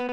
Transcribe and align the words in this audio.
ברוכים 0.00 0.10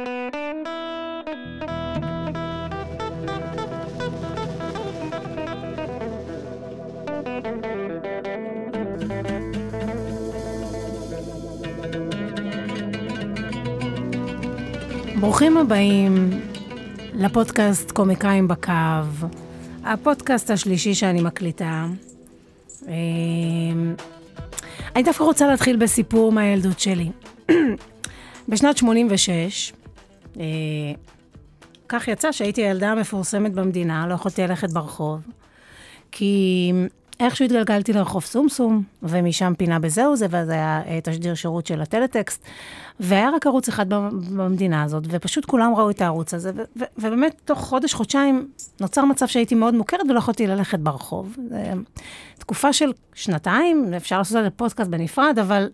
הבאים 15.57 16.29
לפודקאסט 17.13 17.91
קומיקאים 17.91 18.47
בקו, 18.47 18.71
הפודקאסט 19.83 20.51
השלישי 20.51 20.93
שאני 20.93 21.21
מקליטה. 21.21 21.85
אמ, 22.87 23.95
אני 24.95 25.03
דווקא 25.03 25.23
רוצה 25.23 25.47
להתחיל 25.47 25.77
בסיפור 25.77 26.31
מהילדות 26.31 26.79
שלי. 26.79 27.09
בשנת 28.49 28.77
86, 28.77 29.71
אה, 29.71 29.76
כך 31.89 32.07
יצא 32.07 32.31
שהייתי 32.31 32.61
הילדה 32.61 32.91
המפורסמת 32.91 33.53
במדינה, 33.53 34.07
לא 34.07 34.13
יכולתי 34.13 34.41
ללכת 34.41 34.69
ברחוב, 34.69 35.19
כי 36.11 36.71
איכשהו 37.19 37.45
התגלגלתי 37.45 37.93
לרחוב 37.93 38.23
סומסום, 38.23 38.83
ומשם 39.03 39.53
פינה 39.57 39.79
בזהו 39.79 40.15
זה, 40.15 40.25
ואז 40.29 40.49
היה 40.49 40.81
אה, 40.85 40.99
תשדיר 41.03 41.35
שירות 41.35 41.65
של 41.65 41.81
הטלטקסט, 41.81 42.45
והיה 42.99 43.29
רק 43.35 43.47
ערוץ 43.47 43.67
אחד 43.67 43.89
במדינה 44.35 44.83
הזאת, 44.83 45.03
ופשוט 45.09 45.45
כולם 45.45 45.75
ראו 45.75 45.89
את 45.89 46.01
הערוץ 46.01 46.33
הזה, 46.33 46.51
ובאמת, 46.97 47.41
תוך 47.45 47.59
חודש, 47.59 47.93
חודשיים, 47.93 48.47
נוצר 48.81 49.05
מצב 49.05 49.27
שהייתי 49.27 49.55
מאוד 49.55 49.73
מוכרת 49.73 50.01
ולא 50.09 50.19
יכולתי 50.19 50.47
ללכת 50.47 50.79
ברחוב. 50.79 51.35
תקופה 52.39 52.73
של 52.73 52.91
שנתיים, 53.13 53.93
אפשר 53.97 54.17
לעשות 54.17 54.37
את 54.37 54.43
זה 54.43 54.49
פודקאסט 54.49 54.89
בנפרד, 54.89 55.39
אבל 55.41 55.69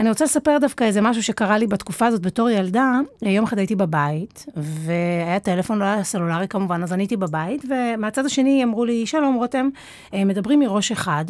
אני 0.00 0.08
רוצה 0.08 0.24
לספר 0.24 0.58
דווקא 0.60 0.84
איזה 0.84 1.00
משהו 1.00 1.22
שקרה 1.22 1.58
לי 1.58 1.66
בתקופה 1.66 2.06
הזאת 2.06 2.22
בתור 2.22 2.50
ילדה. 2.50 3.00
יום 3.22 3.44
אחד 3.44 3.58
הייתי 3.58 3.76
בבית, 3.76 4.46
והיה 4.56 5.40
טלפון, 5.40 5.78
לא 5.78 5.84
היה 5.84 6.04
סלולרי 6.04 6.48
כמובן, 6.48 6.82
אז 6.82 6.92
אני 6.92 7.02
הייתי 7.02 7.16
בבית, 7.16 7.64
ומהצד 7.68 8.26
השני 8.26 8.64
אמרו 8.64 8.84
לי, 8.84 9.06
שלום 9.06 9.34
רותם, 9.34 9.68
אה, 10.14 10.24
מדברים 10.24 10.60
מראש 10.60 10.92
אחד. 10.92 11.24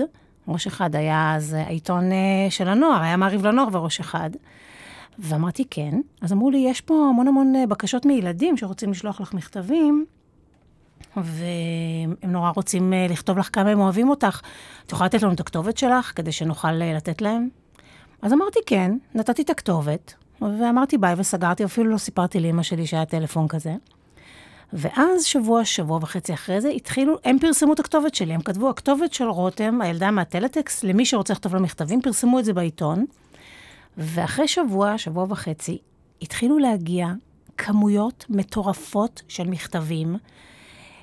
ראש 0.49 0.67
אחד 0.67 0.97
היה 0.97 1.35
אז 1.37 1.57
העיתון 1.59 2.13
אה, 2.13 2.51
של 2.51 2.69
הנוער, 2.69 3.03
היה 3.03 3.17
מעריב 3.17 3.47
לנוער 3.47 3.69
וראש 3.73 4.01
אחד. 4.01 4.31
ואמרתי, 5.19 5.65
כן. 5.71 6.01
אז 6.21 6.33
אמרו 6.33 6.51
לי, 6.51 6.59
יש 6.59 6.81
פה 6.81 7.07
המון 7.11 7.29
המון 7.29 7.57
אה, 7.57 7.67
בקשות 7.67 8.07
מילדים 8.07 8.57
שרוצים 8.57 8.91
לשלוח 8.91 9.21
לך 9.21 9.35
מכתבים, 9.35 10.05
והם 11.17 12.33
נורא 12.33 12.51
רוצים 12.51 12.93
לכתוב 13.11 13.39
לך 13.39 13.51
כמה 13.53 13.71
הם 13.71 13.81
אוהבים 13.81 14.11
אותך. 14.11 14.41
את 14.87 14.93
יכולה 14.93 15.07
לתת 15.07 15.23
לנו 15.23 15.33
את 15.33 15.41
הכתובת 15.41 15.79
שלך 15.79 16.13
כדי 16.17 16.33
שנוכל 16.33 16.73
לתת 16.73 17.23
להם? 17.23 17.62
אז 18.23 18.33
אמרתי 18.33 18.59
כן, 18.67 18.93
נתתי 19.15 19.43
את 19.43 19.51
הכתובת, 19.51 20.15
ואמרתי 20.41 20.99
ביי 20.99 21.15
וסגרתי, 21.19 21.65
אפילו 21.65 21.91
לא 21.91 21.99
סיפרתי 21.99 22.41
לאמא 22.41 22.63
שלי 22.63 22.87
שהיה 22.87 23.05
טלפון 23.05 23.49
כזה. 23.49 23.75
ואז 24.73 25.25
שבוע, 25.25 25.65
שבוע 25.65 25.99
וחצי 26.03 26.35
אחרי 26.35 26.61
זה, 26.61 26.69
התחילו, 26.69 27.17
הם 27.25 27.39
פרסמו 27.39 27.73
את 27.73 27.81
הכתובת 27.81 28.15
שלי, 28.15 28.35
הם 28.35 28.41
כתבו, 28.41 28.71
הכתובת 28.71 29.13
של 29.13 29.25
רותם, 29.25 29.81
הילדה 29.81 30.11
מהטלטקס, 30.11 30.85
למי 30.85 31.07
שרוצה 31.07 31.33
לכתוב 31.33 31.55
לה 31.55 31.61
מכתבים, 31.61 32.03
פרסמו 32.03 32.39
את 32.39 32.45
זה 32.45 32.53
בעיתון. 32.53 33.05
ואחרי 33.99 34.49
שבוע, 34.49 34.99
שבוע 34.99 35.27
וחצי, 35.29 35.79
התחילו 36.23 36.59
להגיע 36.59 37.09
כמויות 37.59 38.25
מטורפות 38.29 39.23
של 39.29 39.49
מכתבים, 39.49 40.17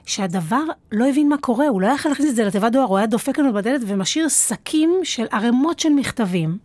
שהדבר 0.05 0.63
לא 0.91 1.09
הבין 1.09 1.29
מה 1.29 1.37
קורה, 1.37 1.67
הוא 1.67 1.81
לא 1.81 1.87
היה 1.87 1.95
יכול 1.95 2.11
להכניס 2.11 2.29
את 2.29 2.35
זה 2.35 2.45
לתיבת 2.45 2.71
דואר, 2.71 2.83
הוא 2.85 2.97
היה 2.97 3.07
דופק 3.07 3.39
לנו 3.39 3.53
בדלת 3.53 3.81
ומשאיר 3.87 4.29
שקים 4.29 4.99
של 5.03 5.25
ערימות 5.31 5.79
של 5.79 5.89
מכתבים. 5.89 6.57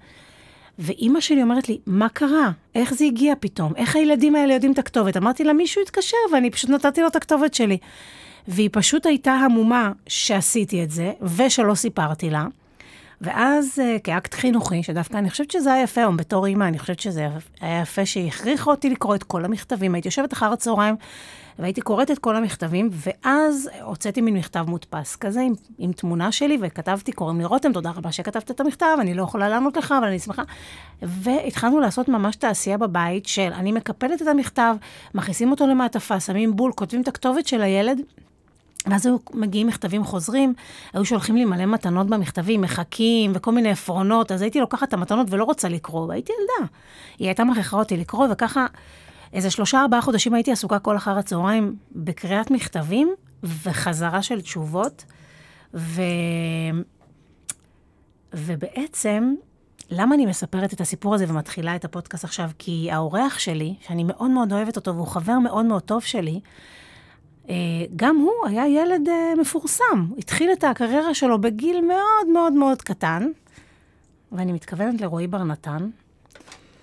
ואימא 0.78 1.20
שלי 1.20 1.42
אומרת 1.42 1.68
לי, 1.68 1.78
מה 1.86 2.08
קרה? 2.08 2.50
איך 2.74 2.94
זה 2.94 3.04
הגיע 3.04 3.34
פתאום? 3.40 3.72
איך 3.76 3.96
הילדים 3.96 4.36
האלה 4.36 4.54
יודעים 4.54 4.72
את 4.72 4.78
הכתובת? 4.78 5.16
אמרתי 5.16 5.44
לה, 5.44 5.52
מישהו 5.52 5.82
התקשר, 5.82 6.16
ואני 6.32 6.50
פשוט 6.50 6.70
נתתי 6.70 7.00
לו 7.00 7.06
את 7.06 7.16
הכתובת 7.16 7.54
שלי. 7.54 7.78
והיא 8.48 8.70
פשוט 8.72 9.06
הייתה 9.06 9.32
המומה 9.32 9.92
שעשיתי 10.06 10.82
את 10.82 10.90
זה, 10.90 11.12
ושלא 11.36 11.74
סיפרתי 11.74 12.30
לה. 12.30 12.46
ואז 13.20 13.78
uh, 13.78 14.00
כאקט 14.00 14.34
חינוכי, 14.34 14.82
שדווקא 14.82 15.16
אני 15.16 15.30
חושבת 15.30 15.50
שזה 15.50 15.72
היה 15.72 15.82
יפה 15.82 16.00
היום 16.00 16.16
בתור 16.16 16.46
אימא, 16.46 16.64
אני 16.64 16.78
חושבת 16.78 17.00
שזה 17.00 17.28
היה 17.60 17.82
יפה 17.82 18.06
שהיא 18.06 18.28
הכריחה 18.28 18.70
אותי 18.70 18.90
לקרוא 18.90 19.14
את 19.14 19.22
כל 19.22 19.44
המכתבים. 19.44 19.94
הייתי 19.94 20.08
יושבת 20.08 20.32
אחר 20.32 20.52
הצהריים 20.52 20.96
והייתי 21.58 21.80
קוראת 21.80 22.10
את 22.10 22.18
כל 22.18 22.36
המכתבים, 22.36 22.90
ואז 22.92 23.70
הוצאתי 23.82 24.20
מין 24.20 24.34
מכתב 24.34 24.64
מודפס 24.68 25.16
כזה 25.16 25.40
עם, 25.40 25.52
עם 25.78 25.92
תמונה 25.92 26.32
שלי, 26.32 26.58
וכתבתי, 26.60 27.12
קוראים 27.12 27.38
לי 27.38 27.44
רותם, 27.44 27.72
תודה 27.72 27.90
רבה 27.90 28.12
שכתבת 28.12 28.50
את 28.50 28.60
המכתב, 28.60 28.96
אני 29.00 29.14
לא 29.14 29.22
יכולה 29.22 29.48
לענות 29.48 29.76
לך, 29.76 29.94
אבל 29.98 30.06
אני 30.06 30.18
שמחה. 30.18 30.42
והתחלנו 31.02 31.80
לעשות 31.80 32.08
ממש 32.08 32.36
תעשייה 32.36 32.78
בבית 32.78 33.26
של, 33.26 33.50
אני 33.54 33.72
מקפלת 33.72 34.22
את 34.22 34.26
המכתב, 34.26 34.76
מכניסים 35.14 35.50
אותו 35.50 35.66
למעטפה, 35.66 36.20
שמים 36.20 36.56
בול, 36.56 36.72
כותבים 36.72 37.02
את 37.02 37.08
הכתובת 37.08 37.46
של 37.46 37.62
הילד, 37.62 38.00
ואז 38.86 39.06
היו 39.06 39.16
מגיעים 39.34 39.66
מכתבים 39.66 40.04
חוזרים, 40.04 40.54
היו 40.92 41.04
שולחים 41.04 41.36
לי 41.36 41.44
מלא 41.44 41.66
מתנות 41.66 42.06
במכתבים, 42.06 42.60
מחכים 42.60 43.32
וכל 43.34 43.52
מיני 43.52 43.70
עפרונות, 43.70 44.32
אז 44.32 44.42
הייתי 44.42 44.60
לוקחת 44.60 44.88
את 44.88 44.92
המתנות 44.92 45.26
ולא 45.30 45.44
רוצה 45.44 45.68
לקרוא, 45.68 46.06
והייתי 46.06 46.32
ילדה. 46.32 46.72
היא 47.18 47.28
הייתה 47.28 47.44
מכריחה 47.44 47.76
אותי 47.76 47.96
לקרוא, 47.96 48.26
וככה 48.30 48.66
איזה 49.34 49.50
שלושה, 49.50 49.80
ארבעה 49.80 50.00
חודשים 50.00 50.34
הייתי 50.34 50.52
עסוקה 50.52 50.78
כל 50.78 50.96
אחר 50.96 51.18
הצהריים 51.18 51.76
בקריאת 51.92 52.50
מכתבים 52.50 53.14
וחזרה 53.42 54.22
של 54.22 54.40
תשובות. 54.40 55.04
ו... 55.74 56.02
ובעצם, 58.34 59.34
למה 59.90 60.14
אני 60.14 60.26
מספרת 60.26 60.72
את 60.72 60.80
הסיפור 60.80 61.14
הזה 61.14 61.24
ומתחילה 61.28 61.76
את 61.76 61.84
הפודקאסט 61.84 62.24
עכשיו? 62.24 62.50
כי 62.58 62.88
האורח 62.92 63.38
שלי, 63.38 63.74
שאני 63.80 64.04
מאוד 64.04 64.30
מאוד 64.30 64.52
אוהבת 64.52 64.76
אותו, 64.76 64.94
והוא 64.94 65.06
חבר 65.06 65.38
מאוד 65.38 65.64
מאוד 65.64 65.82
טוב 65.82 66.02
שלי, 66.02 66.40
אה, 67.48 67.54
גם 67.96 68.16
הוא 68.16 68.48
היה 68.48 68.68
ילד 68.68 69.08
אה, 69.08 69.32
מפורסם. 69.40 70.06
התחיל 70.18 70.52
את 70.52 70.64
הקריירה 70.64 71.14
שלו 71.14 71.40
בגיל 71.40 71.80
מאוד 71.80 72.28
מאוד 72.32 72.52
מאוד 72.52 72.82
קטן, 72.82 73.28
ואני 74.32 74.52
מתכוונת 74.52 75.00
לרועי 75.00 75.26
בר 75.26 75.44
נתן. 75.44 75.88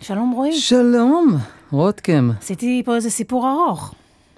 שלום 0.01 0.31
רועי. 0.31 0.53
שלום, 0.53 1.38
רותקם. 1.71 2.31
עשיתי 2.39 2.81
פה 2.85 2.95
איזה 2.95 3.09
סיפור 3.09 3.49
ארוך. 3.49 3.93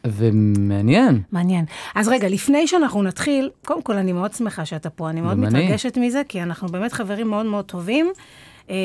ומעניין. 0.08 1.22
מעניין. 1.32 1.66
אז 1.96 2.08
רגע, 2.08 2.30
לפני 2.30 2.68
שאנחנו 2.68 3.04
נתחיל, 3.04 3.50
קודם 3.66 3.82
כל 3.82 3.98
אני 3.98 4.14
מאוד 4.14 4.34
שמחה 4.34 4.66
שאתה 4.66 4.90
פה, 4.90 5.10
אני 5.10 5.22
מאוד 5.22 5.38
מתרגשת 5.38 5.98
מזה, 5.98 6.22
כי 6.28 6.44
אנחנו 6.44 6.68
באמת 6.68 6.94
חברים 6.94 7.28
מאוד 7.28 7.46
מאוד 7.46 7.66
טובים. 7.66 8.12
אה, 8.70 8.76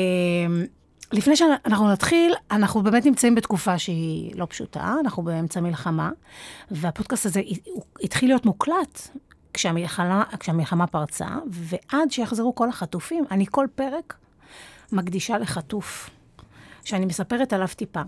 לפני 1.11 1.35
שאנחנו 1.35 1.91
נתחיל, 1.91 2.33
אנחנו 2.51 2.83
באמת 2.83 3.05
נמצאים 3.05 3.35
בתקופה 3.35 3.77
שהיא 3.77 4.31
לא 4.35 4.47
פשוטה, 4.49 4.95
אנחנו 4.99 5.23
באמצע 5.23 5.61
מלחמה, 5.61 6.09
והפודקאסט 6.71 7.25
הזה 7.25 7.41
התחיל 8.03 8.29
להיות 8.29 8.45
מוקלט 8.45 9.07
כשהמלחמה, 9.53 10.23
כשהמלחמה 10.39 10.87
פרצה, 10.87 11.27
ועד 11.49 12.11
שיחזרו 12.11 12.55
כל 12.55 12.69
החטופים, 12.69 13.23
אני 13.31 13.45
כל 13.51 13.67
פרק 13.75 14.15
מקדישה 14.91 15.37
לחטוף, 15.37 16.09
שאני 16.83 17.05
מספרת 17.05 17.53
עליו 17.53 17.67
טיפה. 17.75 18.01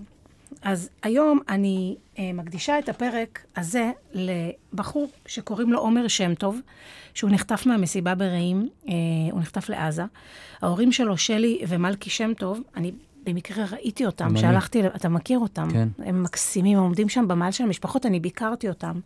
אז 0.62 0.90
היום 1.04 1.40
אני 1.50 1.96
אה, 2.20 2.34
מקדישה 2.34 2.80
את 2.80 2.90
הפרק 2.90 3.46
הזה 3.56 3.92
לבחור 4.14 5.08
שקוראים 5.26 5.72
לו 5.74 5.80
עומר 5.80 6.08
שם 6.08 6.36
טוב, 6.36 6.60
שהוא 7.14 7.32
נחטף 7.32 7.66
מהמסיבה 7.66 8.16
ברעים, 8.16 8.70
אה, 8.88 8.94
הוא 9.32 9.40
נחטף 9.40 9.70
לעזה. 9.70 10.04
ההורים 10.62 10.92
שלו, 10.92 11.18
שלי 11.18 11.62
ומלכי 11.68 12.10
שם 12.10 12.34
טוב, 12.34 12.60
אני 12.76 12.92
במקרה 13.24 13.66
ראיתי 13.72 14.06
אותם, 14.06 14.38
שהלכתי, 14.38 14.88
אתה 14.88 15.10
מכיר 15.10 15.40
אותם? 15.40 15.68
כן. 15.72 15.88
הם 16.00 16.24
מקסימים, 16.24 16.78
הם 16.78 16.84
עומדים 16.84 17.10
שם 17.10 17.28
במעל 17.28 17.52
של 17.52 17.64
המשפחות, 17.64 18.06
אני 18.06 18.20
ביקרתי 18.20 18.70
אותם. 18.70 19.00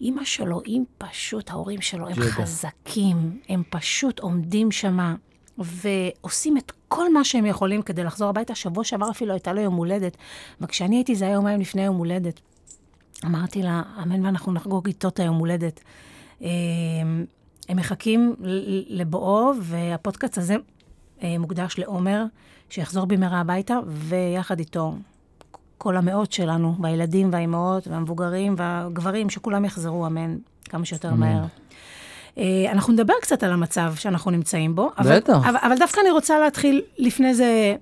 אימא 0.00 0.24
שלו, 0.24 0.62
אם 0.66 0.84
פשוט, 0.98 1.50
ההורים 1.50 1.80
שלו, 1.80 2.08
הם. 2.08 2.14
חזקים, 2.14 3.40
הם 3.48 3.62
פשוט 3.70 4.18
עומדים 4.18 4.70
שם 4.70 5.14
ועושים 5.58 6.56
את 6.56 6.72
כל 6.88 7.12
מה 7.12 7.24
שהם 7.24 7.46
יכולים 7.46 7.82
כדי 7.82 8.04
לחזור 8.04 8.28
הביתה. 8.28 8.54
שבוע 8.54 8.84
שעבר 8.84 9.10
אפילו 9.10 9.32
הייתה 9.32 9.52
לו 9.52 9.60
יום 9.60 9.74
הולדת, 9.74 10.16
וכשאני 10.60 10.96
הייתי, 10.96 11.14
זה 11.14 11.24
היה 11.24 11.34
יומיים 11.34 11.60
לפני 11.60 11.82
יום 11.82 11.96
הולדת. 11.96 12.40
אמרתי 13.24 13.62
לה, 13.62 13.82
אמן 14.02 14.26
ואנחנו 14.26 14.52
נחגוג 14.52 14.86
איתו 14.86 15.08
את 15.08 15.20
היום 15.20 15.36
הולדת. 15.36 15.80
אמ, 16.40 16.46
הם 17.68 17.76
מחכים 17.76 18.34
לבואו, 18.88 19.52
והפודקאסט 19.60 20.38
הזה 20.38 20.56
אה, 21.22 21.38
מוקדש 21.38 21.78
לעומר, 21.78 22.24
שיחזור 22.70 23.04
במהרה 23.06 23.40
הביתה, 23.40 23.78
ויחד 23.86 24.58
איתו 24.58 24.94
כל 25.78 25.96
המאות 25.96 26.32
שלנו, 26.32 26.74
והילדים 26.82 27.28
והאימהות 27.32 27.88
והמבוגרים 27.88 28.54
והגברים, 28.58 29.30
שכולם 29.30 29.64
יחזרו, 29.64 30.06
אמן, 30.06 30.36
כמה 30.64 30.84
שיותר 30.84 31.14
מהר. 31.14 31.44
אה, 32.38 32.72
אנחנו 32.72 32.92
נדבר 32.92 33.14
קצת 33.20 33.42
על 33.42 33.52
המצב 33.52 33.92
שאנחנו 33.96 34.30
נמצאים 34.30 34.74
בו. 34.74 34.90
בטח. 34.98 35.46
אבל, 35.48 35.58
אבל 35.62 35.78
דווקא 35.78 36.00
אני 36.00 36.10
רוצה 36.10 36.38
להתחיל 36.38 36.82
לפני 36.98 37.34
זה, 37.34 37.74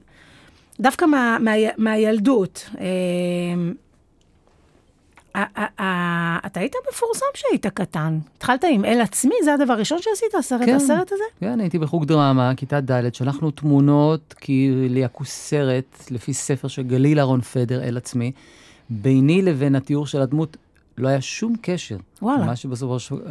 דווקא 0.81 1.05
מה, 1.05 1.37
מה, 1.41 1.53
מהילדות. 1.79 2.71
אה, 2.81 2.85
אתה 6.47 6.61
היית 6.61 6.75
מפורסם 6.91 7.27
כשהיית 7.35 7.67
קטן. 7.67 8.19
התחלת 8.37 8.65
עם 8.71 8.85
אל 8.85 9.01
עצמי, 9.01 9.35
זה 9.45 9.55
הדבר 9.55 9.73
הראשון 9.73 9.99
שעשית, 10.03 10.35
הסרט, 10.39 10.63
כן. 10.67 10.75
הסרט 10.75 11.13
הזה? 11.13 11.25
כן, 11.41 11.61
הייתי 11.61 11.79
בחוג 11.79 12.05
דרמה, 12.05 12.53
כיתה 12.57 12.81
ד', 12.81 13.15
שלחנו 13.15 13.51
תמונות, 13.51 14.35
כי 14.41 14.71
ליעקו 14.89 15.25
סרט, 15.25 16.05
לפי 16.11 16.35
ספר 16.35 16.69
של 16.69 16.83
גליל 16.83 17.19
אהרון 17.19 17.41
פדר, 17.41 17.83
אל 17.83 17.97
עצמי. 17.97 18.33
ביני 18.91 19.43
לבין 19.43 19.75
התיאור 19.75 20.07
של 20.07 20.21
הדמות 20.21 20.57
לא 20.99 21.09
היה 21.09 21.21
שום 21.21 21.55
קשר. 21.63 21.97
וואלה. 22.23 22.47
מה 22.47 22.57
שבסופו 22.57 22.99
של 22.99 23.15
דבר, 23.17 23.31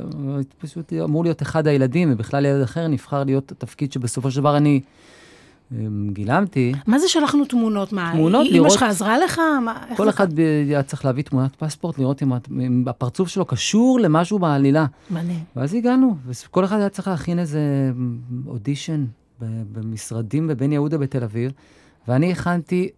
פשוט 0.60 0.94
אמור 0.94 1.24
להיות 1.24 1.42
אחד 1.42 1.68
הילדים, 1.68 2.10
ובכלל 2.14 2.46
ילד 2.46 2.62
אחר 2.62 2.88
נבחר 2.88 3.24
להיות 3.24 3.52
התפקיד 3.52 3.92
שבסופו 3.92 4.32
של 4.32 4.40
דבר 4.40 4.58
אני 4.58 4.82
אמ, 5.72 6.10
גילמתי. 6.14 6.74
מה 6.88 7.00
זה 7.00 7.08
שלחנו 7.08 7.46
תמונות? 7.46 7.94
מה, 7.94 8.10
תמונות, 8.14 8.46
אמא 8.48 8.56
לראות- 8.56 8.72
שלך 8.72 8.84
עזרה 8.84 9.18
לך? 9.18 9.42
מה, 9.66 9.84
כל 9.98 10.04
זה 10.04 10.10
אחד 10.10 10.40
היה 10.40 10.84
צריך 10.84 11.06
להביא 11.06 11.24
תמונת 11.24 11.56
פספורט, 11.56 12.00
לראות 12.00 12.24
אם 12.24 12.32
אם 12.62 12.84
הפרצוף 12.88 13.28
שלו 13.30 13.46
קשור 13.46 14.00
למשהו 14.00 14.40
בעלילה. 14.40 14.86
מעניין. 15.10 15.40
ואז 15.56 15.74
הגענו, 15.74 16.16
וכל 16.26 16.66
אחד 16.66 16.80
היה 16.80 16.90
צריך 16.90 17.08
להכין 17.08 17.40
איזה 17.40 17.92
אודישן 18.48 19.06
ב- 19.42 19.46
במשרדים 19.80 20.48
בבן 20.48 20.72
יהודה 20.72 20.98
בתל 20.98 21.24
אביב, 21.24 21.52
ואני 22.08 22.32
הכנתי 22.32 22.90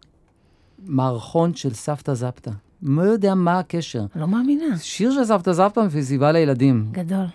מערכון 0.85 1.55
של 1.55 1.73
סבתא 1.73 2.13
זפתא. 2.13 2.51
לא 2.83 3.01
יודע 3.01 3.35
מה 3.35 3.59
הקשר. 3.59 4.05
לא 4.15 4.27
מאמינה. 4.27 4.77
שיר 4.77 5.11
של 5.11 5.25
סבתא 5.25 5.53
זפתא 5.53 5.79
ופסטיבל 5.79 6.31
לילדים. 6.31 6.89
גדול. 6.91 7.25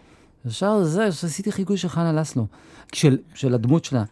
ישר 0.47 0.85
זה, 0.85 1.13
שעשיתי 1.13 1.53
חיקוי 1.53 1.77
של 1.77 1.89
חנה 1.89 2.13
לסלו, 2.13 2.47
של, 2.93 3.19
של 3.35 3.55
הדמות 3.55 3.85
שלה. 3.85 4.05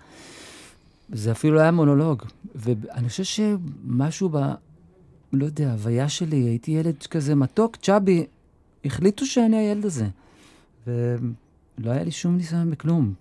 זה 1.12 1.32
אפילו 1.32 1.55
לא 1.55 1.61
היה 1.61 1.70
מונולוג. 1.70 2.23
ואני 2.55 3.08
חושב 3.08 3.25
שמשהו 3.25 4.29
ב... 4.29 4.37
לא 5.32 5.44
יודע, 5.44 5.73
הוויה 5.73 6.08
שלי, 6.08 6.37
הייתי 6.37 6.70
ילד 6.70 6.94
כזה 7.11 7.35
מתוק, 7.35 7.76
צ'אבי, 7.76 8.26
החליטו 8.85 9.26
שאני 9.26 9.56
הילד 9.56 9.85
הזה. 9.85 10.06
ולא 10.87 11.90
היה 11.90 12.05
לי 12.05 12.11
שום 12.11 12.37
ניסיון 12.37 12.70
בכלום. 12.70 13.14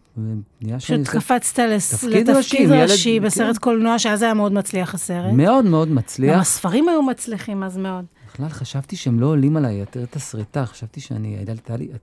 פשוט 0.77 1.07
קפצת 1.07 1.59
לתפקיד 1.59 2.29
ראשי, 2.29 2.67
ראשי 2.67 3.19
כן. 3.19 3.25
בסרט 3.25 3.57
קולנוע, 3.57 3.99
שאז 3.99 4.21
היה 4.21 4.33
מאוד 4.33 4.51
מצליח 4.51 4.93
הסרט. 4.93 5.33
מאוד 5.33 5.65
מאוד 5.65 5.91
מצליח. 5.91 6.33
גם 6.33 6.39
הספרים 6.39 6.89
היו 6.89 7.01
מצליחים 7.01 7.63
אז 7.63 7.77
מאוד. 7.77 8.05
בכלל 8.33 8.49
חשבתי 8.49 8.95
שהם 8.95 9.19
לא 9.19 9.25
עולים 9.25 9.57
עליי 9.57 9.75
יותר 9.75 10.05
תסריטה, 10.05 10.65
חשבתי 10.65 11.01
שאני, 11.01 11.37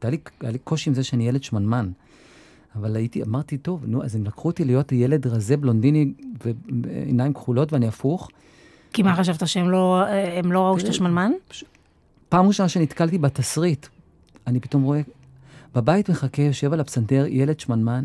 היה 0.03 0.51
לי 0.51 0.59
קושי 0.65 0.91
עם 0.91 0.95
זה 0.95 1.05
שאני 1.05 1.29
ילד 1.29 1.43
שמנמן. 1.43 1.91
אבל 2.77 2.97
הייתי, 2.97 3.23
אמרתי, 3.23 3.59
טוב, 3.59 3.83
נו, 3.87 4.05
אז 4.05 4.17
הם 4.17 4.25
לקחו 4.25 4.49
אותי 4.49 4.65
להיות 4.65 4.93
ילד 4.93 5.27
רזה, 5.27 5.57
בלונדיני 5.57 6.13
ועיניים 6.85 7.33
כחולות 7.33 7.73
ואני 7.73 7.89
הפוך. 7.89 8.31
כי 8.93 9.03
מה 9.03 9.17
חשבת, 9.17 9.49
שהם 9.49 9.71
לא 9.71 10.03
אה, 10.03 10.41
לא 10.45 10.61
ראו 10.61 10.81
שאתה 10.81 10.93
שמנמן? 10.93 11.33
פעם 12.29 12.47
ראשונה 12.47 12.69
שנתקלתי 12.69 13.19
בתסריט, 13.19 13.87
אני 14.47 14.61
פתאום 14.61 14.83
רואה, 14.83 15.01
בבית 15.79 16.11
מחכה, 16.11 16.43
יושב 16.43 16.73
על 16.73 16.81
הפסנתר, 16.81 17.25
ילד 17.29 17.61
שמנמן, 17.61 18.05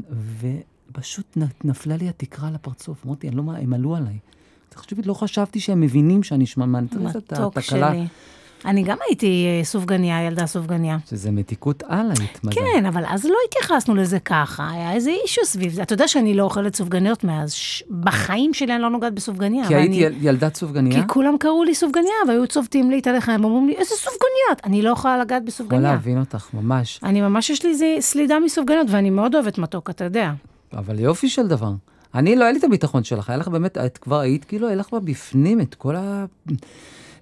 ופשוט 0.92 1.38
נפלה 1.64 1.98
לי 1.98 2.10
התקרה 2.10 2.48
על 2.48 2.56
הפרצוף. 2.56 3.06
אמרתי, 3.06 3.28
אני 3.28 3.36
לא, 3.36 3.44
מה, 3.44 3.58
הם 3.58 3.74
עלו 3.74 3.96
עליי. 3.96 4.18
חשבתי, 4.76 5.02
לא 5.08 5.14
חשבתי 5.14 5.60
שהם 5.60 5.82
מבינים 5.82 6.24
שאני 6.24 6.46
שמנמן. 6.46 6.86
מתוק. 7.00 7.60
שלי. 7.60 8.08
אני 8.66 8.84
גם 8.84 8.98
הייתי 9.08 9.46
אה, 9.60 9.64
סופגניה, 9.66 10.28
ילדה 10.28 10.46
סופגניה. 10.46 10.98
שזה 11.10 11.32
מתיקות 11.32 11.84
על 11.88 12.00
היית, 12.20 12.40
מה 12.44 12.52
זה? 12.54 12.60
כן, 12.60 12.86
אבל 12.86 13.04
אז 13.08 13.26
לא 13.26 13.36
התייחסנו 13.48 13.96
לזה 13.96 14.20
ככה, 14.20 14.70
היה 14.72 14.94
איזה 14.94 15.12
אישו 15.24 15.42
סביב 15.46 15.72
זה. 15.74 15.82
אתה 15.84 15.94
יודע 15.94 16.08
שאני 16.08 16.34
לא 16.34 16.44
אוכלת 16.44 16.76
סופגניות 16.76 17.24
מאז, 17.24 17.54
ש- 17.54 17.84
בחיים 18.00 18.54
שלי 18.54 18.74
אני 18.74 18.82
לא 18.82 18.90
נוגעת 18.90 19.14
בסופגניה. 19.14 19.68
כי 19.68 19.76
היית 19.76 19.90
ואני- 19.92 20.02
יל- 20.04 20.16
ילדת 20.22 20.56
סופגניה? 20.56 21.02
כי 21.02 21.08
כולם 21.08 21.38
קראו 21.40 21.64
לי 21.64 21.76
סופגניה, 21.76 22.14
והיו 22.28 22.48
צובטים 22.48 22.92
לי 22.92 23.00
את 23.00 23.08
הלחם, 23.08 23.32
הם 23.32 23.44
אומרים 23.44 23.68
לי, 23.68 23.74
איזה 23.74 23.96
סופגניות? 23.96 24.62
אני 24.64 24.82
לא 24.82 24.90
יכולה 24.90 25.18
לגעת 25.18 25.30
יכול 25.42 25.48
בסופגניה. 25.48 25.82
להבין 25.92 26.20
אותך, 26.20 26.48
ממש. 26.54 27.00
אני 27.04 27.22
ממש, 27.22 27.50
יש 27.50 27.64
לי 27.64 27.70
איזה 27.72 27.96
סלידה 28.00 28.40
מסופגניות, 28.40 28.88
ואני 28.90 29.10
מאוד 29.10 29.36
אוהבת 29.36 29.58
מתוק, 29.58 29.90
אתה 29.90 30.04
יודע. 30.04 30.32
אבל 30.78 31.00
יופי 31.00 31.30
של 31.30 31.48
דבר. 31.48 31.72
אני, 32.16 32.36
לא 32.36 32.44
היה 32.44 32.52
לי 32.54 32.60
את 32.60 32.64
הביטחון 32.64 33.04
שלך, 33.04 33.30
היה 33.30 33.38
לך 33.38 33.48
באמת, 33.48 33.78
את 33.78 33.98
כבר 33.98 34.20
היית 34.20 34.46
כאילו, 34.46 34.68
היה 34.68 34.76
לך 34.76 34.88
בפנים 35.04 35.62
את 35.62 35.76
כל 35.76 35.96
ה... 35.96 36.26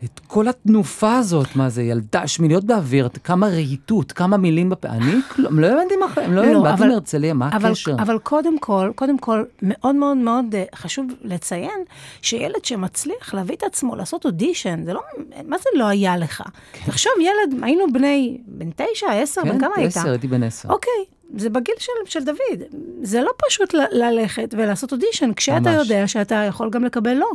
את 0.04 0.20
כל 0.28 0.48
התנופה 0.48 1.18
הזאת, 1.18 1.56
מה 1.56 1.70
זה, 1.70 1.84
ילדה, 1.84 2.28
שמיניות 2.28 2.64
באוויר, 2.64 3.10
כמה 3.24 3.48
רהיטות, 3.48 4.12
כמה 4.12 4.38
מילים 4.38 4.70
בפה. 4.70 4.88
אני 4.88 5.12
כלום, 5.32 5.60
לא 5.60 5.68
הבנתי 5.68 5.96
מה, 5.96 6.06
הם 6.22 6.34
לא 6.34 6.46
לא, 6.46 6.60
הבנתי, 6.60 6.64
באתי 6.82 6.92
מהרצליה, 6.92 7.34
מה 7.34 7.50
אבל, 7.56 7.70
הקשר? 7.70 7.94
אבל 8.00 8.18
קודם 8.20 8.60
כל, 8.60 8.92
קודם 8.96 9.18
כל, 9.18 9.44
מאוד 9.62 9.96
מאוד 9.96 10.18
מאוד 10.18 10.56
אה, 10.56 10.64
חשוב 10.76 11.06
לציין 11.22 11.80
שילד 12.22 12.66
שמצליח 12.66 13.34
להביא 13.34 13.56
את 13.56 13.64
עצמו, 13.64 13.96
לעשות 13.96 14.26
אודישן, 14.26 14.84
זה 14.86 14.94
לא, 14.94 15.02
מה 15.48 15.58
זה 15.58 15.70
לא 15.76 15.86
היה 15.88 16.18
לך? 16.18 16.44
תחשוב, 16.86 17.14
ילד, 17.20 17.64
היינו 17.64 17.84
בני, 17.94 18.38
בן 18.48 18.70
תשע, 18.76 19.08
עשר, 19.12 19.42
בן 19.44 19.52
כן, 19.52 19.60
כמה 19.60 19.72
היית? 19.78 19.98
עשר, 19.98 20.10
הייתי 20.10 20.28
בן 20.28 20.44
עשר. 20.44 20.70
אוקיי, 20.70 20.92
זה 21.38 21.50
בגיל 21.50 21.76
של, 21.80 21.92
של 22.06 22.24
דוד. 22.24 22.62
זה 23.04 23.22
לא 23.22 23.32
פשוט 23.48 23.74
ל- 23.74 23.80
ללכת 24.04 24.54
ולעשות 24.58 24.92
אודישן, 24.92 25.34
כשאתה 25.34 25.60
ממש. 25.60 25.76
יודע 25.90 26.08
שאתה 26.08 26.36
יכול 26.36 26.70
גם 26.70 26.84
לקבל 26.84 27.14
לא. 27.14 27.32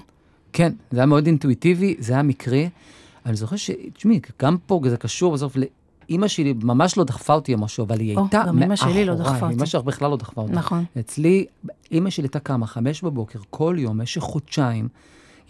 כן, 0.53 0.73
זה 0.91 0.99
היה 0.99 1.07
מאוד 1.07 1.27
אינטואיטיבי, 1.27 1.95
זה 1.99 2.13
היה 2.13 2.23
מקרי. 2.23 2.69
אני 3.27 3.37
זוכר 3.37 3.57
ש... 3.57 3.71
תשמעי, 3.95 4.21
גם 4.43 4.57
פה 4.67 4.81
זה 4.89 4.97
קשור 4.97 5.33
בסוף 5.33 5.57
לאימא 6.09 6.29
שלי, 6.29 6.55
ממש 6.63 6.97
לא 6.97 7.05
דחפה 7.05 7.35
אותי 7.35 7.55
או 7.55 7.59
משהו, 7.59 7.85
אבל 7.85 8.01
היא 8.01 8.19
הייתה 8.19 8.45
גם 8.47 8.63
אמא 8.63 8.77
שלי 8.77 9.05
לא 9.05 9.17
מאחוריי. 9.17 9.33
דחפה 9.35 9.47
אותי. 9.47 9.57
אמא 9.59 9.67
שלך 9.67 9.83
בכלל 9.83 10.11
לא 10.11 10.17
דחפה 10.17 10.41
אותי. 10.41 10.53
נכון. 10.53 10.85
אצלי, 11.01 11.45
אימא 11.93 12.11
שלי 12.11 12.25
הייתה 12.25 12.39
קמה 12.39 12.67
חמש 12.67 13.03
בבוקר, 13.03 13.39
כל 13.51 13.77
יום, 13.79 13.99
במשך 13.99 14.21
חודשיים. 14.21 14.89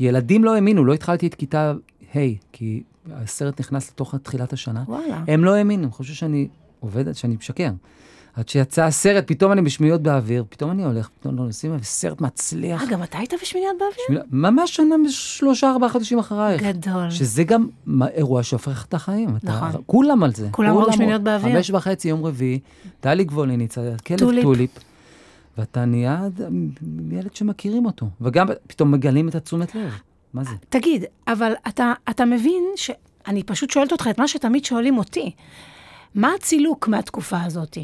ילדים 0.00 0.44
לא 0.44 0.54
האמינו, 0.54 0.84
לא 0.84 0.94
התחלתי 0.94 1.26
את 1.26 1.34
כיתה 1.34 1.72
ה', 2.16 2.18
כי 2.52 2.82
הסרט 3.12 3.60
נכנס 3.60 3.90
לתוך 3.90 4.14
תחילת 4.14 4.52
השנה. 4.52 4.84
וואלה. 4.88 5.24
הם 5.28 5.44
לא 5.44 5.54
האמינו, 5.54 5.84
הם 5.84 5.90
חושבים 5.90 6.16
שאני 6.16 6.48
עובד, 6.80 7.12
שאני 7.12 7.36
משקר. 7.36 7.70
עד 8.36 8.48
שיצא 8.48 8.82
הסרט, 8.84 9.24
פתאום 9.26 9.52
אני 9.52 9.62
בשמיניות 9.62 10.02
באוויר, 10.02 10.44
פתאום 10.48 10.70
אני 10.70 10.84
הולך, 10.84 11.08
פתאום 11.20 11.36
לא 11.38 11.44
נוסעים, 11.44 11.76
וסרט 11.80 12.20
מצליח. 12.20 12.82
אה, 12.82 12.86
גם 12.90 13.02
אתה 13.02 13.18
היית 13.18 13.34
בשמיניות 13.42 13.76
באוויר? 13.78 13.96
שמילה- 14.06 14.22
ממש 14.50 14.76
שנה, 14.76 14.94
שלושה, 15.08 15.70
ארבעה 15.70 15.88
חודשים 15.90 16.18
אחרייך. 16.18 16.62
גדול. 16.62 17.10
שזה 17.10 17.44
גם 17.44 17.68
מה- 17.86 18.08
אירוע 18.08 18.42
שהופך 18.42 18.84
את 18.88 18.94
החיים. 18.94 19.36
אתה- 19.36 19.46
נכון. 19.46 19.82
כולם 19.86 20.22
על 20.22 20.34
זה. 20.34 20.48
כולם 20.50 20.74
ראו 20.76 20.92
שמיניות 20.92 21.22
באוויר. 21.22 21.54
חמש 21.56 21.70
וחצי, 21.70 22.08
יום 22.08 22.24
רביעי, 22.26 22.58
טלי 23.00 23.24
גבוליניץ, 23.24 23.74
כלב 24.06 24.18
טוליפ. 24.18 24.42
טוליפ. 24.44 24.70
ואתה 25.58 25.84
נהיה 25.84 26.22
ילד 27.10 27.34
שמכירים 27.36 27.86
אותו. 27.86 28.06
וגם 28.20 28.46
פתאום 28.66 28.90
מגלים 28.92 29.28
את 29.28 29.34
התשומת 29.34 29.74
לב. 29.74 29.92
מה 30.34 30.44
זה? 30.44 30.50
תגיד, 30.68 31.04
אבל 31.28 31.52
אתה, 31.68 31.92
אתה 32.10 32.24
מבין 32.24 32.64
ש... 32.76 32.90
אני 33.26 33.42
פשוט 33.42 33.70
שואלת 33.70 33.92
אותך 33.92 34.08
את 34.10 34.18
מה 34.18 34.28
שתמיד 34.28 34.64
שואלים 34.64 34.98
אותי. 34.98 35.30
מה 36.14 36.28
הצילוק 36.38 36.88
מהתקופה 36.88 37.42
הזאת? 37.42 37.78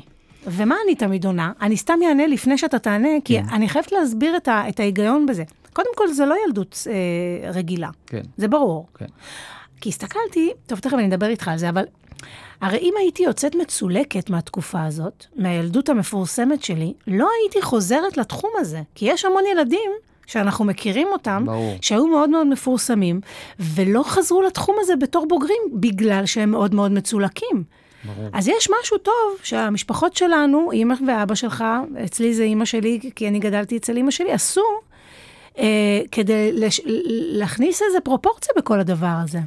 ומה 0.46 0.76
אני 0.84 0.94
תמיד 0.94 1.26
עונה? 1.26 1.52
אני 1.60 1.76
סתם 1.76 1.98
אענה 2.08 2.26
לפני 2.26 2.58
שאתה 2.58 2.78
תענה, 2.78 3.08
כי 3.24 3.42
כן. 3.42 3.48
אני 3.52 3.68
חייבת 3.68 3.92
להסביר 3.92 4.36
את, 4.36 4.48
ה, 4.48 4.68
את 4.68 4.80
ההיגיון 4.80 5.26
בזה. 5.26 5.44
קודם 5.72 5.90
כל, 5.96 6.08
זה 6.12 6.26
לא 6.26 6.34
ילדות 6.46 6.86
אה, 6.90 7.50
רגילה, 7.50 7.88
כן, 8.06 8.22
זה 8.36 8.48
ברור. 8.48 8.86
כן. 8.94 9.06
כי 9.80 9.88
הסתכלתי, 9.88 10.50
טוב, 10.66 10.78
תכף 10.78 10.94
אני 10.94 11.06
אדבר 11.06 11.26
איתך 11.26 11.48
על 11.48 11.58
זה, 11.58 11.68
אבל 11.68 11.84
הרי 12.60 12.78
אם 12.78 12.94
הייתי 12.98 13.22
יוצאת 13.22 13.54
מצולקת 13.54 14.30
מהתקופה 14.30 14.84
הזאת, 14.84 15.26
מהילדות 15.36 15.88
המפורסמת 15.88 16.62
שלי, 16.62 16.92
לא 17.06 17.28
הייתי 17.40 17.62
חוזרת 17.62 18.16
לתחום 18.16 18.50
הזה. 18.58 18.80
כי 18.94 19.10
יש 19.10 19.24
המון 19.24 19.42
ילדים 19.52 19.90
שאנחנו 20.26 20.64
מכירים 20.64 21.08
אותם, 21.12 21.42
ברור. 21.46 21.76
שהיו 21.80 22.06
מאוד 22.06 22.30
מאוד 22.30 22.46
מפורסמים, 22.46 23.20
ולא 23.60 24.02
חזרו 24.06 24.42
לתחום 24.42 24.76
הזה 24.80 24.96
בתור 24.96 25.26
בוגרים, 25.28 25.62
בגלל 25.72 26.26
שהם 26.26 26.50
מאוד 26.50 26.74
מאוד 26.74 26.92
מצולקים. 26.92 27.64
ברור. 28.04 28.28
אז 28.32 28.48
יש 28.48 28.68
משהו 28.80 28.98
טוב 28.98 29.38
שהמשפחות 29.42 30.16
שלנו, 30.16 30.72
אימא 30.72 30.94
ואבא 31.06 31.34
שלך, 31.34 31.64
אצלי 32.04 32.34
זה 32.34 32.42
אימא 32.42 32.64
שלי, 32.64 33.00
כי 33.14 33.28
אני 33.28 33.38
גדלתי 33.38 33.76
אצל 33.76 33.96
אימא 33.96 34.10
שלי, 34.10 34.32
עשו 34.32 34.60
אה, 35.58 36.00
כדי 36.12 36.52
לש, 36.52 36.80
להכניס 37.32 37.82
איזה 37.82 38.00
פרופורציה 38.00 38.54
בכל 38.56 38.80
הדבר 38.80 39.16
הזה. 39.24 39.38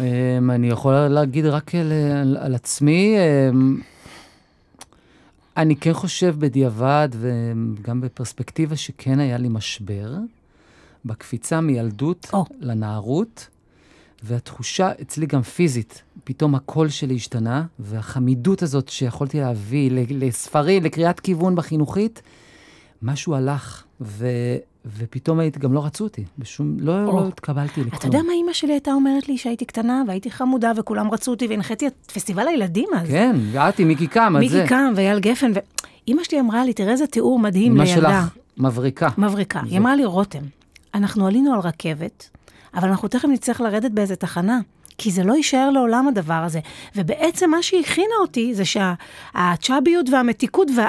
אמ, 0.00 0.50
אני 0.50 0.68
יכול 0.68 0.94
להגיד 0.94 1.46
רק 1.46 1.74
על, 1.74 1.92
על, 2.22 2.36
על 2.40 2.54
עצמי, 2.54 3.16
אמ, 3.18 3.80
אני 5.56 5.76
כן 5.76 5.92
חושב 5.92 6.34
בדיעבד 6.38 7.08
וגם 7.12 8.00
בפרספקטיבה 8.00 8.76
שכן 8.76 9.20
היה 9.20 9.38
לי 9.38 9.48
משבר 9.48 10.10
בקפיצה 11.04 11.60
מילדות 11.60 12.26
או. 12.32 12.44
לנערות, 12.60 13.48
והתחושה 14.22 14.90
אצלי 15.02 15.26
גם 15.26 15.42
פיזית, 15.42 16.02
פתאום 16.24 16.54
הקול 16.54 16.88
שלי 16.88 17.14
השתנה, 17.14 17.64
והחמידות 17.78 18.62
הזאת 18.62 18.88
שיכולתי 18.88 19.40
להביא 19.40 19.90
לספרים, 20.10 20.84
לקריאת 20.84 21.20
כיוון 21.20 21.54
בחינוכית, 21.54 22.22
משהו 23.02 23.34
הלך, 23.34 23.84
ו, 24.00 24.26
ופתאום 24.96 25.38
היית, 25.38 25.58
גם 25.58 25.72
לא 25.72 25.84
רצו 25.84 26.04
אותי, 26.04 26.24
בשום, 26.38 26.76
לא, 26.80 27.04
או. 27.04 27.20
לא 27.20 27.28
התקבלתי 27.28 27.80
לכלום. 27.80 27.98
אתה 27.98 28.06
יודע 28.06 28.22
מה 28.26 28.32
אימא 28.32 28.52
שלי 28.52 28.72
הייתה 28.72 28.92
אומרת 28.92 29.28
לי 29.28 29.38
שהייתי 29.38 29.64
קטנה 29.64 30.02
והייתי 30.06 30.30
חמודה 30.30 30.72
וכולם 30.76 31.10
רצו 31.10 31.30
אותי 31.30 31.46
והנחיתי 31.46 31.86
את 31.86 31.94
פסטיבל 32.14 32.48
הילדים 32.48 32.88
אז. 32.96 33.08
כן, 33.08 33.36
ואת 33.52 33.78
עם 33.78 33.88
מיקי 33.88 34.06
קם, 34.06 34.34
את 34.36 34.48
זה. 34.48 34.56
מיקי 34.56 34.68
קם 34.68 34.92
ואייל 34.96 35.20
גפן, 35.20 35.52
ואימא 35.54 36.24
שלי 36.24 36.40
אמרה 36.40 36.64
לי, 36.64 36.72
תראה 36.72 36.92
איזה 36.92 37.06
תיאור 37.06 37.38
מדהים 37.38 37.72
אמא 37.72 37.82
לילדה. 37.82 38.24
שלך 38.24 38.38
מבריקה. 38.56 39.08
מבריקה. 39.18 39.60
היא 39.64 39.78
אמרה 39.78 39.96
לי, 39.96 40.04
רותם, 40.04 40.42
אנחנו 40.94 41.26
עלינו 41.26 41.54
על 41.54 41.60
רכבת, 41.60 42.30
אבל 42.74 42.88
אנחנו 42.88 43.08
תכף 43.08 43.28
נצטרך 43.28 43.60
לרדת 43.60 43.90
באיזה 43.90 44.16
תחנה. 44.16 44.60
כי 44.98 45.10
זה 45.10 45.24
לא 45.24 45.34
יישאר 45.34 45.70
לעולם 45.70 46.08
הדבר 46.08 46.34
הזה. 46.34 46.60
ובעצם 46.96 47.50
מה 47.50 47.62
שהכינה 47.62 48.14
אותי 48.20 48.54
זה 48.54 48.62
שהצ'אביות 48.64 50.06
והמתיקות, 50.12 50.68
וה... 50.76 50.88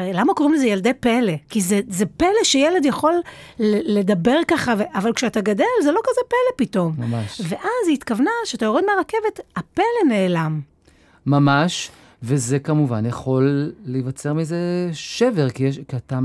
למה 0.00 0.34
קוראים 0.34 0.54
לזה 0.54 0.66
ילדי 0.66 0.94
פלא? 1.00 1.32
כי 1.50 1.60
זה, 1.60 1.80
זה 1.88 2.06
פלא 2.06 2.44
שילד 2.44 2.84
יכול 2.84 3.14
לדבר 3.58 4.38
ככה, 4.48 4.74
ו... 4.78 4.82
אבל 4.94 5.12
כשאתה 5.12 5.40
גדל 5.40 5.64
זה 5.82 5.92
לא 5.92 6.00
כזה 6.04 6.20
פלא 6.28 6.66
פתאום. 6.66 6.94
ממש. 6.98 7.40
ואז 7.44 7.88
היא 7.88 7.94
התכוונה 7.94 8.30
שאתה 8.44 8.64
יורד 8.64 8.82
מהרכבת, 8.84 9.40
הפלא 9.56 10.08
נעלם. 10.08 10.60
ממש, 11.26 11.90
וזה 12.22 12.58
כמובן 12.58 13.06
יכול 13.06 13.72
להיווצר 13.84 14.32
מזה 14.32 14.90
שבר, 14.92 15.50
כי, 15.50 15.64
יש, 15.64 15.80
כי 15.88 15.96
אתה 15.96 16.18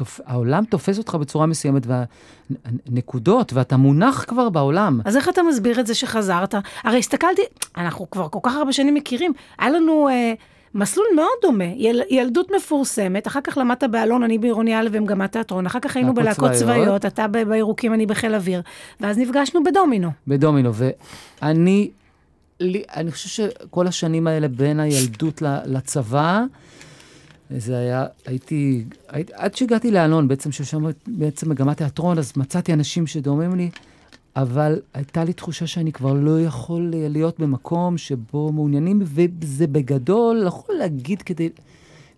תופ... 0.00 0.20
העולם 0.26 0.64
תופס 0.64 0.98
אותך 0.98 1.14
בצורה 1.14 1.46
מסוימת, 1.46 1.82
והנקודות, 1.86 3.52
ואתה 3.52 3.76
מונח 3.76 4.24
כבר 4.28 4.48
בעולם. 4.48 5.00
אז 5.04 5.16
איך 5.16 5.28
אתה 5.28 5.42
מסביר 5.42 5.80
את 5.80 5.86
זה 5.86 5.94
שחזרת? 5.94 6.54
הרי 6.84 6.98
הסתכלתי, 6.98 7.42
אנחנו 7.76 8.10
כבר 8.10 8.28
כל 8.28 8.38
כך 8.42 8.54
הרבה 8.54 8.72
שנים 8.72 8.94
מכירים, 8.94 9.32
היה 9.58 9.70
לנו... 9.70 10.08
אה, 10.08 10.32
מסלול 10.74 11.06
מאוד 11.16 11.28
דומה, 11.42 11.64
יל, 11.64 12.02
ילדות 12.10 12.50
מפורסמת, 12.56 13.26
אחר 13.26 13.40
כך 13.40 13.58
למדת 13.58 13.84
באלון, 13.84 14.22
אני 14.22 14.38
בעירוני 14.38 14.76
א' 14.80 14.88
במגמת 14.92 15.32
תיאטרון, 15.32 15.66
אחר 15.66 15.80
כך 15.80 15.96
היינו 15.96 16.14
בלהקות 16.14 16.52
צבאיות, 16.52 17.06
אתה 17.06 17.26
בירוקים, 17.28 17.94
אני 17.94 18.06
בחיל 18.06 18.34
אוויר, 18.34 18.62
ואז 19.00 19.18
נפגשנו 19.18 19.64
בדומינו. 19.64 20.10
בדומינו, 20.26 20.70
ואני, 21.42 21.90
אני 22.96 23.10
חושב 23.10 23.28
שכל 23.28 23.86
השנים 23.86 24.26
האלה 24.26 24.48
בין 24.48 24.80
הילדות 24.80 25.42
לצבא, 25.66 26.44
זה 27.58 27.78
היה, 27.78 28.06
הייתי, 28.26 28.84
הייתי 29.08 29.32
עד 29.34 29.54
שהגעתי 29.54 29.90
לאלון, 29.90 30.28
בעצם 30.28 30.52
ששם 30.52 30.84
בעצם 31.06 31.50
מגמת 31.50 31.76
תיאטרון, 31.76 32.18
אז 32.18 32.32
מצאתי 32.36 32.72
אנשים 32.72 33.06
שדומים 33.06 33.54
לי, 33.54 33.70
אבל 34.36 34.80
הייתה 34.94 35.24
לי 35.24 35.32
תחושה 35.32 35.66
שאני 35.66 35.92
כבר 35.92 36.12
לא 36.12 36.40
יכול 36.40 36.92
להיות 36.94 37.40
במקום 37.40 37.98
שבו 37.98 38.52
מעוניינים, 38.52 39.02
וזה 39.02 39.66
בגדול, 39.66 40.36
לא 40.36 40.48
יכול 40.48 40.74
להגיד 40.74 41.22
כדי... 41.22 41.48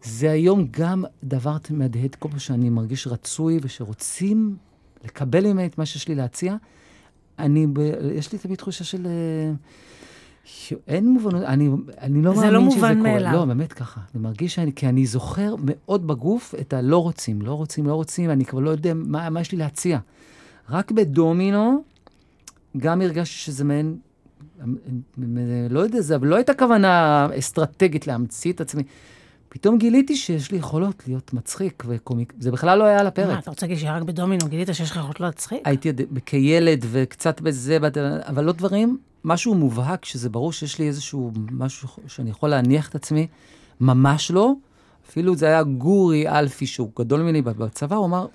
זה 0.05 0.31
היום 0.31 0.67
גם 0.71 1.05
דבר 1.25 1.57
מהדהד 1.71 2.15
כל 2.15 2.29
פעם 2.29 2.39
שאני 2.39 2.71
מרגיש 2.71 3.07
רצוי 3.07 3.59
ושרוצים 3.63 4.57
לקבל 5.05 5.47
ממני 5.47 5.67
את 5.67 5.79
מה 5.79 5.87
שיש 5.87 6.09
לי 6.09 6.15
להציע. 6.15 6.57
אני, 7.39 7.67
ב, 7.67 7.79
יש 8.15 8.33
לי 8.33 8.39
תמיד 8.39 8.59
תחושה 8.59 8.85
של... 8.85 9.07
Uh, 9.07 9.57
אין 10.89 11.09
מובנות, 11.09 11.43
אני, 11.43 11.69
אני 12.01 12.23
לא 12.23 12.35
מאמין 12.35 12.35
לא 12.35 12.35
שזה 12.35 12.35
קורה. 12.35 12.47
זה 12.47 12.51
לא 12.51 12.61
מובן 12.61 12.99
מאליו. 13.01 13.33
לא, 13.33 13.45
באמת 13.45 13.73
ככה. 13.73 14.01
אני 14.15 14.23
מרגיש 14.23 14.55
שאני, 14.55 14.73
כי 14.73 14.89
אני 14.89 15.07
זוכר 15.07 15.55
מאוד 15.65 16.07
בגוף 16.07 16.55
את 16.61 16.73
הלא 16.73 16.99
רוצים, 16.99 17.43
לא 17.43 17.55
רוצים, 17.55 17.87
לא 17.87 17.95
רוצים, 17.95 18.31
אני 18.31 18.45
כבר 18.45 18.61
לא 18.61 18.71
יודע 18.71 18.93
מה, 18.95 19.31
מה 19.31 19.41
יש 19.41 19.53
לי 19.53 19.59
להציע. 19.59 19.99
רק 20.71 20.91
בדומינו, 20.91 21.85
גם 22.77 23.01
הרגשתי 23.01 23.37
שזה 23.37 23.65
מעין, 23.65 23.97
לא 25.71 25.81
יודע, 25.81 26.01
זה 26.01 26.19
לא 26.19 26.37
הייתה 26.37 26.55
כוונה 26.55 27.27
אסטרטגית 27.39 28.07
להמציא 28.07 28.53
את 28.53 28.61
עצמי. 28.61 28.83
פתאום 29.49 29.79
גיליתי 29.79 30.17
שיש 30.17 30.51
לי 30.51 30.59
יכולות 30.59 31.03
להיות 31.07 31.33
מצחיק 31.33 31.83
וקומיק, 31.87 32.33
זה 32.39 32.51
בכלל 32.51 32.79
לא 32.79 32.85
היה 32.85 33.01
על 33.01 33.07
הפרק. 33.07 33.29
מה, 33.29 33.39
אתה 33.39 33.51
רוצה 33.51 33.67
להגיד 33.67 33.79
שרק 33.79 34.03
בדומינו 34.03 34.49
גילית 34.49 34.69
שיש 34.73 34.91
לך 34.91 34.97
יכולות 34.97 35.21
להצחיק? 35.21 35.61
הייתי 35.65 35.93
כילד 36.27 36.85
וקצת 36.91 37.41
בזה, 37.41 37.79
אבל 38.27 38.45
לא 38.45 38.53
דברים 38.53 38.99
משהו 39.25 39.55
מובהק, 39.55 40.05
שזה 40.05 40.31
ברור 40.31 40.53
שיש 40.53 40.79
לי 40.79 40.89
איזשהו 40.89 41.31
משהו 41.51 41.89
שאני 42.07 42.31
יכול 42.31 42.49
להניח 42.49 42.89
את 42.89 42.95
עצמי, 42.95 43.27
ממש 43.81 44.31
לא. 44.31 44.53
אפילו 45.09 45.37
זה 45.37 45.47
היה 45.47 45.63
גורי 45.63 46.29
אלפי, 46.29 46.67
שהוא 46.67 46.91
גדול 46.99 47.23
ממני 47.23 47.43
בצבא, 47.43 47.97
הוא 47.97 48.07
אמר, 48.07 48.27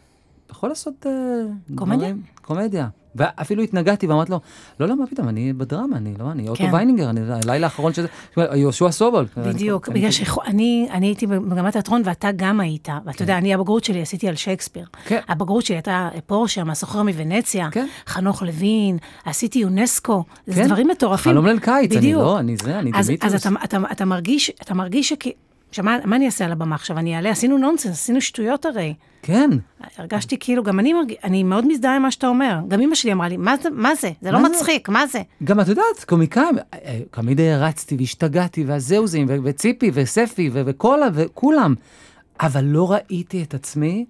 אתה 0.45 0.53
יכול 0.53 0.69
לעשות 0.69 1.05
uh, 1.05 1.75
קומדיה? 1.75 1.97
דברים, 1.97 2.23
קומדיה. 2.41 2.89
ואפילו 3.17 3.63
התנגדתי 3.63 4.07
ואמרתי 4.07 4.31
לו, 4.31 4.39
לא, 4.79 4.87
לא, 4.87 4.95
מה 4.95 5.07
פתאום, 5.07 5.29
אני 5.29 5.53
בדרמה, 5.53 5.97
אני 5.97 6.13
לא, 6.19 6.31
אני 6.31 6.43
כן. 6.43 6.49
אוטו 6.49 6.63
ויינינגר, 6.71 7.09
אני, 7.09 7.21
הלילה 7.45 7.67
האחרון 7.67 7.93
שזה, 7.93 8.07
יהושע 8.37 8.91
סובול. 8.91 9.25
בדיוק, 9.37 9.89
בגלל 9.89 10.11
שאני 10.11 10.87
הייתי 10.91 11.27
במגמת 11.27 11.73
תיאטרון 11.73 12.01
ואתה 12.05 12.29
גם 12.35 12.59
היית, 12.59 12.89
ואתה 13.05 13.23
יודע, 13.23 13.37
אני 13.37 13.53
הבגרות 13.53 13.83
שלי 13.83 14.01
עשיתי 14.01 14.27
על 14.27 14.35
שייקספיר. 14.35 14.85
כן. 15.05 15.19
הבגרות 15.27 15.65
שלי 15.65 15.75
הייתה 15.75 16.09
פורשה, 16.25 16.63
מהסוחר 16.63 17.03
מוונציה, 17.03 17.69
כן. 17.71 17.87
חנוך 18.07 18.41
לוין, 18.41 18.97
עשיתי 19.25 19.59
יונסקו, 19.59 20.23
זה 20.47 20.63
דברים 20.63 20.87
מטורפים. 20.87 21.31
חלום 21.31 21.45
ליל 21.45 21.59
קיץ, 21.59 21.91
אני 21.95 22.13
לא, 22.13 22.39
אני 22.39 22.57
זה, 22.57 22.79
אני 22.79 22.91
דמיטרוס. 22.91 23.33
אז 23.33 23.53
אתה 23.91 24.05
מרגיש, 24.05 24.51
אתה 24.61 24.73
מרגיש 24.73 25.09
שכי... 25.09 25.31
עכשיו, 25.79 25.85
מה, 25.85 25.97
מה 26.05 26.15
אני 26.15 26.25
אעשה 26.25 26.45
על 26.45 26.51
הבמה 26.51 26.75
עכשיו? 26.75 26.97
אני 26.97 27.15
אעלה? 27.15 27.29
עשינו 27.29 27.57
נונסנס, 27.57 27.91
עשינו 27.91 28.21
שטויות 28.21 28.65
הרי. 28.65 28.93
כן. 29.21 29.49
הרגשתי 29.97 30.39
כאילו, 30.39 30.63
גם 30.63 30.79
אני, 30.79 30.93
מרג... 30.93 31.13
אני 31.23 31.43
מאוד 31.43 31.67
מזדהה 31.67 31.95
עם 31.95 32.01
מה 32.01 32.11
שאתה 32.11 32.27
אומר. 32.27 32.59
גם 32.67 32.81
אמא 32.81 32.95
שלי 32.95 33.13
אמרה 33.13 33.27
לי, 33.27 33.37
מה 33.37 33.55
זה? 33.63 33.69
מה 33.69 33.95
זה? 33.95 34.11
זה 34.21 34.31
לא 34.31 34.41
מה 34.41 34.49
מצחיק, 34.49 34.87
זה? 34.87 34.93
מה 34.93 35.07
זה? 35.07 35.21
גם 35.43 35.59
את 35.59 35.67
יודעת, 35.67 36.03
קומיקאים, 36.05 36.55
תמיד 37.11 37.41
הרצתי 37.41 37.95
והשתגעתי, 37.95 38.63
והזהוזים, 38.63 39.27
וציפי, 39.43 39.91
וספי, 39.93 40.49
וכל, 40.53 40.99
וכולם. 41.13 41.75
אבל 42.39 42.63
לא 42.63 42.91
ראיתי 42.91 43.43
את 43.43 43.53
עצמי 43.53 44.05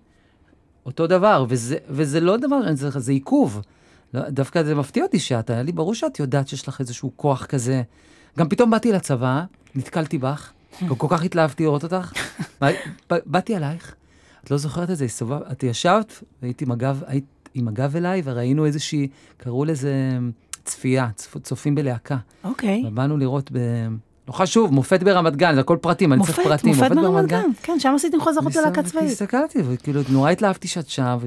אותו 0.85 1.07
דבר, 1.07 1.45
וזה, 1.49 1.77
וזה 1.89 2.19
לא 2.19 2.37
דבר, 2.37 2.59
זה, 2.73 2.89
זה 2.89 3.11
עיכוב. 3.11 3.61
לא, 4.13 4.29
דווקא 4.29 4.63
זה 4.63 4.75
מפתיע 4.75 5.03
אותי 5.03 5.19
שאת, 5.19 5.49
היה 5.49 5.63
לי 5.63 5.71
ברור 5.71 5.95
שאת 5.95 6.19
יודעת 6.19 6.47
שיש 6.47 6.67
לך 6.67 6.79
איזשהו 6.79 7.11
כוח 7.15 7.45
כזה. 7.45 7.81
גם 8.37 8.49
פתאום 8.49 8.69
באתי 8.69 8.91
לצבא, 8.91 9.43
נתקלתי 9.75 10.17
בך, 10.17 10.51
וכל 10.89 11.07
כך 11.09 11.23
התלהבתי 11.23 11.63
לראות 11.63 11.83
אותך. 11.83 12.11
באתי 13.25 13.57
אלייך, 13.57 13.95
את 14.43 14.51
לא 14.51 14.57
זוכרת 14.57 14.89
את 14.89 14.97
זה, 14.97 15.05
הסתובב, 15.05 15.39
את 15.51 15.63
ישבת, 15.63 16.23
והייתי 16.41 16.65
עם 16.65 16.71
הגב, 16.71 17.01
היית 17.07 17.25
עם 17.53 17.67
הגב 17.67 17.95
אליי, 17.95 18.21
וראינו 18.25 18.65
איזושהי, 18.65 19.07
קראו 19.37 19.65
לזה 19.65 20.17
צפייה, 20.65 21.09
צפ, 21.15 21.37
צופים 21.37 21.75
בלהקה. 21.75 22.17
אוקיי. 22.43 22.83
ובאנו 22.87 23.17
לראות 23.17 23.51
ב... 23.51 23.57
לא 24.27 24.33
חשוב, 24.33 24.73
מופת 24.73 25.03
ברמת 25.03 25.35
גן, 25.35 25.55
זה 25.55 25.59
הכל 25.59 25.77
פרטים, 25.81 26.13
אני 26.13 26.23
צריך 26.23 26.39
פרטים. 26.39 26.69
מופת, 26.69 26.91
מופת 26.91 26.95
ברמת 26.95 27.25
גן. 27.25 27.49
כן, 27.63 27.79
שם 27.79 27.93
עשיתם 27.95 28.21
חוזרות 28.21 28.53
בלהקה 28.53 28.83
צבאית. 28.83 29.11
הסתכלתי, 29.11 29.59
וכאילו, 29.67 30.01
נורא 30.09 30.29
התלהבתי 30.29 30.67
שאת 30.67 30.89
שם, 30.89 31.17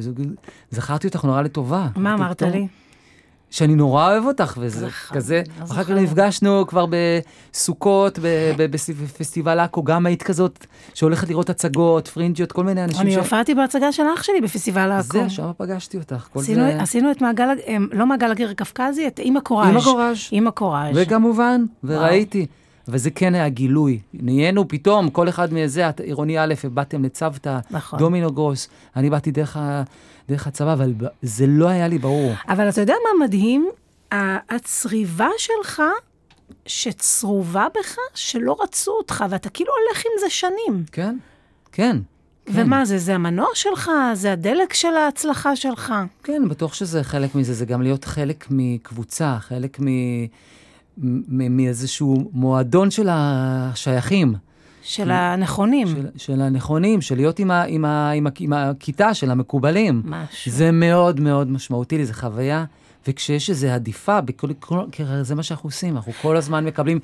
וזכרתי 0.73 1.07
אותך 1.07 1.25
נורא 1.25 1.43
לטובה. 1.43 1.89
מה 1.97 2.15
אמרת 2.15 2.43
לי? 2.43 2.69
שאני 3.51 3.75
נורא 3.75 4.11
אוהב 4.11 4.25
אותך, 4.25 4.55
וזה 4.61 4.89
כזה. 5.09 5.43
אחר 5.59 5.85
כך 5.85 5.91
נפגשנו 5.91 6.67
כבר 6.67 6.87
בסוכות, 6.91 8.19
בפסטיבל 8.59 9.61
עכו, 9.61 9.83
גם 9.83 10.07
היית 10.07 10.23
כזאת 10.23 10.67
שהולכת 10.95 11.29
לראות 11.29 11.51
הצגות, 11.51 12.09
פרינג'יות, 12.09 12.53
כל 12.53 12.65
מיני 12.65 12.85
אנשים. 12.85 13.01
אני 13.01 13.17
הופעתי 13.17 13.55
בהצגה 13.55 13.93
של 13.93 14.03
אח 14.15 14.23
שלי 14.23 14.41
בפסטיבל 14.41 14.93
עכו. 14.93 15.13
זה, 15.13 15.31
שם 15.31 15.51
פגשתי 15.57 15.99
אותך. 15.99 16.29
עשינו 16.79 17.11
את 17.11 17.23
מעגל, 17.23 17.49
לא 17.93 18.07
מעגל 18.07 18.31
הגיר 18.31 18.51
הקווקזי, 18.51 19.07
את 19.07 19.19
אימא 19.19 19.41
קוראז'. 19.41 19.69
אימא 19.69 19.81
קוראז'. 19.81 20.19
אימא 20.33 20.51
קוראז'. 20.51 20.93
וכמובן, 20.95 21.65
וראיתי. 21.85 22.47
וזה 22.89 23.11
כן 23.11 23.35
היה 23.35 23.49
גילוי. 23.49 23.99
נהיינו 24.15 24.69
פתאום, 24.69 25.11
כל 25.11 25.29
אחד 25.29 25.55
מזה, 25.55 25.91
עירוני 26.05 26.39
א', 26.39 26.55
באתם 26.73 27.05
לצוותא, 27.05 27.59
נכון. 27.71 27.99
דומינו 27.99 28.33
גרוס, 28.33 28.69
אני 28.97 29.11
באתי 29.11 29.31
דרך, 29.31 29.57
דרך 30.31 30.47
הצבא, 30.47 30.73
אבל 30.73 30.95
זה 31.23 31.47
לא 31.47 31.69
היה 31.69 31.89
לי 31.89 31.99
ברור. 31.99 32.33
אבל 32.49 32.69
אתה 32.69 32.81
יודע 32.81 32.95
מה 33.05 33.25
מדהים? 33.25 33.71
הצריבה 34.51 35.29
שלך, 35.39 35.83
שצרובה 36.67 37.67
בך, 37.79 37.97
שלא 38.15 38.57
רצו 38.61 38.91
אותך, 38.91 39.25
ואתה 39.31 39.51
כאילו 39.51 39.71
הולך 39.73 40.03
עם 40.07 40.13
זה 40.21 40.31
שנים. 40.31 40.85
כן, 40.93 41.17
כן. 41.73 41.97
ומה 42.47 42.85
זה, 42.85 42.99
זה 42.99 43.15
המנוע 43.15 43.47
שלך? 43.55 43.91
זה 44.15 44.33
הדלק 44.33 44.73
של 44.73 44.97
ההצלחה 44.97 45.57
שלך? 45.57 45.95
כן, 46.23 46.49
בטוח 46.49 46.75
שזה 46.75 47.05
חלק 47.05 47.35
מזה, 47.35 47.55
זה 47.55 47.65
גם 47.67 47.83
להיות 47.83 48.05
חלק 48.05 48.47
מקבוצה, 48.51 49.37
חלק 49.41 49.81
מ... 49.81 49.87
מאיזשהו 51.57 52.31
מועדון 52.33 52.91
של 52.91 53.09
השייכים. 53.11 54.35
של 54.83 55.11
הנכונים. 55.11 55.89
של, 55.89 56.07
של 56.17 56.41
הנכונים, 56.41 57.01
של 57.01 57.17
להיות 57.17 57.39
עם, 57.39 57.51
ה, 57.51 57.63
עם, 57.63 57.85
ה, 57.85 58.11
עם, 58.11 58.27
ה, 58.27 58.31
עם 58.39 58.53
הכיתה 58.53 59.15
של 59.15 59.31
המקובלים. 59.31 60.03
משהו. 60.05 60.53
זה 60.53 60.71
מאוד 60.71 61.21
מאוד 61.21 61.51
משמעותי 61.51 61.99
לי, 61.99 62.07
זו 62.07 62.13
חוויה. 62.15 62.65
וכשיש 63.07 63.51
איזו 63.51 63.69
עדיפה, 63.69 64.21
בכל, 64.21 64.49
כי 64.93 65.03
זה 65.23 65.35
מה 65.35 65.43
שאנחנו 65.43 65.67
עושים, 65.67 65.97
אנחנו 65.97 66.13
כל 66.23 66.37
הזמן 66.37 66.65
מקבלים 66.65 67.01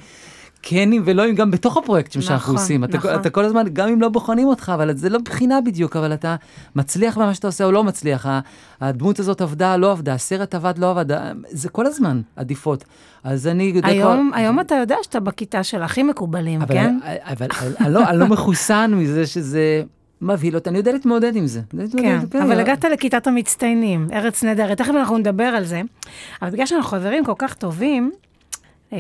כנים 0.69 1.03
ולא 1.05 1.33
גם 1.33 1.51
בתוך 1.51 1.77
הפרויקטים 1.77 2.21
נכון, 2.21 2.29
שאנחנו 2.29 2.53
עושים. 2.53 2.85
אתה, 2.85 2.97
נכון. 2.97 3.15
אתה 3.15 3.31
כל 3.31 3.45
הזמן, 3.45 3.65
גם 3.73 3.89
אם 3.89 4.01
לא 4.01 4.09
בוחנים 4.09 4.49
אותך, 4.49 4.73
אבל 4.75 4.97
זה 4.97 5.09
לא 5.09 5.19
בחינה 5.19 5.61
בדיוק, 5.61 5.97
אבל 5.97 6.15
אתה 6.15 6.37
מצליח 6.77 7.19
במה 7.19 7.35
שאתה 7.35 7.47
עושה 7.47 7.65
או 7.65 7.73
לא 7.73 7.85
מצליח. 7.85 8.27
הדמות 8.81 9.19
הזאת 9.19 9.41
עבדה, 9.41 9.77
לא 9.77 9.93
עבדה, 9.93 10.15
הסרט 10.15 10.55
עבד, 10.55 10.79
לא 10.79 10.91
עבד, 10.91 11.05
זה 11.49 11.69
כל 11.69 11.87
הזמן 11.87 12.21
עדיפות. 12.37 12.85
אז 13.25 13.47
אני. 13.47 13.81
היום, 13.85 14.31
כל... 14.33 14.39
היום 14.39 14.61
אתה 14.61 14.75
יודע 14.75 14.97
שאתה 15.03 15.21
בכיתה 15.21 15.63
של 15.63 15.83
הכי 15.83 16.03
מקובלים, 16.03 16.63
אבל, 16.63 16.75
כן? 16.75 16.99
אבל, 17.05 17.47
אבל 17.61 17.73
אני, 17.81 17.95
לא, 17.95 18.09
אני 18.09 18.19
לא 18.19 18.27
מחוסן 18.27 18.95
מזה 18.95 19.27
שזה... 19.27 19.83
מבהיל 20.21 20.55
אותי, 20.55 20.71
אני 20.71 20.79
יודע 20.79 20.93
להתמודד 20.93 21.37
עם 21.37 21.47
זה. 21.47 21.61
כן, 21.99 22.21
כן, 22.31 22.43
אבל 22.43 22.61
הגעת 22.61 22.85
לכיתת 22.85 23.27
המצטיינים, 23.27 24.09
ארץ 24.13 24.45
נהדרת, 24.45 24.79
תכף 24.79 24.93
אנחנו 24.95 25.19
נדבר 25.19 25.45
על 25.45 25.65
זה. 25.65 25.83
אבל 26.43 26.51
בגלל 26.51 26.67
שאנחנו 26.67 26.91
חברים 26.91 27.25
כל 27.25 27.33
כך 27.39 27.55
טובים, 27.55 28.11
אה, 28.93 28.99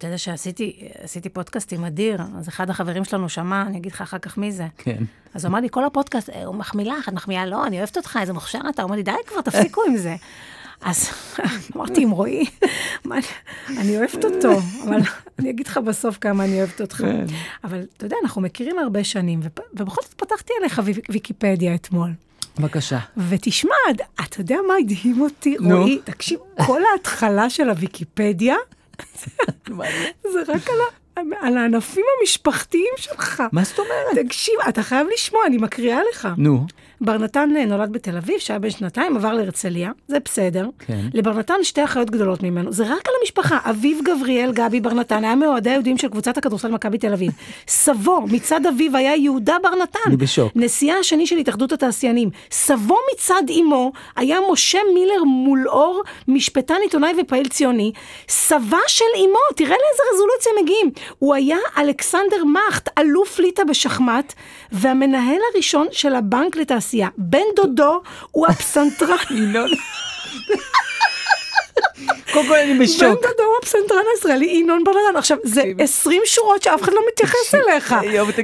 אתה 0.00 0.08
יודע 0.08 0.18
שעשיתי 0.18 1.28
פודקאסט 1.32 1.72
עם 1.72 1.84
אדיר, 1.84 2.20
אז 2.38 2.48
אחד 2.48 2.70
החברים 2.70 3.04
שלנו 3.04 3.28
שמע, 3.28 3.62
אני 3.62 3.78
אגיד 3.78 3.92
לך 3.92 4.00
אחר 4.02 4.18
כך 4.18 4.38
מי 4.38 4.52
זה. 4.52 4.66
כן. 4.78 4.96
אז 5.34 5.44
הוא 5.44 5.50
אמר 5.50 5.60
לי, 5.60 5.68
כל 5.70 5.84
הפודקאסט, 5.84 6.28
הוא 6.44 6.54
מחמיא 6.54 6.84
לך, 6.92 7.08
את 7.08 7.14
מחמיאה, 7.14 7.46
לא, 7.46 7.66
אני 7.66 7.78
אוהבת 7.78 7.96
אותך, 7.96 8.18
איזה 8.20 8.32
מוכשר 8.32 8.58
אתה. 8.68 8.82
הוא 8.82 8.88
אמר 8.88 8.96
לי, 8.96 9.02
די 9.02 9.10
כבר, 9.26 9.40
תפסיקו 9.40 9.80
עם 9.88 9.96
זה. 9.96 10.16
אז 10.80 11.08
אמרתי 11.76 12.02
עם 12.02 12.10
רועי, 12.10 12.44
אני 13.78 13.96
אוהבת 13.98 14.24
אותו, 14.24 14.52
אבל 14.84 14.98
אני 15.38 15.50
אגיד 15.50 15.66
לך 15.66 15.78
בסוף 15.78 16.18
כמה 16.20 16.44
אני 16.44 16.58
אוהבת 16.58 16.80
אותך. 16.80 16.96
כן. 16.96 17.24
אבל 17.64 17.82
אתה 17.96 18.06
יודע, 18.06 18.16
אנחנו 18.22 18.40
מכירים 18.42 18.78
הרבה 18.78 19.04
שנים, 19.04 19.40
ובכל 19.74 20.02
זאת 20.02 20.14
פתחתי 20.14 20.52
עליך 20.60 20.80
וי- 20.84 21.00
ויקיפדיה 21.10 21.74
אתמול. 21.74 22.10
בבקשה. 22.58 22.98
ותשמע, 23.28 23.74
אתה 24.24 24.40
יודע 24.40 24.56
מה 24.68 24.74
הדהים 24.80 25.20
אותי. 25.20 25.56
רועי? 25.58 25.98
תקשיב, 26.04 26.38
כל 26.66 26.80
ההתחלה 26.92 27.50
של 27.50 27.68
הוויקיפדיה, 27.70 28.56
זה 30.32 30.40
רק 30.48 30.68
על, 31.16 31.24
על 31.40 31.56
הענפים 31.56 32.04
המשפחתיים 32.20 32.92
שלך. 32.96 33.42
מה 33.52 33.64
זאת 33.64 33.78
אומרת? 33.78 34.26
תקשיב, 34.26 34.54
אתה 34.68 34.82
חייב 34.82 35.06
לשמוע, 35.14 35.46
אני 35.46 35.56
מקריאה 35.56 36.00
לך. 36.12 36.28
נו, 36.36 36.66
בר 37.00 37.18
נתן 37.18 37.50
אה, 37.56 37.64
נולד 37.64 37.92
בתל 37.92 38.16
אביב, 38.16 38.38
שהיה 38.38 38.58
בן 38.58 38.70
שנתיים, 38.70 39.16
עבר 39.16 39.32
להרצליה, 39.32 39.90
זה 40.08 40.18
בסדר. 40.24 40.68
כן. 40.78 41.00
לבר 41.14 41.32
נתן 41.32 41.54
שתי 41.62 41.84
אחיות 41.84 42.10
גדולות 42.10 42.42
ממנו, 42.42 42.72
זה 42.72 42.84
רק 42.84 43.08
על 43.08 43.14
המשפחה. 43.20 43.58
אביו 43.70 43.96
גבריאל 44.04 44.52
גבי 44.52 44.80
בר 44.80 44.94
נתן 44.94 45.24
היה 45.24 45.34
מאוהדי 45.34 45.70
היהודים 45.70 45.98
של 45.98 46.08
קבוצת 46.08 46.38
הכדורסל 46.38 46.68
מכבי 46.68 46.98
תל 46.98 47.12
אביב. 47.12 47.32
סבו 47.68 48.20
מצד 48.32 48.66
אביו 48.66 48.96
היה 48.96 49.16
יהודה 49.16 49.56
בר 49.62 49.74
נתן. 49.82 49.98
אני 50.06 50.16
בשוק. 50.16 50.52
נשיאה 50.56 50.98
השני 50.98 51.26
של 51.26 51.36
התאחדות 51.36 51.72
התעשיינים. 51.72 52.30
סבו 52.50 52.96
מצד 53.14 53.42
אמו 53.60 53.92
היה 54.16 54.38
משה 54.52 54.78
מילר 54.94 55.24
מולאור, 55.24 56.02
משפטן 56.28 56.74
עיתונאי 56.82 57.12
ופעיל 57.20 57.48
ציוני. 57.48 57.92
סבה 58.28 58.78
של 58.88 59.04
אמו, 59.16 59.38
תראה 59.56 59.70
לאיזה 59.70 60.02
רזולוציה 60.14 60.52
מגיעים. 60.62 60.90
הוא 61.18 61.34
היה 61.34 61.58
אלכסנדר 61.78 62.44
מאכט, 62.44 62.88
אלוף 62.98 63.38
ליטא 63.38 63.64
בשחמט, 63.64 64.32
והמנהל 64.72 65.38
הראשון 65.54 65.86
של 65.92 66.14
הבנק 66.14 66.56
לתעשייה. 66.56 67.08
בן 67.16 67.38
דודו 67.56 68.02
הוא 68.30 68.46
הפסנתרן. 68.46 69.16
קודם 72.32 72.46
כל 72.48 72.54
אני 72.54 72.72
בן 72.74 72.78
בשוק. 72.84 73.02
דודו 73.02 73.42
הוא 73.42 73.56
הפסנתרן 73.62 74.02
הישראלי, 74.16 74.46
ינון 74.46 74.84
ברנן. 74.84 75.16
עכשיו, 75.16 75.36
זה 75.42 75.62
20 75.78 76.22
שורות 76.24 76.62
שאף 76.62 76.82
אחד 76.82 76.92
לא 76.92 77.00
מתייחס 77.12 77.54
אליך. 77.54 77.94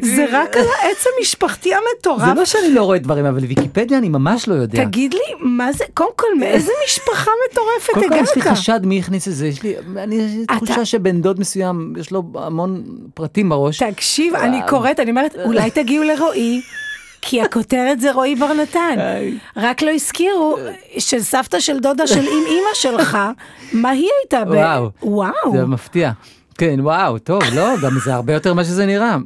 זה 0.02 0.26
רק 0.32 0.56
על 0.56 0.66
העץ 0.80 1.04
המשפחתי 1.18 1.68
זה 1.68 1.76
המטורף. 1.76 2.36
לא 2.36 2.44
שאני 2.44 2.74
לא 2.74 2.82
רואה 2.82 2.98
דברים, 2.98 3.26
אבל 3.26 3.44
ויקיפדיה 3.44 3.98
אני 3.98 4.08
ממש 4.08 4.48
לא 4.48 4.54
יודע. 4.54 4.84
תגיד 4.84 5.14
לי, 5.14 5.20
מה 5.40 5.72
זה, 5.72 5.84
קודם 5.94 6.10
כל, 6.16 6.26
מאיזה 6.38 6.72
משפחה 6.86 7.30
מטורפת 7.50 7.94
קודם 7.94 8.08
כל 8.08 8.14
יש 8.14 8.36
לי 8.36 8.42
הגעת? 8.42 8.52
חשד 8.56 8.80
מי 8.84 8.98
הכניס 8.98 9.28
את 9.28 9.32
זה, 9.34 9.46
יש 9.46 9.62
לי, 9.62 9.74
אני, 9.96 10.44
תחושה 10.46 10.84
שבן 10.84 11.20
דוד 11.20 11.40
מסוים, 11.40 11.92
יש 12.00 12.10
לו 12.10 12.22
המון 12.34 12.82
פרטים 13.14 13.48
בראש. 13.48 13.82
תקשיב, 13.82 14.34
אני 14.34 14.60
קוראת, 14.68 15.00
אני 15.00 15.10
אומרת, 15.10 15.36
אולי 15.44 15.70
תגיעו 15.70 16.04
לרועי. 16.04 16.60
כי 17.28 17.42
הכותרת 17.42 18.00
זה 18.00 18.12
רועי 18.12 18.34
בר 18.34 18.52
נתן. 18.52 18.96
רק 19.56 19.82
לא 19.82 19.90
הזכירו 19.90 20.58
של 20.98 21.20
סבתא 21.20 21.60
של 21.60 21.78
דודה 21.80 22.06
של 22.06 22.20
עם 22.20 22.44
אימא 22.46 22.74
שלך, 22.74 23.18
מה 23.72 23.90
היא 23.90 24.08
הייתה 24.22 24.44
ב... 24.44 24.48
וואו. 24.48 24.90
וואו. 25.02 25.52
זה 25.52 25.66
מפתיע. 25.66 26.10
כן, 26.58 26.76
וואו, 26.80 27.18
טוב, 27.18 27.42
לא, 27.54 27.76
גם 27.82 27.90
זה 28.04 28.14
הרבה 28.14 28.32
יותר 28.32 28.54
ממה 28.54 28.64
שזה 28.64 28.86
נראה. 28.86 29.16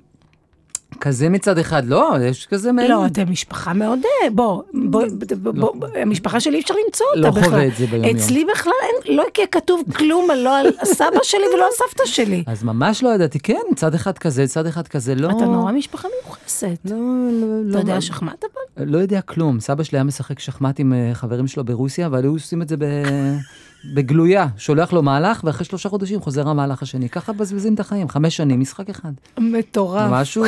כזה 1.00 1.28
מצד 1.28 1.59
אחד, 1.59 1.87
לא, 1.87 2.14
יש 2.23 2.47
כזה 2.47 2.73
מעין... 2.73 2.90
לא, 2.90 3.06
אתם 3.06 3.30
משפחה 3.30 3.73
מאוד... 3.73 3.99
אה, 4.04 4.30
בוא, 4.30 4.62
בוא, 4.75 5.04
בוא, 5.42 5.52
בוא, 5.75 5.88
המשפחה 5.94 6.40
שלי 6.40 6.56
אי 6.56 6.62
אפשר 6.62 6.75
למצוא 6.87 7.06
אותה 7.16 7.20
לא 7.20 7.30
בכלל. 7.30 7.44
חווה 7.44 7.66
את 7.66 7.76
זה 7.76 7.87
ביום-יום. 7.87 8.16
אצלי 8.16 8.44
בכלל 8.52 8.73
אין, 8.82 9.16
לא 9.16 9.25
יהיה 9.38 9.47
כתוב 9.47 9.82
כלום, 9.97 10.28
לא 10.37 10.59
על 10.59 10.66
הסבא 10.80 11.23
שלי 11.23 11.44
ולא 11.54 11.64
על 11.64 11.70
סבתא 11.73 12.06
שלי. 12.06 12.44
אז 12.47 12.62
ממש 12.62 13.02
לא 13.02 13.09
ידעתי, 13.09 13.40
כן, 13.40 13.61
צד 13.76 13.94
אחד 13.94 14.18
כזה, 14.18 14.47
צד 14.47 14.66
אחד 14.66 14.88
כזה, 14.88 15.14
לא... 15.14 15.30
אתה 15.30 15.44
נורא 15.44 15.73
משפחה 15.73 16.09
מיוחסת. 16.25 16.78
לא, 16.85 16.97
לא, 16.97 17.62
לא. 17.64 17.70
אתה 17.70 17.78
יודע 17.78 17.94
לא- 17.94 18.00
שחמט 18.00 18.44
אבל? 18.44 18.85
לא 18.87 18.99
יודע 18.99 19.20
כלום. 19.20 19.61
סבא 19.61 19.82
שלי 19.82 19.99
היה 19.99 20.04
משחק 20.04 20.38
שחמט 20.38 20.80
עם 20.80 20.92
אה, 20.92 21.11
חברים 21.14 21.47
שלו 21.47 21.64
ברוסיה, 21.64 22.06
אבל 22.06 22.23
היו 22.23 22.32
עושים 22.32 22.62
את 22.62 22.68
זה 22.68 22.76
ב... 22.76 22.85
בגלויה. 23.84 24.46
שולח 24.56 24.92
לו 24.92 25.02
מהלך, 25.02 25.40
ואחרי 25.44 25.64
שלושה 25.64 25.88
חודשים 25.88 26.20
חוזר 26.20 26.49
המהלך 26.49 26.82
השני. 26.82 27.08
ככה 27.08 27.32
מבזבזים 27.32 27.75
את 27.75 27.80
החיים, 27.80 28.08
חמש 28.08 28.37
שנים, 28.37 28.60
משחק 28.60 28.90
אחד. 28.90 29.12
מטורף. 29.38 30.10
משהו, 30.12 30.44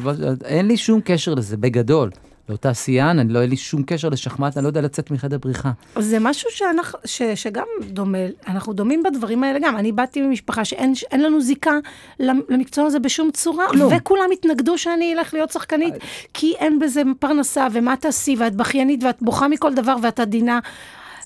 אין 0.44 0.66
לי 0.68 0.76
שום 0.76 1.00
קשר 1.04 1.34
לזה, 1.34 1.56
בגדול. 1.56 2.10
לא 2.48 2.56
תעשיין, 2.56 3.18
אני 3.18 3.32
לא, 3.32 3.42
אין 3.42 3.50
לי 3.50 3.56
שום 3.56 3.82
קשר 3.82 4.08
לשחמט, 4.08 4.56
אני 4.56 4.64
לא 4.64 4.68
יודע 4.68 4.80
לצאת 4.80 5.10
מחדר 5.10 5.38
בריחה. 5.38 5.70
זה 5.98 6.18
משהו 6.20 6.50
שאנחנו, 6.52 6.98
ש, 7.04 7.22
שגם 7.34 7.64
דומה, 7.88 8.18
אנחנו 8.48 8.72
דומים 8.72 9.02
בדברים 9.02 9.44
האלה 9.44 9.58
גם. 9.62 9.76
אני 9.76 9.92
באתי 9.92 10.20
ממשפחה 10.22 10.64
שאין 10.64 10.92
אין 11.10 11.22
לנו 11.22 11.40
זיקה 11.40 11.72
למ- 12.20 12.40
למקצוע 12.48 12.84
הזה 12.86 12.98
בשום 12.98 13.30
צורה, 13.30 13.64
כלום. 13.68 13.92
וכולם 13.96 14.24
התנגדו 14.32 14.78
שאני 14.78 15.14
אלך 15.14 15.34
להיות 15.34 15.50
שחקנית, 15.50 15.94
כי 16.34 16.52
אין 16.58 16.78
בזה 16.78 17.02
פרנסה, 17.18 17.66
ומה 17.72 17.96
תעשי, 17.96 18.36
ואת 18.38 18.54
בכיינית, 18.56 19.04
ואת 19.04 19.16
בוכה 19.20 19.48
מכל 19.48 19.74
דבר, 19.74 19.96
ואת 20.02 20.20
עדינה, 20.20 20.58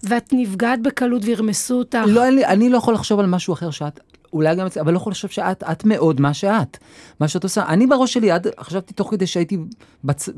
ואת 0.02 0.28
נפגעת 0.32 0.82
בקלות 0.82 1.22
וירמסו 1.24 1.78
אותך. 1.78 1.98
לא, 2.06 2.28
לי, 2.28 2.46
אני 2.46 2.68
לא 2.68 2.78
יכול 2.78 2.94
לחשוב 2.94 3.20
על 3.20 3.26
משהו 3.26 3.54
אחר 3.54 3.70
שאת, 3.70 4.00
אולי 4.32 4.56
גם, 4.56 4.66
אבל 4.80 4.92
לא 4.92 4.96
יכול 4.96 5.10
לחשוב 5.10 5.30
שאת, 5.30 5.62
את 5.62 5.84
מאוד 5.84 6.20
מה 6.20 6.34
שאת, 6.34 6.78
מה 7.20 7.28
שאת 7.28 7.44
עושה. 7.44 7.64
אני 7.68 7.86
בראש 7.86 8.12
שלי, 8.12 8.30
עד, 8.30 8.46
חשבתי 8.60 8.94
תוך 8.94 9.10
כדי 9.10 9.26
שהייתי 9.26 9.58
בצ, 10.04 10.28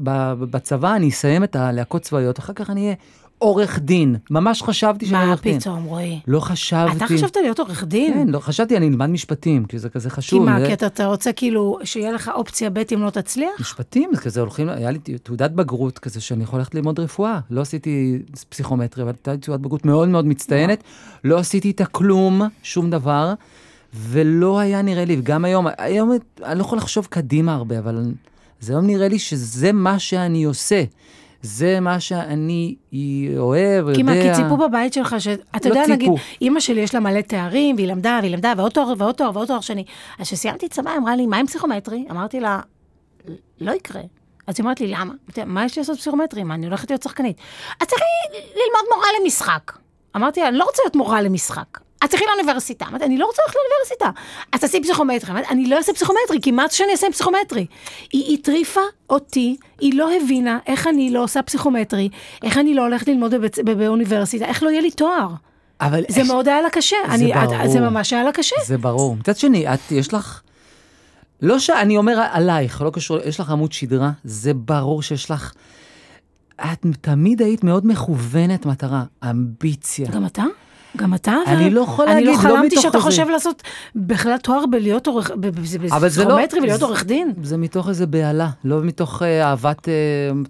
בצבא, 0.51 0.97
אני 0.97 1.09
אסיים 1.09 1.45
את 1.45 1.57
הלהקות 1.57 2.03
צבאיות, 2.03 2.39
אחר 2.39 2.53
כך 2.53 2.71
אני 2.71 2.81
אהיה 2.81 2.95
עורך 3.43 3.79
דין. 3.79 4.17
ממש 4.31 4.63
חשבתי 4.63 5.07
שאני 5.07 5.19
מה 5.19 5.27
עורך 5.29 5.43
דין. 5.43 5.61
פתאום, 5.61 5.85
רועי? 5.85 6.21
לא 6.27 6.41
חשבתי. 6.41 6.97
אתה 6.97 7.07
חשבת 7.07 7.37
להיות 7.37 7.59
עורך 7.59 7.85
דין? 7.85 8.13
כן, 8.15 8.29
לא, 8.29 8.39
חשבתי, 8.39 8.77
אני 8.77 8.89
אלמד 8.89 9.07
משפטים, 9.07 9.65
כי 9.65 9.79
זה 9.79 9.89
כזה 9.89 10.11
כי 10.11 10.15
חשוב. 10.17 10.45
מה, 10.45 10.61
זה- 10.61 10.67
כי 10.67 10.87
אתה, 10.87 11.07
רוצה 11.07 11.33
כאילו 11.33 11.79
שיהיה 11.85 12.13
לך 12.13 12.31
אופציה 12.35 12.71
ב' 12.71 12.83
אם 12.95 13.03
לא 13.03 13.11
תצליח? 13.11 13.51
משפטים, 13.61 14.11
זה 14.15 14.21
כזה 14.21 14.41
הולכים, 14.41 14.69
היה 14.69 14.91
לי 14.91 14.99
תעודת 15.23 15.51
בגרות 15.51 15.99
כזה 15.99 16.21
שאני 16.21 16.43
יכול 16.45 16.59
ללכת 16.59 16.75
ללמוד 16.75 17.01
רפואה. 17.01 17.39
לא 17.51 17.61
עשיתי 17.61 18.19
פסיכומטרי, 18.49 19.03
אבל 19.03 19.13
הייתה 19.13 19.33
לי 19.33 19.39
תעודת 19.39 19.61
בגרות 19.61 19.85
מאוד 19.85 20.09
מאוד 20.09 20.27
מצטיינת. 20.27 20.83
לא 21.25 21.39
עשיתי 21.39 21.69
איתה 21.69 21.85
כלום, 21.85 22.43
שום 22.63 22.91
דבר, 22.91 23.35
ולא 23.95 24.59
היה 24.59 24.83
נראה 24.83 25.05
לי, 25.05 25.17
וגם 25.19 25.45
היום, 25.45 25.67
היום 25.79 26.13
אני 26.45 26.59
לא 26.59 26.65
יכול 26.65 26.79
לחשוב 26.79 27.07
קדימה 27.11 27.55
הרבה, 27.55 27.79
אבל 27.79 28.03
זה 28.61 28.73
היום 28.73 28.87
נראה 28.87 29.09
לי 29.09 29.19
שזה 29.19 29.73
מה 29.73 29.99
שאני 29.99 30.45
עושה. 30.45 30.85
זה 31.43 31.81
מה 31.81 32.01
שאני 32.01 32.75
אוהב, 33.39 33.89
יודע. 33.89 33.95
כי 33.95 34.03
מה, 34.03 34.13
כי 34.13 34.35
ציפו 34.35 34.57
בבית 34.57 34.93
שלך, 34.93 35.17
שאתה 35.19 35.69
לא 35.69 35.75
יודע, 35.75 35.87
נגיד, 35.87 36.11
ציפו. 36.11 36.37
אימא 36.41 36.61
שלי 36.61 36.81
יש 36.81 36.95
לה 36.95 37.01
מלא 37.01 37.21
תארים, 37.21 37.77
והיא 37.77 37.87
למדה, 37.89 38.19
והיא 38.23 38.33
למדה, 38.33 38.53
ועוד 38.57 38.73
תואר, 38.73 38.93
ועוד 38.99 39.15
תואר, 39.15 39.31
ועוד 39.35 39.49
תואר 39.49 39.61
שני. 39.61 39.85
אז 40.19 40.27
כשסיימתי 40.27 40.69
צבא, 40.69 40.91
היא 40.91 40.99
אמרה 40.99 41.17
לי, 41.17 41.27
מה 41.27 41.37
עם 41.37 41.47
פסיכומטרי? 41.47 42.07
אמרתי 42.11 42.41
לה, 42.41 42.61
לא 43.61 43.73
יקרה. 43.73 44.03
אז 44.47 44.55
היא 44.59 44.65
אמרת 44.65 44.81
לי, 44.81 44.89
למה? 44.89 45.15
מה 45.47 45.65
יש 45.65 45.77
לי 45.77 45.81
לעשות 45.81 45.99
פסיכומטרי? 45.99 46.43
מה, 46.43 46.55
אני 46.55 46.67
הולכת 46.67 46.91
להיות 46.91 47.03
שחקנית. 47.03 47.37
את 47.83 47.89
צריכה 47.89 48.05
ללמוד 48.33 48.95
מורה 48.95 49.07
למשחק. 49.23 49.73
אמרתי 50.17 50.41
לה, 50.41 50.49
אני 50.49 50.57
לא 50.57 50.65
רוצה 50.65 50.83
להיות 50.85 50.97
מורה 50.97 51.23
למשחק. 51.23 51.79
את 52.05 52.11
צריכה 52.11 52.25
לאוניברסיטה. 52.35 52.85
אמרתי, 52.89 53.05
אני 53.05 53.19
לא 53.19 53.27
רוצה 53.27 53.43
ללכת 53.47 53.57
לאוניברסיטה. 53.57 54.21
אז 54.53 54.61
תעשי 54.61 54.83
פסיכומטרי. 54.83 55.31
אמרתי, 55.31 55.49
אני 55.51 55.67
לא 55.67 55.77
אעשה 55.77 55.93
פסיכומטרי, 55.93 56.41
כי 56.43 56.51
מה 56.51 56.65
את 56.65 56.73
שאני 56.73 56.93
אעשה 56.93 57.07
עם 57.07 57.13
פסיכומטרי? 57.13 57.67
היא 58.13 58.39
הטריפה 58.39 58.81
אותי, 59.11 59.57
היא 59.81 59.95
לא 59.95 60.11
הבינה 60.17 60.59
איך 60.67 60.87
אני 60.87 61.11
לא 61.11 61.23
עושה 61.23 61.43
פסיכומטרי, 61.43 62.09
איך 62.43 62.59
אני 62.59 62.75
לא 62.75 62.83
הולכת 62.83 63.09
ללמוד 63.09 63.35
בבית, 63.35 63.59
באוניברסיטה, 63.59 64.45
איך 64.45 64.63
לא 64.63 64.71
יהיה 64.71 64.81
לי 64.81 64.91
תואר. 64.91 65.29
אבל 65.81 66.03
זה 66.09 66.23
מאוד 66.25 66.49
היה 66.49 66.61
לה 66.63 66.71
קשה. 66.71 66.97
זה 67.09 67.15
אני, 67.15 67.35
את- 67.35 67.49
ברור. 67.49 67.69
זה 67.73 67.81
ממש 67.81 68.13
היה 68.13 68.25
לה 68.25 68.33
קשה. 68.33 68.57
זה 68.67 68.79
ברור. 68.79 69.17
מצד 69.17 69.37
שני, 69.37 69.75
את, 69.75 69.93
יש 69.93 70.15
לך... 70.15 70.41
לא 71.43 71.59
שאני 71.59 71.97
אומר 71.97 72.21
עלייך, 72.33 72.83
לא 72.83 72.91
קשור, 72.91 73.19
יש 73.25 73.41
לך 73.41 73.51
עמוד 73.51 73.73
שדרה, 73.73 74.11
זה 74.25 74.55
ברור 74.55 75.03
שיש 75.03 75.31
לך... 75.31 75.53
את 76.73 76.87
תמיד 77.01 77.43
היית 77.43 77.65
מאוד 77.65 77.87
מכוונת 77.87 78.67
מטרה, 78.67 79.03
אמביציה. 79.31 80.09
גם 80.11 80.27
אתה? 80.27 80.43
גם 80.97 81.15
אתה? 81.15 81.35
אני 81.47 81.71
לא 81.71 81.81
יכול 81.81 82.09
אני 82.09 82.15
להגיד, 82.25 82.27
לא 82.29 82.51
לא 82.51 82.57
חלמתי 82.57 82.67
מתוך 82.67 82.83
שאתה 82.83 83.01
חושב 83.01 83.29
לעשות 83.29 83.63
בכלל 83.97 84.37
תואר 84.37 84.67
בלהיות 84.67 85.07
עורך, 85.07 85.31
ב- 85.31 85.47
ב- 85.47 85.93
אבל 85.93 86.09
זה 86.09 86.25
לא- 86.25 86.29
בפסיכומטרי 86.31 86.61
ולהיות 86.61 86.83
עורך 86.83 87.05
דין? 87.05 87.33
זה 87.43 87.57
מתוך 87.57 87.89
איזה 87.89 88.07
בהלה, 88.07 88.51
לא 88.65 88.83
מתוך 88.83 89.23
אה, 89.23 89.49
אהבת 89.51 89.89
אה, 89.89 89.93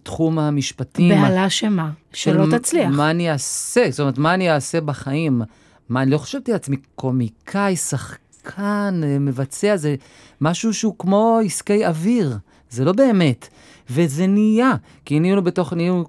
תחום 0.02 0.38
המשפטים. 0.38 1.22
בהלה 1.22 1.50
שמה? 1.50 1.90
שלא 2.12 2.44
של 2.50 2.58
תצליח. 2.58 2.90
מה 2.92 3.10
אני 3.10 3.30
אעשה, 3.30 3.86
זאת 3.90 4.00
אומרת, 4.00 4.18
מה 4.18 4.34
אני 4.34 4.50
אעשה 4.50 4.80
בחיים? 4.80 5.42
מה, 5.88 6.02
אני 6.02 6.10
לא 6.10 6.18
חשבתי 6.18 6.52
לעצמי 6.52 6.76
קומיקאי, 6.94 7.76
שחקן, 7.76 9.00
אה, 9.04 9.18
מבצע, 9.20 9.76
זה 9.76 9.94
משהו 10.40 10.74
שהוא 10.74 10.94
כמו 10.98 11.38
עסקי 11.44 11.86
אוויר, 11.86 12.36
זה 12.70 12.84
לא 12.84 12.92
באמת. 12.92 13.48
וזה 13.90 14.26
נהיה, 14.26 14.72
כי 15.04 15.20
נהיינו 15.20 15.42
בתוך, 15.44 15.72
נהיינו 15.72 16.04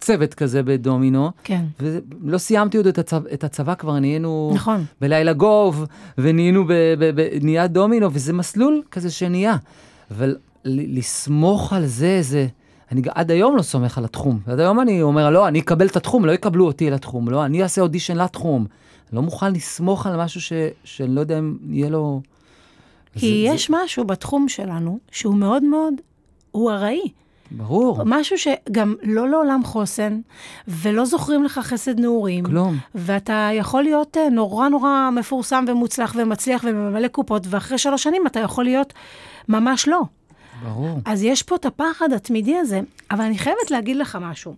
צוות 0.00 0.34
כזה 0.34 0.62
בדומינו, 0.62 1.30
כן, 1.44 1.64
ולא 1.80 2.38
סיימתי 2.38 2.76
עוד 2.76 2.86
את 2.86 2.98
הצבא, 2.98 3.28
את 3.34 3.44
הצבא 3.44 3.74
כבר, 3.74 3.98
נהיינו 3.98 4.52
נכון. 4.54 4.84
בלילה 5.00 5.32
גוב, 5.32 5.84
ונהיינו, 6.18 6.64
ב, 6.64 6.72
ב, 6.98 7.20
ב, 7.20 7.28
נהיה 7.42 7.66
דומינו, 7.66 8.08
וזה 8.12 8.32
מסלול 8.32 8.82
כזה 8.90 9.10
שנהיה. 9.10 9.56
אבל 10.10 10.36
ל- 10.64 10.98
לסמוך 10.98 11.72
על 11.72 11.86
זה, 11.86 12.18
זה... 12.22 12.46
אני 12.92 13.02
עד 13.14 13.30
היום 13.30 13.56
לא 13.56 13.62
סומך 13.62 13.98
על 13.98 14.04
התחום. 14.04 14.40
עד 14.46 14.60
היום 14.60 14.80
אני 14.80 15.02
אומר, 15.02 15.30
לא, 15.30 15.48
אני 15.48 15.60
אקבל 15.60 15.86
את 15.86 15.96
התחום, 15.96 16.24
לא 16.24 16.32
יקבלו 16.32 16.66
אותי 16.66 16.90
לתחום, 16.90 17.28
לא, 17.28 17.44
אני 17.44 17.62
אעשה 17.62 17.80
אודישן 17.80 18.16
לתחום. 18.16 18.66
לא 19.12 19.22
מוכן 19.22 19.52
לסמוך 19.52 20.06
על 20.06 20.16
משהו 20.24 20.40
ש, 20.40 20.52
שאני 20.84 21.14
לא 21.14 21.20
יודע 21.20 21.38
אם 21.38 21.56
יהיה 21.68 21.88
לו... 21.90 22.20
כי 23.12 23.20
זה- 23.20 23.54
יש 23.54 23.70
משהו 23.70 24.04
בתחום 24.04 24.48
שלנו 24.48 24.98
שהוא 25.10 25.34
מאוד 25.34 25.62
מאוד, 25.64 25.94
הוא 26.50 26.70
ארעי. 26.70 27.02
ברור. 27.50 28.02
משהו 28.04 28.38
שגם 28.38 28.94
לא 29.02 29.28
לעולם 29.28 29.64
חוסן, 29.64 30.20
ולא 30.68 31.04
זוכרים 31.04 31.44
לך 31.44 31.58
חסד 31.58 32.00
נעורים. 32.00 32.44
כלום. 32.44 32.78
ואתה 32.94 33.50
יכול 33.52 33.82
להיות 33.82 34.16
אה, 34.16 34.28
נורא 34.28 34.68
נורא 34.68 35.10
מפורסם 35.12 35.64
ומוצלח 35.68 36.14
ומצליח 36.18 36.64
וממלא 36.68 37.08
קופות, 37.08 37.46
ואחרי 37.50 37.78
שלוש 37.78 38.02
שנים 38.02 38.26
אתה 38.26 38.40
יכול 38.40 38.64
להיות 38.64 38.92
ממש 39.48 39.88
לא. 39.88 40.00
ברור. 40.62 41.00
אז 41.04 41.22
יש 41.22 41.42
פה 41.42 41.56
את 41.56 41.66
הפחד 41.66 42.12
התמידי 42.12 42.56
הזה, 42.56 42.80
אבל 43.10 43.24
אני 43.24 43.38
חייבת 43.38 43.70
להגיד 43.70 43.96
לך 43.96 44.18
משהו. 44.20 44.54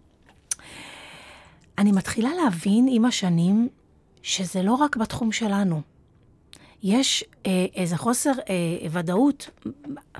אני 1.78 1.92
מתחילה 1.92 2.30
להבין 2.44 2.86
עם 2.90 3.04
השנים 3.04 3.68
שזה 4.22 4.62
לא 4.62 4.74
רק 4.74 4.96
בתחום 4.96 5.32
שלנו. 5.32 5.80
יש 6.88 7.24
אה, 7.46 7.50
איזה 7.76 7.96
חוסר 7.96 8.30
אה, 8.30 8.54
ודאות 8.90 9.50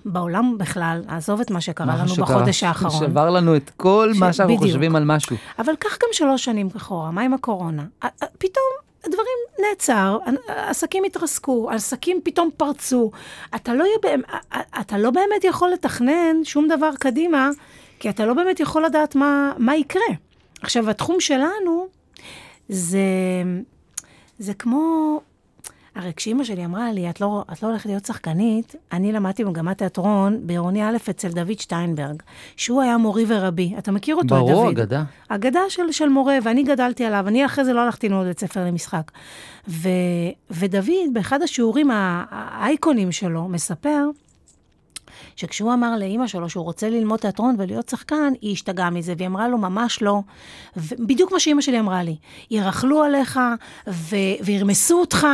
בעולם 0.05 0.59
בכלל, 0.59 1.03
עזוב 1.09 1.41
את 1.41 1.51
מה 1.51 1.61
שקרה 1.61 1.87
מה 1.87 1.97
לנו 1.97 2.09
שקרה, 2.09 2.25
בחודש 2.37 2.63
האחרון. 2.63 3.07
שבר 3.09 3.31
לנו 3.31 3.57
את 3.57 3.71
כל 3.77 4.11
ש- 4.15 4.19
מה 4.19 4.33
שאנחנו 4.33 4.55
בדיוק. 4.57 4.71
חושבים 4.71 4.97
על 4.97 5.05
משהו. 5.05 5.37
אבל 5.59 5.77
קח 5.79 5.93
גם 6.03 6.09
שלוש 6.13 6.45
שנים 6.45 6.69
אחורה, 6.77 7.11
מה 7.11 7.23
עם 7.23 7.35
הקורונה? 7.35 7.85
א- 8.01 8.07
א- 8.07 8.27
פתאום 8.39 8.65
דברים 9.07 9.39
נעצר, 9.69 10.19
ע- 10.27 10.71
עסקים 10.71 11.05
התרסקו, 11.05 11.71
עסקים 11.71 12.21
פתאום 12.25 12.51
פרצו. 12.57 13.11
אתה 13.55 13.75
לא, 13.75 13.85
אתה 14.81 14.99
לא 14.99 15.11
באמת 15.11 15.45
יכול 15.45 15.71
לתכנן 15.71 16.37
שום 16.45 16.69
דבר 16.69 16.91
קדימה, 16.99 17.51
כי 17.99 18.11
אתה 18.11 18.27
לא 18.27 18.35
באמת 18.35 18.61
יכול 18.61 18.85
לדעת 18.85 19.15
מה, 19.15 19.53
מה 19.59 19.77
יקרה. 19.77 20.03
עכשיו, 20.63 20.91
התחום 20.91 21.21
שלנו 21.21 21.87
זה, 22.69 22.99
זה 24.39 24.55
כמו... 24.55 25.21
הרי 25.97 26.13
כשאימא 26.17 26.45
שלי 26.45 26.65
אמרה 26.65 26.93
לי, 26.93 27.11
את 27.11 27.21
לא, 27.21 27.45
את 27.53 27.63
לא 27.63 27.69
הולכת 27.69 27.87
להיות 27.87 28.05
שחקנית, 28.05 28.75
אני 28.93 29.13
למדתי 29.13 29.45
במגמת 29.45 29.79
תיאטרון 29.79 30.39
בעירוני 30.43 30.85
א' 30.85 30.97
אצל 31.11 31.29
דוד 31.29 31.59
שטיינברג, 31.59 32.23
שהוא 32.57 32.83
היה 32.83 32.97
מורי 32.97 33.25
ורבי. 33.29 33.75
אתה 33.79 33.93
מכיר 33.93 34.17
אותו, 34.17 34.29
ברור, 34.29 34.65
דוד? 34.65 34.79
אגדה. 34.79 35.05
אגדה 35.29 35.61
של, 35.69 35.93
של 35.93 36.09
מורה, 36.09 36.39
ואני 36.43 36.63
גדלתי 36.63 37.05
עליו. 37.05 37.29
אני 37.29 37.45
אחרי 37.45 37.65
זה 37.65 37.73
לא 37.73 37.81
הלכתי 37.81 38.09
ללמוד 38.09 38.27
בית 38.27 38.41
ספר 38.41 38.65
למשחק. 38.65 39.11
ו, 39.69 39.89
ודוד, 40.51 41.13
באחד 41.13 41.43
השיעורים 41.43 41.91
האייקונים 42.31 43.13
שלו, 43.13 43.49
מספר 43.49 44.09
שכשהוא 45.37 45.73
אמר 45.73 45.97
לאימא 45.99 46.27
שלו 46.27 46.51
שהוא 46.51 46.65
רוצה 46.65 46.89
ללמוד 46.89 47.19
תיאטרון 47.19 47.55
ולהיות 47.59 47.89
שחקן, 47.89 48.33
היא 48.41 48.53
השתגעה 48.53 48.91
מזה, 48.91 49.15
והיא 49.17 49.29
אמרה 49.29 49.49
לו, 49.49 49.59
ממש 49.59 50.03
לא. 50.03 50.21
בדיוק 50.77 51.33
מה 51.33 51.41
שאימא 51.41 51.61
שלי 51.61 51.81
אמרה 51.81 52.03
לי, 52.03 52.17
ירכלו 52.51 53.03
עליך 53.03 53.41
ו- 53.89 54.17
וירמסו 54.45 55.01
אותך, 55.01 55.27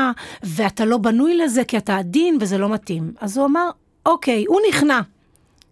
ואתה 0.43 0.85
לא 0.85 0.99
בנוי 0.99 1.37
לזה 1.37 1.65
כי 1.65 1.79
אתה 1.79 1.97
עדין 1.97 2.39
וזה 2.41 2.59
לא 2.59 2.69
מתאים. 2.69 3.13
אז 3.21 3.39
הוא 3.39 3.47
אמר, 3.47 3.71
אוקיי, 4.07 4.45
הוא 4.49 4.61
נכנע. 4.69 5.01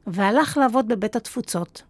והלך 0.07 0.57
לעבוד 0.57 0.88
בבית 0.88 1.16
התפוצות. 1.16 1.83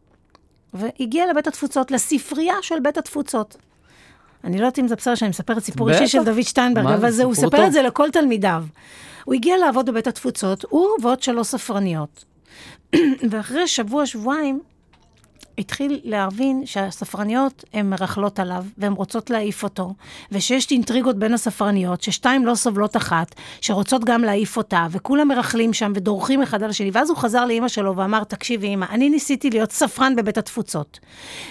והגיע 0.74 1.30
לבית 1.30 1.46
התפוצות, 1.46 1.90
לספרייה 1.90 2.54
של 2.62 2.80
בית 2.82 2.98
התפוצות. 2.98 3.56
אני 4.44 4.56
לא 4.56 4.62
יודעת 4.62 4.78
אם 4.78 4.88
זה 4.88 4.96
בסדר 4.96 5.14
שאני 5.14 5.28
מספרת 5.28 5.64
סיפור 5.64 5.90
אישי. 5.90 6.08
של 6.08 6.24
דוד 6.24 6.42
שטיינברג, 6.42 6.86
אבל 6.86 7.10
זה, 7.10 7.24
הוא 7.24 7.34
טוב. 7.34 7.54
את 7.54 7.72
זה 7.72 7.82
לכל 7.82 8.10
תלמידיו. 8.10 8.64
הוא 9.24 9.34
הגיע 9.34 9.58
לעבוד 9.58 9.86
בבית 9.86 10.06
התפוצות, 10.06 10.64
הוא 10.68 10.88
ועוד 11.02 11.22
שלוש 11.22 11.46
ספרניות. 11.46 12.24
ואחרי 13.30 13.66
שבוע, 13.66 14.06
שבועיים, 14.06 14.60
התחיל 15.58 16.00
להבין 16.04 16.62
שהספרניות 16.66 17.64
הן 17.72 17.90
מרכלות 17.90 18.38
עליו, 18.38 18.64
והן 18.78 18.92
רוצות 18.92 19.30
להעיף 19.30 19.62
אותו, 19.62 19.94
ושיש 20.32 20.70
אינטריגות 20.70 21.18
בין 21.18 21.34
הספרניות, 21.34 22.02
ששתיים 22.02 22.46
לא 22.46 22.54
סובלות 22.54 22.96
אחת, 22.96 23.34
שרוצות 23.60 24.04
גם 24.04 24.24
להעיף 24.24 24.56
אותה, 24.56 24.86
וכולם 24.90 25.28
מרכלים 25.28 25.72
שם 25.72 25.92
ודורכים 25.94 26.42
אחד 26.42 26.62
על 26.62 26.70
השני. 26.70 26.90
ואז 26.92 27.10
הוא 27.10 27.16
חזר 27.16 27.44
לאימא 27.46 27.68
שלו 27.68 27.96
ואמר, 27.96 28.24
תקשיבי 28.24 28.66
אימא, 28.66 28.86
אני 28.90 29.10
ניסיתי 29.10 29.50
להיות 29.50 29.72
ספרן 29.72 30.16
בבית 30.16 30.38
התפוצות. 30.38 30.98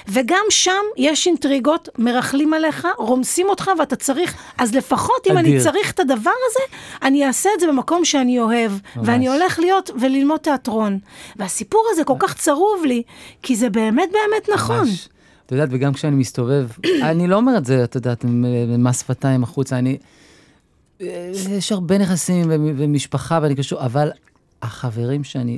וגם 0.07 0.43
שם 0.49 0.71
יש 0.97 1.27
אינטריגות, 1.27 1.89
מרכלים 1.97 2.53
עליך, 2.53 2.87
רומסים 2.97 3.49
אותך 3.49 3.71
ואתה 3.79 3.95
צריך, 3.95 4.35
אז 4.57 4.75
לפחות 4.75 5.27
אם 5.29 5.37
אני 5.37 5.49
אדיר. 5.49 5.63
צריך 5.63 5.91
את 5.91 5.99
הדבר 5.99 6.31
הזה, 6.49 6.77
אני 7.01 7.27
אעשה 7.27 7.49
את 7.55 7.59
זה 7.59 7.67
במקום 7.67 8.05
שאני 8.05 8.39
אוהב, 8.39 8.71
ואני 9.03 9.27
הולך 9.27 9.59
להיות 9.59 9.91
וללמוד 9.99 10.39
תיאטרון. 10.39 10.99
והסיפור 11.35 11.85
הזה 11.91 12.03
כל 12.03 12.15
כך 12.19 12.33
צרוב 12.33 12.85
לי, 12.85 13.03
כי 13.43 13.55
זה 13.55 13.69
באמת 13.69 13.88
באמת 13.95 14.49
נכון. 14.53 14.79
ממש. 14.79 15.09
את 15.45 15.51
יודעת, 15.51 15.69
וגם 15.71 15.93
כשאני 15.93 16.15
מסתובב, 16.15 16.67
אני 17.11 17.27
לא 17.27 17.35
אומר 17.35 17.57
את 17.57 17.65
זה, 17.65 17.83
את 17.83 17.95
יודעת, 17.95 18.25
אה, 18.25 18.29
מס 18.77 18.99
שפתיים 18.99 19.43
החוצה, 19.43 19.77
אני... 19.79 19.97
אה, 21.01 21.31
יש 21.49 21.71
הרבה 21.71 21.97
נכסים 21.97 22.45
ומשפחה 22.49 23.39
ואני 23.41 23.55
קשור, 23.55 23.85
אבל 23.85 24.11
החברים 24.61 25.23
שאני 25.23 25.57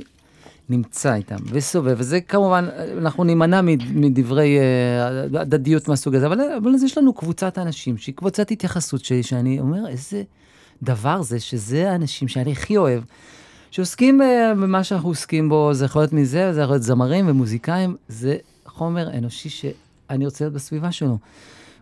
נמצא 0.68 1.14
איתם 1.14 1.36
וסובב, 1.50 1.94
וזה 1.98 2.20
כמובן, 2.20 2.68
אנחנו 2.98 3.24
נימנע 3.24 3.60
מד- 3.62 3.92
מדברי 3.94 4.58
אה, 4.58 5.40
הדדיות 5.40 5.88
מהסוג 5.88 6.14
הזה, 6.14 6.26
אבל, 6.26 6.40
אבל 6.40 6.74
אז 6.74 6.82
יש 6.82 6.98
לנו 6.98 7.12
קבוצת 7.12 7.58
אנשים 7.58 7.98
שהיא 7.98 8.14
קבוצת 8.14 8.50
התייחסות 8.50 9.04
שלי, 9.04 9.22
שאני 9.22 9.60
אומר, 9.60 9.88
איזה 9.88 10.22
דבר 10.82 11.22
זה, 11.22 11.40
שזה 11.40 11.90
האנשים 11.90 12.28
שאני 12.28 12.52
הכי 12.52 12.76
אוהב. 12.76 13.02
שעוסקים 13.76 14.22
אה, 14.22 14.54
במה 14.54 14.84
שאנחנו 14.84 15.08
עוסקים 15.08 15.48
בו, 15.48 15.74
זה 15.74 15.84
יכול 15.84 16.02
להיות 16.02 16.12
מזה, 16.12 16.52
זה 16.52 16.60
יכול 16.60 16.74
להיות 16.74 16.82
זמרים 16.82 17.28
ומוזיקאים, 17.28 17.96
זה 18.08 18.36
חומר 18.66 19.10
אנושי 19.18 19.48
שאני 19.48 20.24
רוצה 20.24 20.44
להיות 20.44 20.54
בסביבה 20.54 20.92
שלו. 20.92 21.18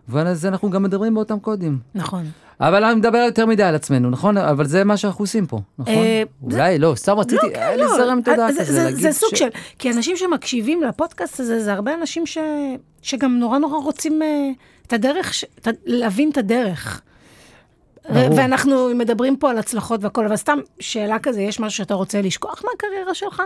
ועל 0.07 0.33
זה 0.33 0.47
אנחנו 0.47 0.69
גם 0.69 0.83
מדברים 0.83 1.13
באותם 1.13 1.39
קודים. 1.39 1.79
נכון. 1.95 2.23
אבל 2.59 2.83
אני 2.83 2.95
מדבר 2.95 3.17
יותר 3.17 3.45
מדי 3.45 3.63
על 3.63 3.75
עצמנו, 3.75 4.09
נכון? 4.09 4.37
אבל 4.37 4.65
זה 4.65 4.83
מה 4.83 4.97
שאנחנו 4.97 5.23
עושים 5.23 5.45
פה, 5.45 5.59
נכון? 5.79 5.93
אה, 5.93 6.23
אולי 6.43 6.79
לא, 6.79 6.93
סתם 6.95 7.19
רציתי, 7.19 7.35
לא, 7.35 7.57
היה 7.57 7.71
כן, 7.71 7.77
לי 7.79 7.83
לא. 7.83 7.97
זרם 7.97 8.19
תודה 8.25 8.45
אה, 8.47 8.53
זה- 8.53 8.61
כזה, 8.61 8.73
זה- 8.73 8.83
להגיד 8.83 8.99
זה 8.99 9.11
סוג 9.11 9.35
של... 9.35 9.47
כי 9.79 9.91
אנשים 9.91 10.15
שמקשיבים 10.17 10.83
לפודקאסט 10.83 11.39
הזה, 11.39 11.63
זה 11.63 11.73
הרבה 11.73 11.93
אנשים. 12.01 12.23
שגם 13.01 13.39
נורא 13.39 13.57
נורא 13.59 13.77
רוצים 13.79 14.19
את 14.87 14.93
הדרך, 14.93 15.33
להבין 15.85 16.29
את 16.31 16.37
הדרך. 16.37 17.01
ברור. 18.09 18.37
ואנחנו 18.37 18.89
מדברים 18.95 19.37
פה 19.37 19.51
על 19.51 19.57
הצלחות 19.57 20.03
והכל, 20.03 20.25
אבל 20.25 20.35
סתם 20.35 20.57
שאלה 20.79 21.19
כזה, 21.19 21.41
יש 21.41 21.59
משהו 21.59 21.77
שאתה 21.77 21.93
רוצה 21.93 22.21
לשכוח 22.21 22.63
מהקריירה 22.65 23.13
שלך? 23.13 23.41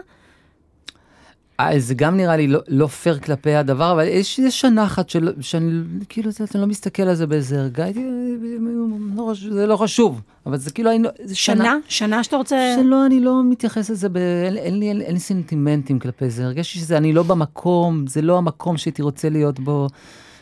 אה, 1.60 1.80
זה 1.80 1.94
גם 1.94 2.18
נראה 2.18 2.38
לי 2.38 2.48
לא, 2.48 2.60
לא 2.68 2.88
פייר 2.88 3.20
כלפי 3.20 3.56
הדבר, 3.56 3.92
אבל 3.92 4.08
יש, 4.08 4.40
יש 4.40 4.62
שנה 4.62 4.84
אחת 4.84 5.10
של, 5.10 5.34
שאני 5.42 5.84
כאילו, 6.10 6.30
יודע, 6.40 6.52
אני 6.56 6.62
לא 6.62 6.68
מסתכל 6.68 7.04
על 7.04 7.16
זה 7.16 7.28
באיזה 7.28 7.70
הייתי, 7.78 8.06
לא, 9.16 9.34
זה 9.52 9.68
לא 9.68 9.78
חשוב, 9.78 10.22
אבל 10.46 10.58
זה 10.58 10.72
כאילו, 10.72 10.90
היינו, 10.90 11.10
זה 11.24 11.36
שנה, 11.36 11.64
שנה? 11.64 11.78
שנה 11.88 12.24
שאתה 12.24 12.36
רוצה... 12.36 12.76
שלא, 12.82 13.06
אני 13.06 13.20
לא 13.20 13.42
מתייחס 13.44 13.90
לזה, 13.90 14.10
ב... 14.10 14.18
אין, 14.18 14.58
אין, 14.58 14.80
לי, 14.80 14.90
אין, 14.90 15.02
אין 15.02 15.14
לי 15.14 15.20
סנטימנטים 15.20 16.00
כלפי 16.00 16.30
זה, 16.30 16.46
הרגשתי 16.46 16.80
שזה, 16.80 16.98
אני 16.98 17.14
לא 17.14 17.24
במקום, 17.24 18.08
זה 18.08 18.22
לא 18.22 18.38
המקום 18.38 18.78
שהייתי 18.78 19.02
רוצה 19.02 19.30
להיות 19.30 19.60
בו. 19.60 19.88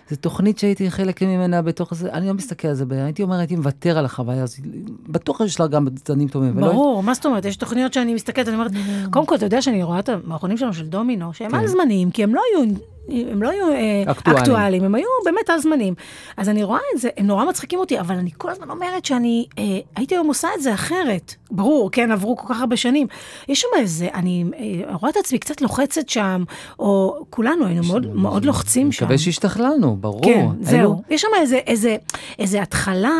זו 0.09 0.15
תוכנית 0.15 0.59
שהייתי 0.59 0.91
חלק 0.91 1.23
ממנה 1.23 1.61
בתוך 1.61 1.93
זה, 1.93 2.11
אני 2.11 2.27
לא 2.27 2.33
מסתכל 2.33 2.67
על 2.67 2.73
זה, 2.73 2.83
הייתי 2.91 3.23
אומר, 3.23 3.35
הייתי 3.35 3.55
מוותר 3.55 3.97
על 3.97 4.05
החוויה 4.05 4.43
הזאת, 4.43 4.59
בטוח 5.07 5.41
יש 5.41 5.59
לה 5.59 5.67
גם 5.67 5.87
צדדים 5.95 6.27
טובים. 6.27 6.55
ברור, 6.55 7.03
מה 7.03 7.13
זאת 7.13 7.25
אומרת? 7.25 7.45
יש 7.45 7.55
תוכניות 7.55 7.93
שאני 7.93 8.13
מסתכלת, 8.13 8.47
אני 8.47 8.55
אומרת, 8.55 8.71
קודם 9.11 9.25
כל, 9.25 9.35
אתה 9.35 9.45
יודע 9.45 9.61
שאני 9.61 9.83
רואה 9.83 9.99
את 9.99 10.09
המערכונים 10.09 10.57
שלנו 10.57 10.73
של 10.73 10.87
דומינו, 10.87 11.33
שהם 11.33 11.51
כן. 11.51 11.57
על 11.57 11.67
זמניים, 11.67 12.11
כי 12.11 12.23
הם 12.23 12.35
לא 12.35 12.41
היו... 12.53 12.73
הם 13.09 13.43
לא 13.43 13.49
היו 13.49 13.67
אה, 13.71 14.03
אקטואליים. 14.11 14.43
אקטואליים, 14.43 14.83
הם 14.83 14.95
היו 14.95 15.05
באמת 15.25 15.49
על 15.49 15.59
זמנים. 15.59 15.93
אז 16.37 16.49
אני 16.49 16.63
רואה 16.63 16.79
את 16.95 17.01
זה, 17.01 17.09
הם 17.17 17.27
נורא 17.27 17.45
מצחיקים 17.45 17.79
אותי, 17.79 17.99
אבל 17.99 18.15
אני 18.15 18.29
כל 18.37 18.49
הזמן 18.49 18.69
אומרת 18.69 19.05
שאני 19.05 19.45
אה, 19.57 19.63
הייתי 19.95 20.15
היום 20.15 20.27
עושה 20.27 20.47
את 20.57 20.61
זה 20.61 20.73
אחרת. 20.73 21.35
ברור, 21.51 21.91
כן, 21.91 22.11
עברו 22.11 22.37
כל 22.37 22.53
כך 22.53 22.59
הרבה 22.61 22.77
שנים. 22.77 23.07
יש 23.47 23.61
שם 23.61 23.67
איזה, 23.77 24.07
אני 24.13 24.43
אה, 24.59 24.95
רואה 24.95 25.11
את 25.11 25.17
עצמי 25.17 25.39
קצת 25.39 25.61
לוחצת 25.61 26.09
שם, 26.09 26.43
או 26.79 27.25
כולנו 27.29 27.65
היינו 27.65 27.83
מאוד, 27.87 28.15
מאוד 28.15 28.45
לוחצים 28.45 28.91
שם. 28.91 29.05
מקווה 29.05 29.17
שהשתכללנו, 29.17 29.95
ברור. 29.95 30.21
כן, 30.23 30.29
היינו- 30.31 30.53
זהו. 30.61 31.01
יש 31.09 31.21
שם 31.21 31.27
איזה, 31.41 31.57
איזה, 31.57 31.95
איזה 32.39 32.61
התחלה 32.61 33.11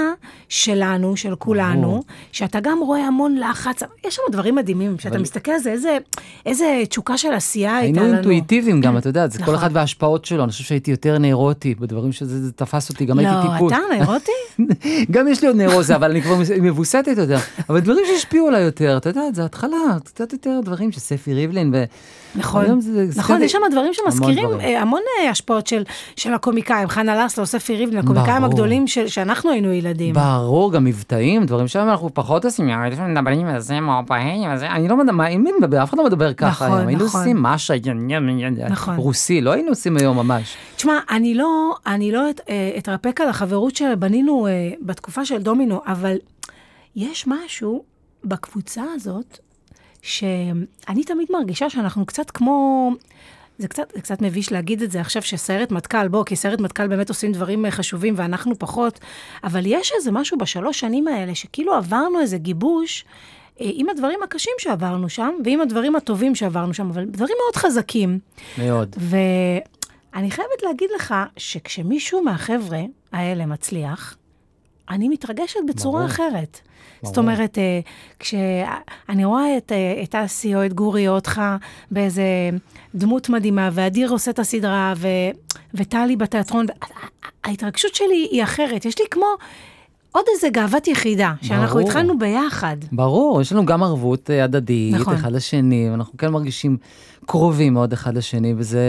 שלנו, 0.50 1.18
של 1.18 1.36
כולנו, 1.36 1.82
ברור. 1.82 2.04
שאתה 2.32 2.60
גם 2.60 2.80
רואה 2.82 3.08
המון 3.08 3.38
לחץ, 3.38 3.80
יש 4.08 4.16
שם 4.16 4.22
דברים 4.32 4.56
מדהימים, 4.56 4.98
כשאתה 4.98 5.16
אבל- 5.16 5.22
מסתכל 5.22 5.52
על 5.52 5.60
זה, 5.60 5.72
איזה, 5.72 5.98
איזה 6.46 6.82
תשוקה 6.90 7.18
של 7.18 7.34
עשייה 7.34 7.78
הייתה 7.78 8.00
היינו 8.00 8.08
לנו. 8.08 8.14
אינטואיטיביים 8.16 8.82
גם, 8.82 8.98
את 8.98 9.06
יודעת, 9.06 9.32
זה 9.32 9.38
כל 9.40 9.44
נכון. 9.44 9.56
אחד 9.56 9.73
וההשפעות 9.74 10.26
שלו, 10.26 10.44
אני 10.44 10.52
חושב 10.52 10.64
שהייתי 10.64 10.92
יותר 10.92 11.18
נאירוטי 11.18 11.76
בדברים 11.76 12.12
שזה 12.12 12.46
זה 12.46 12.52
תפס 12.52 12.90
אותי, 12.90 13.06
גם 13.06 13.20
הייתי 13.20 13.34
טיפוס. 13.42 13.72
לא, 13.72 13.78
אתה 13.78 13.96
נאירוטי? 13.96 14.32
גם 15.14 15.28
יש 15.28 15.42
לי 15.42 15.48
עוד 15.48 15.58
נאירוזה, 15.58 15.96
אבל 15.96 16.12
אני 16.12 16.22
כבר 16.22 16.36
מבוסתת 16.62 17.18
יותר. 17.18 17.38
אבל 17.70 17.80
דברים 17.80 18.06
שהשפיעו 18.06 18.48
עליי 18.48 18.64
יותר, 18.64 18.98
אתה 18.98 19.10
יודע, 19.10 19.22
זה 19.34 19.46
התחלה, 19.46 19.98
קצת 20.04 20.34
יותר 20.34 20.60
דברים 20.64 20.92
של 20.92 21.00
ספי 21.00 21.34
ריבלין. 21.34 21.72
ו... 21.74 21.84
נכון, 22.36 22.82
זה- 22.82 23.12
זה 23.12 23.20
נכון, 23.22 23.36
כזה- 23.36 23.46
יש 23.46 23.52
שם 23.52 23.60
דברים 23.72 23.94
שמזכירים 23.94 24.50
דברים. 24.50 24.60
אה, 24.62 24.82
המון 24.82 25.02
אה, 25.24 25.30
השפעות 25.30 25.68
של, 25.68 25.84
של 26.16 26.34
הקומיקאים, 26.34 26.88
חנה 26.88 27.26
לסלו, 27.26 27.46
ספי 27.46 27.76
ריבלין, 27.76 27.98
הקומיקאים. 28.00 28.44
הגדולים 28.44 28.88
של, 28.88 29.08
שאנחנו 29.08 29.52
היינו 29.52 29.72
ילדים. 29.74 30.14
ברור, 30.16 30.72
גם 30.74 30.84
מבטאים, 30.86 31.46
דברים 31.46 31.68
שם 31.68 31.80
אנחנו 31.90 32.14
פחות 32.14 32.46
עושים, 32.46 32.70
מדברים 32.70 33.46
על 33.48 33.62
זה, 33.62 33.80
וזה, 34.54 34.72
אני 34.72 34.88
לא 34.88 34.98
מי 35.44 35.52
מדבר, 35.60 35.84
אף 35.84 35.90
אחד 35.90 35.98
לא 35.98 36.06
מדבר 36.06 36.34
ככה 36.34 36.66
נכון, 36.66 36.78
היום, 36.78 36.88
היינו 36.88 37.06
נכון. 37.06 37.22
עושים 37.22 37.44
משהו, 37.44 38.70
נכון. 38.70 38.96
רוסי, 38.96 39.42
לא 39.42 39.52
היינו 39.52 39.70
עושים 39.70 39.98
היום 39.98 40.18
ממש. 40.18 40.56
תשמע, 40.76 41.00
אני 41.12 41.34
לא, 41.36 41.76
אני 41.88 42.12
לא 42.12 42.30
את, 42.30 42.42
אה, 42.50 42.72
אתרפק 42.78 43.22
על 43.22 43.30
החברות 43.30 43.76
שבנינו 43.76 44.48
בתקופה 44.82 45.26
של 45.26 45.42
דומינו, 45.42 45.82
אבל 45.88 46.16
יש 46.96 47.28
משהו 47.28 47.84
בקבוצה 48.24 48.82
הזאת, 48.96 49.40
שאני 50.04 51.04
תמיד 51.06 51.28
מרגישה 51.32 51.70
שאנחנו 51.70 52.06
קצת 52.06 52.32
כמו 52.32 52.92
זה 53.58 53.68
קצת, 53.68 53.92
זה 53.96 54.02
קצת 54.02 54.22
מביש 54.22 54.52
להגיד 54.52 54.82
את 54.82 54.92
זה 54.92 55.02
עכשיו, 55.02 55.22
שסיירת 55.22 55.72
מטכ"ל, 55.72 56.08
בוא, 56.08 56.24
כי 56.24 56.36
סיירת 56.36 56.62
מטכ"ל 56.62 56.88
באמת 56.88 57.10
עושים 57.10 57.32
דברים 57.32 57.66
אה, 57.66 57.72
חשובים 57.72 58.14
ואנחנו 58.18 58.60
פחות, 58.60 59.00
אבל 59.44 59.64
יש 59.66 59.92
איזה 59.98 60.12
משהו 60.12 60.38
בשלוש 60.38 60.80
שנים 60.80 61.08
האלה, 61.08 61.36
שכאילו 61.36 61.74
עברנו 61.74 62.20
איזה 62.20 62.38
גיבוש 62.38 63.06
אה, 63.62 63.70
עם 63.74 63.90
הדברים 63.90 64.24
הקשים 64.24 64.54
שעברנו 64.58 65.10
שם, 65.10 65.30
ועם 65.46 65.62
הדברים 65.62 65.96
הטובים 65.96 66.36
שעברנו 66.36 66.74
שם, 66.74 66.90
אבל 66.90 67.06
דברים 67.06 67.36
מאוד 67.44 67.56
חזקים. 67.56 68.20
מאוד. 68.58 68.96
ואני 69.00 70.32
חייבת 70.32 70.64
להגיד 70.64 70.90
לך, 70.96 71.16
שכשמישהו 71.38 72.24
מהחבר'ה 72.24 72.82
האלה 73.12 73.46
מצליח, 73.46 74.18
אני 74.90 75.10
מתרגשת 75.10 75.60
בצורה 75.68 76.00
ברור. 76.00 76.12
אחרת. 76.12 76.60
זאת 77.04 77.18
אומרת, 77.18 77.58
אה, 77.58 77.80
כשאני 78.20 79.26
רואה 79.26 79.58
את, 79.58 79.72
אה, 79.72 80.04
את 80.04 80.16
אסי 80.16 80.56
או 80.56 80.66
את 80.66 80.74
גורי 80.74 81.08
או 81.08 81.14
אותך 81.14 81.42
באיזה 81.92 82.24
דמות 82.96 83.30
מדהימה, 83.30 83.70
ואדיר 83.74 84.10
עושה 84.10 84.32
את 84.32 84.40
הסדרה, 84.40 84.94
ו, 84.98 85.08
וטלי 85.74 86.16
בתיאטרון, 86.16 86.66
ההתרגשות 87.44 87.96
שלי 87.96 88.28
היא 88.32 88.44
אחרת. 88.44 88.86
יש 88.86 89.00
לי 89.00 89.06
כמו 89.12 89.26
עוד 90.12 90.26
איזה 90.36 90.50
גאוות 90.50 90.88
יחידה, 90.88 91.34
שאנחנו 91.42 91.76
ברור. 91.76 91.88
התחלנו 91.88 92.20
ביחד. 92.20 92.78
ברור, 92.92 93.42
יש 93.42 93.52
לנו 93.52 93.66
גם 93.66 93.84
ערבות 93.84 94.30
אה, 94.30 94.44
הדדית, 94.44 94.96
נכון. 94.96 95.14
אחד 95.14 95.32
לשני, 95.32 95.90
ואנחנו 95.92 96.18
כן 96.18 96.32
מרגישים 96.32 96.78
קרובים 97.26 97.74
מאוד 97.74 97.94
אחד 97.94 98.18
לשני, 98.18 98.54
וזה, 98.58 98.82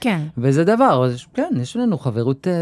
כן. 0.00 0.20
וזה 0.38 0.64
דבר, 0.64 1.10
כן, 1.34 1.48
יש 1.62 1.76
לנו 1.76 1.98
חברות 1.98 2.46
אה, 2.48 2.52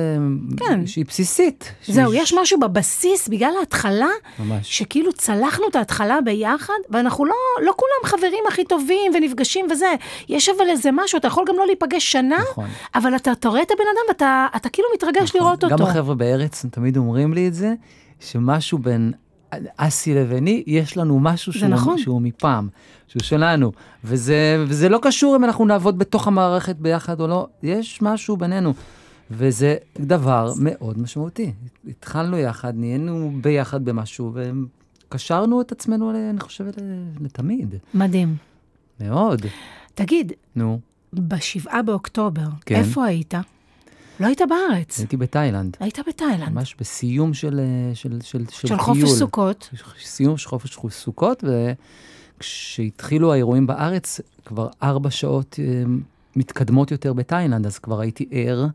כן. 0.56 0.86
שהיא 0.86 1.04
בסיסית. 1.08 1.72
זהו, 1.86 2.10
שהיא- 2.10 2.22
יש 2.22 2.34
משהו 2.40 2.60
בבסיס, 2.60 3.28
בגלל 3.28 3.52
ההתחלה, 3.60 4.08
ממש. 4.38 4.78
שכאילו 4.78 5.12
צלחנו 5.12 5.64
את 5.70 5.76
ההתחלה 5.76 6.18
ביחד, 6.24 6.72
ואנחנו 6.90 7.24
לא, 7.24 7.34
לא 7.66 7.72
כולם 7.76 8.10
חברים 8.18 8.44
הכי 8.48 8.64
טובים 8.64 9.12
ונפגשים 9.14 9.66
וזה. 9.70 9.94
יש 10.28 10.48
אבל 10.48 10.68
איזה 10.68 10.90
משהו, 10.92 11.18
אתה 11.18 11.26
יכול 11.26 11.44
גם 11.48 11.54
לא 11.58 11.66
להיפגש 11.66 12.12
שנה, 12.12 12.38
נכון. 12.50 12.66
אבל 12.94 13.16
אתה, 13.16 13.32
אתה 13.32 13.48
רואה 13.48 13.62
את 13.62 13.70
הבן 13.70 13.84
אדם 13.92 14.02
ואתה 14.08 14.46
אתה 14.56 14.68
כאילו 14.68 14.88
מתרגש 14.94 15.34
לראות 15.36 15.64
אותו. 15.64 15.76
גם 15.76 15.82
החבר'ה 15.82 16.14
בארץ 16.14 16.64
תמיד 16.70 16.96
אומרים 16.96 17.34
לי 17.34 17.48
את 17.48 17.54
זה, 17.54 17.74
שמשהו 18.20 18.78
בין 18.78 19.12
אסי 19.76 20.14
לביני, 20.14 20.62
יש 20.66 20.96
לנו 20.96 21.20
משהו 21.20 21.52
שהוא, 21.52 21.68
נכון. 21.68 21.98
שהוא 21.98 22.22
מפעם, 22.22 22.68
שהוא 23.08 23.22
שלנו. 23.22 23.72
וזה, 24.04 24.64
וזה 24.68 24.88
לא 24.88 24.98
קשור 25.02 25.36
אם 25.36 25.44
אנחנו 25.44 25.64
נעבוד 25.64 25.98
בתוך 25.98 26.26
המערכת 26.26 26.76
ביחד 26.76 27.20
או 27.20 27.26
לא, 27.26 27.46
יש 27.62 28.02
משהו 28.02 28.36
בינינו. 28.36 28.74
וזה 29.30 29.76
דבר 30.00 30.52
מאוד 30.60 30.98
משמעותי. 30.98 31.52
התחלנו 31.88 32.38
יחד, 32.38 32.72
נהיינו 32.76 33.32
ביחד 33.40 33.84
במשהו, 33.84 34.32
וקשרנו 35.08 35.60
את 35.60 35.72
עצמנו, 35.72 36.10
אני 36.10 36.40
חושבת, 36.40 36.78
לתמיד. 37.20 37.74
מדהים. 37.94 38.36
מאוד. 39.00 39.42
תגיד, 39.94 40.32
נו, 40.56 40.80
בשבעה 41.12 41.82
באוקטובר, 41.82 42.48
כן. 42.66 42.74
איפה 42.74 43.04
היית? 43.04 43.34
לא 44.20 44.26
היית 44.26 44.40
בארץ, 44.48 44.98
הייתי 44.98 45.16
בתאילנד. 45.16 45.76
היית 45.80 45.98
בתאילנד. 46.08 46.52
ממש 46.52 46.76
בסיום 46.80 47.34
של, 47.34 47.60
אה, 47.60 47.94
של, 47.94 48.18
של, 48.22 48.44
של, 48.50 48.68
של 48.68 48.78
חופש. 48.78 49.10
סוכות. 49.10 49.70
סיום 50.00 50.36
של 50.36 50.48
חופש 50.48 50.78
סוכות, 50.90 51.44
וכשהתחילו 52.38 53.32
האירועים 53.32 53.66
בארץ, 53.66 54.20
כבר 54.44 54.68
ארבע 54.82 55.10
שעות 55.10 55.56
אה, 55.58 55.82
מתקדמות 56.36 56.90
יותר 56.90 57.12
בתאילנד, 57.12 57.66
אז 57.66 57.78
כבר 57.78 58.00
הייתי 58.00 58.28
ער. 58.30 58.66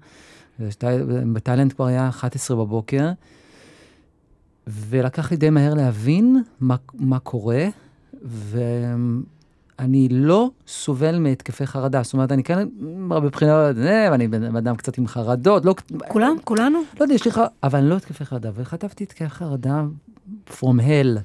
בתאילנד 1.34 1.74
כבר 1.74 1.86
היה 1.86 2.10
11 2.10 2.58
בבוקר, 2.58 3.12
ולקח 4.68 5.32
לי 5.32 5.38
די 5.38 5.50
מהר 5.50 5.74
להבין 5.74 6.44
מה, 6.60 6.76
מה 6.94 7.20
קורה, 7.20 7.66
ואני 9.84 10.08
לא 10.12 10.50
סובל 10.68 11.20
מהתקפי 11.20 11.66
חרדה. 11.66 12.04
זאת 12.04 12.14
אומרת, 12.14 12.32
אני 12.32 12.44
כן, 12.44 12.68
בבחינה, 13.08 13.52
אה, 13.68 14.08
ואני 14.12 14.28
בן 14.28 14.56
אדם 14.56 14.76
קצת 14.76 14.98
עם 14.98 15.08
חרדות, 15.08 15.66
לא, 15.66 15.76
כולם? 16.08 16.36
כולנו? 16.44 16.80
לא 17.00 17.04
יודע, 17.06 17.16
יש 17.16 17.26
לי 17.26 17.32
ח... 17.32 17.38
אבל 17.64 17.80
אני 17.80 17.90
לא 17.90 17.96
התקפי 17.96 18.26
חרדה, 18.26 18.50
וחטפתי 18.54 19.04
התקפי 19.04 19.30
חרדה 19.30 19.84
from 20.50 20.80
hell. 20.80 21.20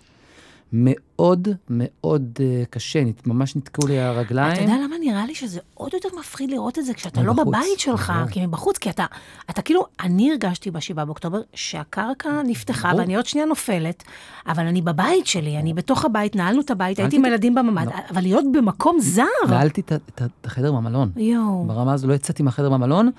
מאוד 0.73 1.49
מאוד 1.71 2.39
uh, 2.39 2.67
קשה, 2.71 3.05
נת- 3.05 3.27
ממש 3.27 3.57
נתקעו 3.57 3.89
לי 3.89 4.01
הרגליים. 4.01 4.53
אתה 4.53 4.61
יודע 4.63 4.75
למה 4.85 4.97
נראה 5.01 5.27
לי 5.27 5.35
שזה 5.35 5.61
עוד 5.75 5.95
יותר 5.95 6.09
מפחיד 6.21 6.51
לראות 6.51 6.79
את 6.79 6.85
זה 6.85 6.95
כשאתה 6.95 7.23
לא 7.23 7.33
בבית 7.33 7.79
שלך, 7.79 8.13
ברור. 8.17 8.29
כי 8.31 8.47
מבחוץ, 8.47 8.79
כי 8.79 8.91
אתה, 8.91 9.05
אתה 9.51 9.63
כאילו, 9.63 9.87
אני 10.01 10.31
הרגשתי 10.31 10.71
בשבעה 10.71 11.05
באוקטובר 11.05 11.41
שהקרקע 11.55 12.43
נפתחה 12.47 12.89
ברור. 12.89 13.01
ואני 13.01 13.17
עוד 13.17 13.27
שנייה 13.27 13.47
נופלת, 13.47 14.03
אבל 14.47 14.67
אני 14.67 14.83
בבית 14.83 15.27
שלי, 15.27 15.59
אני 15.59 15.75
בתוך 15.75 16.05
הבית, 16.05 16.37
נעלנו 16.37 16.61
את 16.61 16.71
הבית, 16.71 16.99
הייתי 16.99 17.17
עם 17.17 17.25
ילדים 17.25 17.55
בממ"ד, 17.55 17.87
לא. 17.87 17.93
אבל 18.11 18.23
להיות 18.23 18.45
במקום 18.53 19.01
זר, 19.01 19.25
נעלתי 19.49 19.81
את 19.81 20.23
החדר 20.45 20.73
במלון. 20.73 21.11
יואו, 21.17 21.65
ברמה 21.67 21.93
הזו 21.93 22.07
לא 22.09 22.15
יצאתי 22.15 22.43
מהחדר 22.43 22.71
במלון, 22.71 23.11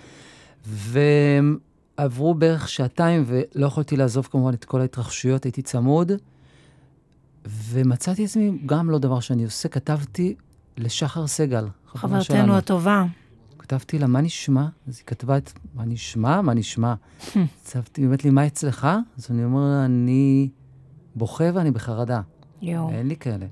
ועברו 1.98 2.34
בערך 2.34 2.70
שעתיים, 2.70 3.24
ולא 3.28 3.66
יכולתי 3.66 3.98
לעזוב 3.98 4.28
כמובן 4.32 4.54
את 4.54 4.66
כל 4.66 4.82
ההתרחשויות, 4.82 5.44
הייתי 5.44 5.62
צמוד, 5.62 6.12
ומצאתי 7.46 8.26
עצמי, 8.26 8.52
גם 8.66 8.90
לא 8.90 9.00
דבר 9.00 9.20
שאני 9.20 9.44
עושה, 9.44 9.70
כתבתי 9.70 10.36
לשחר 10.78 11.28
סגל, 11.28 11.68
חברה 11.88 12.02
חברתנו 12.02 12.24
שלנו. 12.24 12.58
הטובה. 12.58 13.06
כתבתי 13.60 14.00
לה, 14.00 14.08
מה 14.08 14.22
נשמע? 14.22 14.66
אז 14.88 14.98
היא 14.98 15.06
כתבה 15.06 15.38
את, 15.38 15.52
מה 15.74 15.86
נשמע? 15.86 16.42
מה 16.42 16.54
נשמע? 16.54 16.94
כתבתי, 17.66 18.02
היא 18.02 18.06
אומרת 18.06 18.24
לי, 18.24 18.30
מה 18.30 18.48
אצלך? 18.48 18.88
אז 19.18 19.28
אני 19.30 19.44
אומר 19.44 19.62
לה, 19.62 19.86
אני 19.86 20.50
בוכה 21.16 21.44
ואני 21.54 21.72
בחרדה. 21.72 22.22
יואו. 22.62 22.90
אין 22.90 23.08
לי 23.08 23.16
כאלה. 23.16 23.46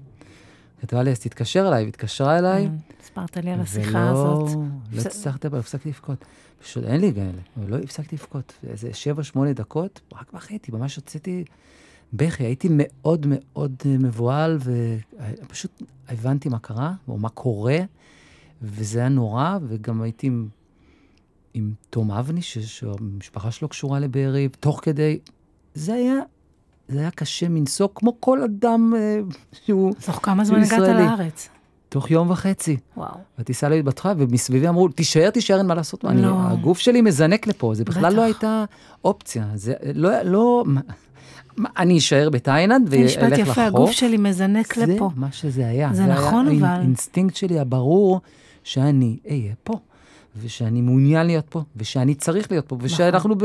כתבה 0.82 1.04
לי, 1.04 1.12
אז 1.12 1.20
תתקשר 1.20 1.68
אליי, 1.68 1.86
והתקשרה 1.86 2.40
אליי, 2.40 2.68
כן, 2.68 2.76
סיפרת 3.06 3.38
לי 3.38 3.52
על 3.52 3.60
השיחה 3.60 3.98
ולא- 3.98 4.10
הזאת. 4.44 4.58
לא 4.92 5.02
זה- 5.02 5.10
הצלחתי, 5.10 5.48
אבל 5.48 5.60
הפסקתי 5.60 5.90
לבכות. 5.90 6.26
פשוט 6.62 6.84
אין 6.84 7.02
לי 7.02 7.14
כאלה, 7.14 7.42
אבל 7.58 7.70
לא 7.72 7.78
הפסקתי 7.78 8.16
לבכות. 8.16 8.54
איזה 8.68 8.94
שבע, 8.94 9.24
שמונה 9.24 9.54
דקות, 9.54 10.02
רק 10.14 10.34
בכיתי, 10.34 10.72
ממש 10.72 10.96
הוצאתי 10.96 11.44
בכי. 12.14 12.44
הייתי 12.44 12.68
מאוד 12.72 13.26
מאוד 13.30 13.76
אה, 13.86 13.98
מבוהל, 14.00 14.58
ופשוט 15.44 15.84
הבנתי 16.10 16.50
מה 16.50 16.60
קרה, 16.60 16.94
או 17.08 17.18
מה 17.18 17.30
קורה, 17.30 17.78
וזה 18.62 19.00
היה 19.00 19.10
נורא, 19.10 19.58
וגם 19.68 20.02
הייתי 20.02 20.28
עם, 20.28 20.48
עם 21.54 21.74
תום 21.90 22.12
אבני, 22.12 22.42
ש- 22.42 22.58
שהמשפחה 22.58 23.52
שלו 23.52 23.70
קשורה 23.70 24.00
לבארי, 24.00 24.50
תוך 24.60 24.80
כדי, 24.84 25.20
זה 25.74 25.94
היה... 25.94 26.16
זה 26.90 27.00
היה 27.00 27.12
קשה 27.12 27.50
מנשוא, 27.50 27.88
כמו 27.96 28.22
כל 28.22 28.44
אדם 28.44 28.94
אה, 28.98 29.20
שהוא 29.52 29.94
תוך 30.06 30.20
כמה 30.24 30.46
זמן 30.46 30.58
הגעת 30.58 30.72
ישראלי. 30.72 31.06
לארץ? 31.06 31.50
תוך 31.90 32.12
יום 32.12 32.30
וחצי. 32.30 32.78
וואו. 32.98 33.18
הטיסה 33.38 33.70
להתבטחה, 33.70 34.14
ומסביבי 34.18 34.68
אמרו, 34.68 34.88
תישאר, 34.88 35.30
תישאר, 35.30 35.58
אין 35.58 35.66
מה 35.66 35.76
לעשות. 35.76 36.06
אני, 36.06 36.22
לא. 36.22 36.36
הגוף 36.40 36.80
שלי 36.80 37.02
מזנק 37.02 37.48
לפה, 37.48 37.74
זה 37.76 37.84
בכלל 37.84 38.06
בטח. 38.10 38.18
לא 38.18 38.22
הייתה 38.22 38.66
אופציה. 39.04 39.48
זה 39.56 39.74
לא, 39.94 40.22
לא, 40.22 40.64
אני 41.78 41.98
אשאר 41.98 42.30
בתאילנד 42.30 42.90
זה 42.90 42.98
משפט 42.98 43.24
ואלך 43.24 43.40
יפה, 43.40 43.52
לחוף. 43.52 43.58
הגוף 43.58 43.92
שלי 43.92 44.18
מזנק 44.18 44.76
זה 44.76 44.86
לפה. 44.86 45.10
מה 45.16 45.32
שזה 45.32 45.68
היה. 45.68 45.90
זה 45.94 46.06
נכון, 46.06 46.48
היה 46.48 46.58
אבל. 46.60 46.66
האינסטינקט 46.68 47.36
שלי 47.36 47.60
הברור 47.60 48.22
שאני 48.64 49.18
אהיה 49.30 49.54
פה, 49.64 49.74
ושאני 50.42 50.82
מעוניין 50.82 51.28
להיות 51.28 51.46
פה, 51.50 51.62
ושאני 51.76 52.16
צריך 52.16 52.52
להיות 52.52 52.66
נכון. 52.66 52.80
פה, 52.80 52.86
ושאנחנו 52.86 53.36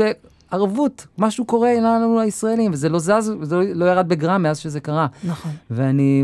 בערבות, 0.51 1.07
משהו 1.17 1.45
קורה 1.45 1.73
לנו 1.73 2.19
הישראלים, 2.19 2.71
וזה 2.71 2.89
לא 2.89 2.99
זז, 2.99 3.33
וזה 3.39 3.55
לא, 3.55 3.63
לא 3.63 3.85
ירד 3.85 4.07
בגרם 4.09 4.43
מאז 4.43 4.57
שזה 4.57 4.79
קרה. 4.79 5.07
נכון. 5.23 5.51
ואני, 5.71 6.23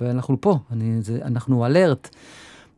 ואנחנו 0.00 0.40
פה, 0.40 0.58
אני, 0.72 1.02
זה, 1.02 1.18
אנחנו 1.24 1.66
alert. 1.66 2.08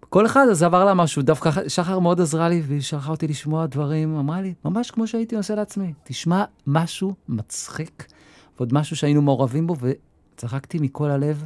כל 0.08 0.26
אחד 0.26 0.46
אז 0.50 0.62
עבר 0.62 0.84
לה 0.84 0.94
משהו, 0.94 1.22
דווקא 1.22 1.50
שחר 1.68 1.98
מאוד 1.98 2.20
עזרה 2.20 2.48
לי, 2.48 2.62
והיא 2.66 2.80
שלחה 2.80 3.10
אותי 3.10 3.28
לשמוע 3.28 3.66
דברים, 3.66 4.16
אמרה 4.16 4.40
לי, 4.40 4.54
ממש 4.64 4.90
כמו 4.90 5.06
שהייתי 5.06 5.36
עושה 5.36 5.54
לעצמי, 5.54 5.92
תשמע 6.04 6.44
משהו 6.66 7.14
מצחיק, 7.28 8.06
ועוד 8.58 8.74
משהו 8.74 8.96
שהיינו 8.96 9.22
מעורבים 9.22 9.66
בו, 9.66 9.76
וצחקתי 10.34 10.78
מכל 10.80 11.10
הלב, 11.10 11.44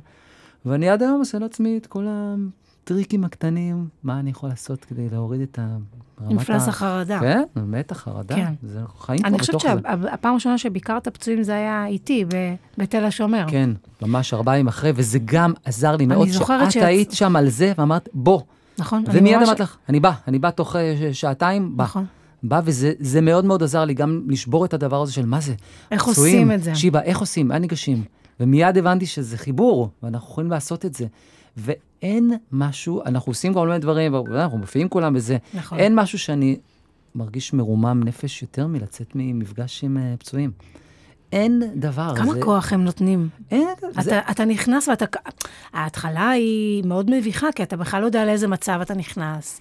ואני 0.66 0.88
עד 0.88 1.02
היום 1.02 1.18
עושה 1.18 1.38
לעצמי 1.38 1.76
את 1.76 1.86
כל 1.86 2.06
הטריקים 2.08 3.24
הקטנים, 3.24 3.88
מה 4.02 4.20
אני 4.20 4.30
יכול 4.30 4.48
לעשות 4.48 4.84
כדי 4.84 5.08
להוריד 5.12 5.40
את 5.40 5.58
ה... 5.58 5.76
רמת 6.22 6.32
מפלס 6.32 6.66
ה- 6.66 6.70
החרדה. 6.70 7.20
כן, 7.20 7.42
באמת 7.56 7.92
החרדה. 7.92 8.34
כן. 8.34 8.52
זה, 8.62 8.80
חיים 8.98 9.20
אני 9.24 9.32
פה 9.32 9.38
חושבת 9.38 9.54
בתוך 9.54 9.62
זה. 9.72 9.78
שהפעם 10.10 10.32
הראשונה 10.32 10.58
שביקרת 10.58 11.08
פצועים 11.08 11.42
זה 11.42 11.54
היה 11.54 11.86
איתי, 11.86 12.24
ב- 12.24 12.54
בתל 12.78 13.04
השומר. 13.04 13.44
כן, 13.48 13.70
ממש 14.02 14.34
ארבעה 14.34 14.54
ימים 14.56 14.68
אחרי, 14.68 14.92
וזה 14.94 15.18
גם 15.24 15.52
עזר 15.64 15.96
לי 15.96 16.06
מאוד, 16.06 16.28
שאת 16.28 16.42
שיצ- 16.70 16.84
היית 16.84 17.12
שם 17.12 17.36
על 17.36 17.48
זה, 17.48 17.72
ואמרת, 17.78 18.08
בוא. 18.14 18.40
נכון? 18.78 19.04
אני 19.08 19.18
ומיד 19.20 19.34
אמרת 19.42 19.60
לך, 19.60 19.76
אני 19.88 20.00
בא, 20.00 20.12
אני 20.28 20.38
בא 20.38 20.50
תוך 20.50 20.76
אה, 20.76 20.94
שעתיים, 21.12 21.76
בא. 21.76 21.84
נכון. 21.84 22.04
בא, 22.42 22.60
וזה 22.64 22.92
זה 22.98 23.20
מאוד 23.20 23.44
מאוד 23.44 23.62
עזר 23.62 23.84
לי 23.84 23.94
גם 23.94 24.22
לשבור 24.28 24.64
את 24.64 24.74
הדבר 24.74 25.02
הזה 25.02 25.12
של 25.12 25.26
מה 25.26 25.40
זה. 25.40 25.54
איך 25.90 26.02
פצועים, 26.02 26.36
עושים 26.36 26.52
את 26.52 26.62
זה? 26.62 26.74
שיבה, 26.74 27.02
איך 27.02 27.18
עושים? 27.18 27.48
מה 27.48 27.58
ניגשים? 27.58 28.04
ומיד 28.40 28.78
הבנתי 28.78 29.06
שזה 29.06 29.38
חיבור, 29.38 29.90
ואנחנו 30.02 30.28
יכולים 30.28 30.50
לעשות 30.50 30.86
את 30.86 30.94
זה. 30.94 31.06
ואין 31.56 32.32
משהו, 32.52 33.02
אנחנו 33.06 33.30
עושים 33.30 33.54
כל 33.54 33.66
מיני 33.66 33.78
דברים, 33.78 34.14
ואנחנו 34.14 34.58
מופיעים 34.58 34.88
כולם 34.88 35.14
בזה. 35.14 35.36
נכון. 35.54 35.78
אין 35.78 35.94
משהו 35.94 36.18
שאני 36.18 36.56
מרגיש 37.14 37.52
מרומם 37.52 38.00
נפש 38.04 38.42
יותר 38.42 38.66
מלצאת 38.66 39.12
ממפגש 39.14 39.84
עם 39.84 39.96
אה, 39.96 40.14
פצועים. 40.18 40.50
אין 41.32 41.62
דבר. 41.74 42.14
כמה 42.16 42.32
זה, 42.32 42.42
כוח 42.42 42.72
הם 42.72 42.84
נותנים? 42.84 43.28
אין, 43.50 43.68
זה, 44.00 44.18
אתה, 44.18 44.30
אתה 44.30 44.44
נכנס 44.44 44.88
ואתה... 44.88 45.04
ההתחלה 45.72 46.30
היא 46.30 46.84
מאוד 46.84 47.10
מביכה, 47.10 47.48
כי 47.54 47.62
אתה 47.62 47.76
בכלל 47.76 48.00
לא 48.00 48.06
יודע 48.06 48.24
לאיזה 48.24 48.48
מצב 48.48 48.78
אתה 48.82 48.94
נכנס. 48.94 49.60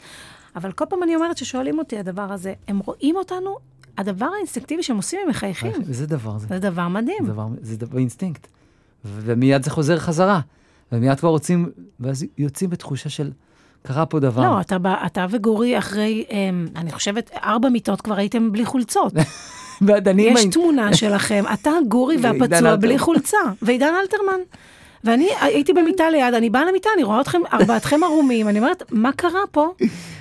אבל 0.56 0.72
כל 0.72 0.86
פעם 0.90 1.04
אני 1.04 1.16
אומרת 1.16 1.38
ששואלים 1.38 1.80
אותי 1.80 1.98
הדבר 1.98 2.34
הזה, 2.34 2.54
הם 2.68 2.80
רואים 2.86 3.16
אותנו, 3.16 3.58
הדבר 3.98 4.28
האינסטינקטיבי 4.36 4.84
שהם 4.84 4.98
עושים, 4.98 5.20
הם 5.24 5.30
מחייכים. 5.30 5.72
איזה 5.90 6.08
דבר 6.08 6.38
זה? 6.38 6.48
זה 6.48 6.60
דבר 6.60 6.88
מדהים. 6.88 7.26
זה 7.26 7.32
דבר, 7.32 7.48
זה 7.62 7.78
דבר 7.78 7.98
אינסטינקט. 7.98 8.48
ומיד 9.06 9.64
זה 9.64 9.72
חוזר 9.72 10.00
חזרה. 10.00 10.40
ומיד 10.92 11.20
כבר 11.20 11.30
רוצים, 11.30 11.70
ואז 12.00 12.26
יוצאים 12.38 12.70
בתחושה 12.70 13.10
של, 13.10 13.32
קרה 13.82 14.06
פה 14.06 14.20
דבר. 14.20 14.42
לא, 14.42 14.62
אתה, 14.62 14.78
אתה 15.06 15.26
וגורי 15.30 15.78
אחרי, 15.78 16.26
אמ, 16.32 16.68
אני 16.76 16.92
חושבת, 16.92 17.32
ארבע 17.44 17.70
מיטות 17.70 18.02
כבר 18.02 18.16
הייתם 18.16 18.52
בלי 18.52 18.66
חולצות. 18.66 19.14
יש 20.40 20.46
תמונה 20.46 20.96
שלכם, 20.96 21.44
אתה 21.54 21.72
גורי 21.88 22.18
והפצוע. 22.22 22.76
בלי 22.76 23.00
חולצה, 23.00 23.38
ועידן 23.62 23.94
אלתרמן. 24.02 24.40
ואני 25.04 25.30
הייתי 25.42 25.74
במיטה 25.74 26.10
ליד, 26.10 26.34
אני 26.34 26.50
באה 26.50 26.66
למיטה, 26.66 26.90
אני 26.96 27.04
רואה 27.04 27.22
אתכם, 27.22 27.42
ארבעתכם 27.54 28.04
ערומים, 28.04 28.48
אני 28.48 28.60
אומרת, 28.60 28.84
מה 28.92 29.12
קרה 29.12 29.42
פה? 29.52 29.74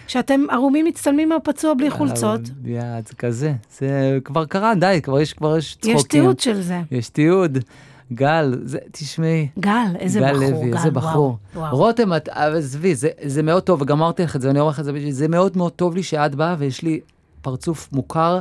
שאתם 0.08 0.40
ערומים 0.50 0.84
מצטלמים 0.84 1.28
מהפצוע 1.28 1.74
בלי 1.74 1.90
חולצות? 1.90 2.40
יד, 2.64 3.08
זה 3.08 3.14
כזה. 3.14 3.52
זה 3.78 4.18
כבר 4.24 4.44
קרה, 4.44 4.74
די, 4.74 5.00
כבר 5.02 5.20
יש, 5.20 5.32
כבר 5.32 5.56
יש 5.58 5.74
צחוקים. 5.74 5.96
יש 5.96 6.02
תיעוד 6.02 6.40
של 6.40 6.60
זה. 6.60 6.80
יש 6.90 7.08
תיעוד. 7.08 7.58
גל, 8.12 8.60
זה, 8.64 8.78
תשמעי. 8.92 9.48
גל, 9.58 9.96
איזה 9.98 10.20
גל 10.20 10.32
בחור, 10.32 10.50
לוי, 10.50 10.70
גל, 10.70 10.76
איזה 10.76 10.90
בחור. 10.90 11.36
וואו. 11.54 11.76
רותם, 11.76 12.14
את, 12.14 12.28
אבל 12.28 12.56
עזבי, 12.56 12.94
זה, 12.94 13.08
זה 13.24 13.42
מאוד 13.42 13.62
טוב, 13.62 13.82
וגם 13.82 13.96
אמרתי 13.98 14.22
לך 14.22 14.36
את 14.36 14.40
זה, 14.40 14.48
ואני 14.48 14.60
אומר 14.60 14.70
לך 14.70 14.80
את 14.80 14.84
זה, 14.84 14.92
זה 15.10 15.28
מאוד 15.28 15.56
מאוד 15.56 15.72
טוב 15.72 15.94
לי 15.96 16.02
שאת 16.02 16.34
באה 16.34 16.54
ויש 16.58 16.82
לי 16.82 17.00
פרצוף 17.42 17.88
מוכר, 17.92 18.40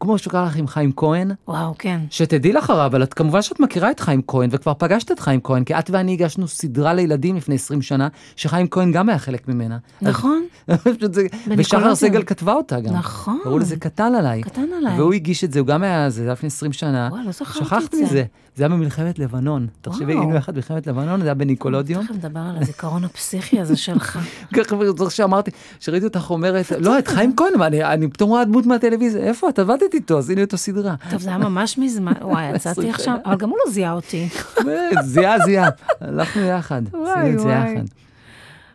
כמו 0.00 0.18
שקרה 0.18 0.44
לך 0.46 0.56
עם 0.56 0.66
חיים 0.66 0.92
כהן, 0.96 1.30
וואו, 1.48 1.74
כן. 1.78 2.00
שתדעי 2.10 2.52
לך 2.52 2.70
הרב, 2.70 2.80
אבל 2.80 3.02
את 3.02 3.14
כמובן 3.14 3.42
שאת 3.42 3.60
מכירה 3.60 3.90
את 3.90 4.00
חיים 4.00 4.22
כהן, 4.26 4.48
וכבר 4.52 4.72
פגשת 4.78 5.12
את 5.12 5.20
חיים 5.20 5.40
כהן, 5.44 5.64
כי 5.64 5.74
את 5.74 5.90
ואני 5.90 6.12
הגשנו 6.12 6.48
סדרה 6.48 6.94
לילדים 6.94 7.36
לפני 7.36 7.54
20 7.54 7.82
שנה, 7.82 8.08
שחיים 8.36 8.68
כהן 8.68 8.92
גם 8.92 9.08
היה 9.08 9.18
חלק 9.18 9.48
ממנה. 9.48 9.78
נכון, 10.02 10.42
ושחר. 11.56 11.94
סגל 11.94 12.22
כתבה 12.22 12.52
אותה 12.52 12.80
גם. 12.80 12.94
נכון. 12.94 13.38
קראו 13.42 13.58
לזה 13.58 13.76
קטן 13.76 14.14
עליי. 14.14 14.42
קטן 14.42 14.66
עליי. 14.78 14.98
והוא 14.98 15.12
הגיש 15.12 15.44
את 15.44 15.52
זה, 15.52 15.60
הוא 15.60 15.66
גם 15.66 15.82
היה, 15.82 16.10
זה 16.10 16.22
היה 16.22 16.32
לפני 16.32 16.46
20 16.46 16.72
שנה. 16.72 17.08
וואי, 17.12 17.24
לא 17.24 17.32
זכרתי 17.32 17.58
שכחת 17.58 17.84
את 17.84 17.90
זה. 17.90 18.04
מזה. 18.04 18.24
זה 18.56 18.64
היה 18.64 18.68
במלחמת 18.68 19.18
לבנון. 19.18 19.66
תחשבי. 19.80 20.12
היינו 20.12 20.34
יחד 20.34 20.52
במלחמת 20.52 20.86
לבנון, 20.86 21.20
זה 21.20 21.26
היה 21.26 21.34
בניקולודיון. 21.34 22.04
תכף 22.04 22.14
נדבר 22.14 22.40
על 22.40 22.56
הזיכרון 22.62 23.04
הפסיכי 23.04 23.60
הזה 23.60 23.76
שלך. 23.76 24.18
ככה 24.56 24.76
זוכר 24.96 25.08
שאמרתי, 25.08 25.50
שראיתי 25.80 26.06
אותך 26.06 26.30
אומרת, 26.30 26.72
לא, 26.80 26.98
את 26.98 27.08
חיים 27.08 27.36
כהן, 27.36 27.62
אני- 27.62 28.08
פתאום 28.10 28.30
רואה 28.30 28.44
דמות 28.44 28.66
מהטלוויזיה, 28.66 29.22
איפה 29.22 29.48
את 29.48 29.58
עבדת 29.58 29.94
איתו, 29.94 30.18
עשינו 30.18 30.40
איתו 30.40 30.56
סדרה. 30.58 30.94
טוב, 31.10 31.20
זה 31.20 31.28
היה 31.28 31.38
ממש 31.38 31.78
מזמן, 31.78 32.12
וואי, 32.22 32.54
יצאתי 32.54 32.90
עכשיו, 32.90 33.14
אבל 33.24 33.36
גם 33.36 33.48
הוא 33.50 33.58
לא 33.66 33.72
זיהה 33.72 33.92
אותי. 33.92 34.28
באמת, 34.64 34.98
זיעה 35.04 35.38
זיעה, 35.44 35.68
הלכנו 36.00 36.42
יחד, 36.42 36.82
עשינו 36.86 37.32
את 37.34 37.38
זה. 37.40 37.48
יחד. 37.48 37.84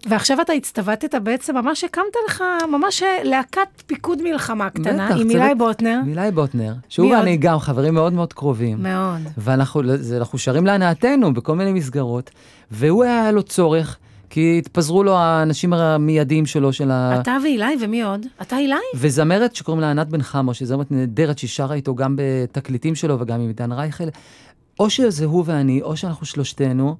ועכשיו 0.06 0.41
אתה 0.41 0.54
הצטוותת 0.54 1.15
בעצם, 1.15 1.56
ממש 1.56 1.84
הקמת 1.84 2.15
לך 2.28 2.44
ממש 2.72 3.04
להקת 3.24 3.82
פיקוד 3.86 4.22
מלחמה 4.22 4.70
קטנה, 4.70 5.06
בטח, 5.06 5.18
עם 5.20 5.30
אילי 5.30 5.56
בוטנר. 5.58 6.00
מילי 6.06 6.32
בוטנר, 6.32 6.74
שהוא 6.89 7.06
מי 7.06 7.13
עוד? 7.13 7.20
ואני 7.20 7.38
גם 7.38 7.60
חברים 7.60 7.94
מאוד 7.94 8.13
מאוד 8.13 8.34
קרובים. 8.34 8.84
מאוד. 8.84 9.22
ואנחנו 9.38 10.38
שרים 10.38 10.65
להנאתנו 10.65 11.34
בכל 11.34 11.56
מיני 11.56 11.74
מסגרות, 11.74 12.32
והוא 12.72 13.04
היה 13.04 13.32
לו 13.32 13.44
צורך, 13.44 13.98
כי 14.30 14.56
התפזרו 14.60 15.04
לו 15.04 15.18
האנשים 15.18 15.74
המיידיים 15.74 16.46
שלו, 16.46 16.74
של 16.74 16.91
ה... 16.91 17.22
אתה 17.22 17.38
ואילי, 17.44 17.76
ומי 17.82 18.04
עוד? 18.04 18.26
אתה 18.41 18.58
אילי? 18.58 18.76
וזמרת 18.96 19.56
שקוראים 19.56 19.82
לה 19.82 19.91
ענת 19.91 20.08
בן 20.08 20.22
חמו, 20.22 20.54
שהיא 20.54 20.68
זמרת 20.68 20.91
נהדרת, 20.91 21.38
שהיא 21.38 21.50
שרה 21.50 21.76
איתו 21.76 21.96
גם 21.96 22.15
בתקליטים 22.18 22.96
שלו 22.96 23.20
וגם 23.20 23.39
עם 23.39 23.48
עידן 23.48 23.72
רייכל. 23.72 24.04
או 24.79 24.89
שזה 24.89 25.25
הוא 25.25 25.43
ואני, 25.45 25.81
או 25.81 25.97
שאנחנו 25.97 26.25
שלושתנו, 26.25 26.95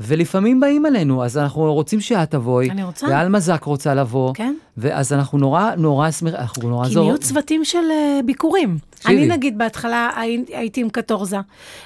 ולפעמים 0.00 0.60
באים 0.60 0.86
אלינו, 0.86 1.24
אז 1.24 1.38
אנחנו 1.38 1.74
רוצים 1.74 2.00
שאת 2.00 2.30
תבואי. 2.30 2.70
אני 2.70 2.84
רוצה. 2.84 3.06
ואלמה 3.06 3.40
זק 3.40 3.64
רוצה 3.64 3.94
לבוא. 3.94 4.34
כן. 4.34 4.54
ואז 4.76 5.12
אנחנו 5.12 5.38
נורא 5.38 5.74
נורא 5.76 6.10
שמחים, 6.10 6.36
אנחנו 6.36 6.68
נורא 6.68 6.86
כי 6.86 6.94
זור. 6.94 7.06
נהיו 7.06 7.18
צוותים 7.18 7.64
של 7.64 7.78
אה, 7.90 8.20
ביקורים. 8.26 8.78
אני 9.06 9.36
נגיד 9.36 9.58
בהתחלה 9.58 10.10
הי- 10.16 10.44
הייתי 10.52 10.80
עם 10.80 10.88
קטורזה, 10.90 11.36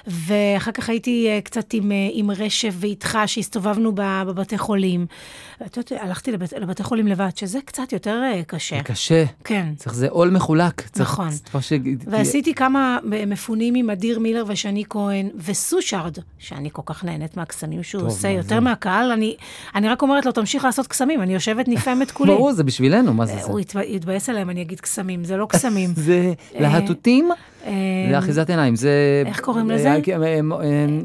ואחר 0.07 0.73
כך 0.73 0.89
הייתי 0.89 1.27
אה, 1.29 1.41
קצת 1.41 1.73
עם, 1.73 1.93
אה, 1.93 1.97
עם 2.13 2.31
רשף 2.31 2.75
ואיתך, 2.81 3.19
שהסתובבנו 3.27 3.93
בבתי 3.95 4.59
חולים. 4.59 5.07
את 5.67 5.77
יודעת, 5.77 5.93
הלכתי 6.03 6.33
לבית, 6.33 6.53
לבתי 6.53 6.83
חולים 6.83 7.07
לבד, 7.07 7.29
שזה 7.37 7.59
קצת 7.65 7.93
יותר 7.93 8.23
אה, 8.35 8.43
קשה. 8.47 8.83
קשה. 8.83 9.25
כן. 9.45 9.67
צריך 9.77 9.95
זה 9.95 10.09
עול 10.09 10.31
מחולק. 10.31 10.81
צריך- 10.81 11.01
נכון. 11.11 11.31
ש... 11.31 11.73
ועשיתי 12.07 12.55
כמה 12.55 12.99
מפונים 13.27 13.75
עם 13.75 13.91
אדיר 13.91 14.19
מילר 14.19 14.45
ושני 14.47 14.85
כהן, 14.89 15.29
וסושארד, 15.37 16.17
שאני 16.39 16.69
כל 16.73 16.83
כך 16.87 17.05
נהנית 17.05 17.37
מהקסמים 17.37 17.83
שהוא 17.83 18.01
טוב, 18.01 18.09
עושה, 18.11 18.29
מה 18.29 18.35
יותר 18.35 18.49
זה? 18.55 18.61
מהקהל, 18.61 19.11
אני, 19.13 19.37
אני 19.75 19.89
רק 19.89 20.03
אומרת 20.03 20.27
לו, 20.27 20.33
תמשיך 20.33 20.65
לעשות 20.65 20.87
קסמים, 20.87 21.23
אני 21.23 21.35
יושבת 21.35 21.69
נפעמת 21.69 22.11
כולי. 22.11 22.33
ברור, 22.33 22.53
זה 22.53 22.65
בשבילנו, 22.65 23.15
מה 23.15 23.27
זה 23.27 23.33
זה? 23.33 23.53
הוא 23.53 23.61
יתב- 23.61 23.79
יתבאס 23.87 24.29
עליהם, 24.29 24.51
אני 24.51 24.63
אגיד 24.63 24.81
קסמים, 24.81 25.25
זה 25.25 25.37
לא 25.37 25.47
קסמים. 25.51 25.91
זה 26.07 26.33
להטוטים 26.61 27.10
אה, 27.67 27.73
לאחיזת 28.13 28.51
עיניים. 28.51 28.77
זה... 28.77 29.23
איך 29.27 29.41
קוראים 29.41 29.71
לזה? 29.71 29.91
אה, 29.91 29.99
אה, 30.23 30.41
נו, 30.43 30.57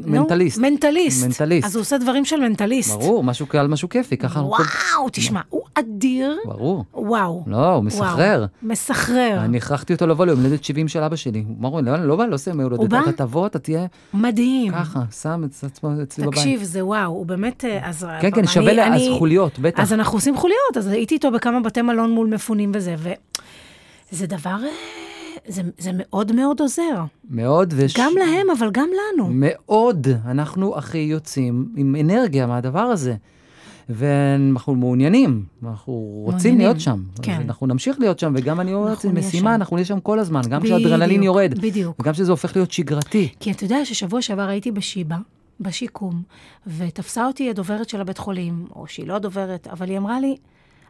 מנטליסט. 0.06 0.58
מנטליסט. 0.58 1.26
מנטליסט. 1.26 1.66
אז 1.66 1.76
הוא 1.76 1.80
עושה 1.80 1.98
דברים 1.98 2.24
של 2.24 2.40
מנטליסט. 2.40 2.90
ברור, 2.90 3.24
משהו 3.24 3.46
קל, 3.46 3.66
משהו 3.66 3.88
כיפי, 3.88 4.16
ככה 4.16 4.40
וואו, 4.40 5.08
תשמע, 5.12 5.40
הוא 5.48 5.62
אדיר. 5.74 6.36
ברור. 6.44 6.84
וואו. 6.94 7.44
לא, 7.46 7.74
הוא 7.74 7.84
מסחרר. 7.84 8.46
מסחרר. 8.62 9.40
אני 9.44 9.56
הכרחתי 9.56 9.92
אותו 9.92 10.06
לבוא 10.06 10.26
ליום 10.26 10.40
הולדת 10.40 10.64
70 10.64 10.88
של 10.88 11.02
אבא 11.02 11.16
שלי. 11.16 11.44
הוא 11.60 11.68
אמר, 11.68 11.80
לא, 11.80 11.96
לא 12.06 12.16
בא, 12.16 12.26
לא 12.26 12.34
עושה 12.34 12.50
יום 12.50 12.60
הולדת. 12.60 12.88
בא? 12.88 13.00
אתה 13.02 13.12
תבוא, 13.12 13.46
אתה 13.46 13.58
תהיה 13.58 13.86
מדהים. 14.14 14.72
ככה, 14.72 15.00
שם 15.22 15.44
את 15.44 15.64
עצמו 15.64 15.90
אצלי 16.02 16.26
בבית. 16.26 16.38
תקשיב, 16.38 16.62
זה 16.62 16.84
וואו, 16.84 17.10
הוא 17.10 17.26
באמת... 17.26 17.64
אז 17.82 18.06
כן, 18.20 18.30
כן, 18.30 18.46
שווה 18.46 18.94
אז 18.94 19.02
חוליות, 19.18 19.58
בטח. 19.58 19.82
אז 19.82 19.92
אנחנו 19.92 20.18
עושים 20.18 20.36
חוליות, 20.36 20.76
אז 20.76 20.86
הייתי 20.86 21.14
איתו 21.14 21.30
בכמה 21.30 21.60
בתי 21.60 21.82
מלון 21.82 22.10
מול 22.10 22.26
מפונים 22.26 22.70
וזה, 22.74 22.94
וזה 24.12 24.26
דבר, 24.26 24.56
זה, 25.48 25.62
זה 25.78 25.90
מאוד 25.94 26.32
מאוד 26.32 26.60
עוזר. 26.60 27.04
מאוד, 27.30 27.74
וש... 27.76 27.94
גם 27.98 28.12
להם, 28.18 28.46
אבל 28.58 28.70
גם 28.72 28.88
לנו. 29.14 29.28
מאוד. 29.30 30.06
אנחנו 30.24 30.78
הכי 30.78 30.98
יוצאים 30.98 31.68
עם 31.76 31.96
אנרגיה 32.00 32.46
מהדבר 32.46 32.80
הזה. 32.80 33.14
ואנחנו 33.88 34.74
מעוניינים, 34.74 35.44
אנחנו 35.62 35.92
רוצים 35.92 36.34
מעוניינים, 36.34 36.58
להיות 36.58 36.80
שם. 36.80 37.02
כן. 37.22 37.40
אנחנו 37.44 37.66
נמשיך 37.66 38.00
להיות 38.00 38.18
שם, 38.18 38.32
וגם 38.36 38.60
אני 38.60 38.74
אומרת, 38.74 39.04
נהיה 39.04 39.18
משימה, 39.18 39.50
שם. 39.50 39.54
אנחנו 39.54 39.76
נהיה 39.76 39.84
שם 39.86 40.00
כל 40.00 40.18
הזמן, 40.18 40.40
גם 40.50 40.62
כשהאדרנלין 40.62 41.22
יורד. 41.22 41.54
בדיוק. 41.60 42.00
וגם 42.00 42.12
כשזה 42.12 42.30
הופך 42.30 42.56
להיות 42.56 42.70
שגרתי. 42.70 43.28
כי 43.40 43.50
אתה 43.50 43.64
יודע 43.64 43.84
ששבוע 43.84 44.22
שעבר 44.22 44.48
הייתי 44.48 44.72
בשיבא, 44.72 45.16
בשיקום, 45.60 46.22
ותפסה 46.66 47.26
אותי 47.26 47.50
הדוברת 47.50 47.88
של 47.88 48.00
הבית 48.00 48.18
חולים, 48.18 48.66
או 48.76 48.86
שהיא 48.86 49.06
לא 49.06 49.16
הדוברת, 49.16 49.68
אבל 49.72 49.88
היא 49.88 49.98
אמרה 49.98 50.20
לי, 50.20 50.36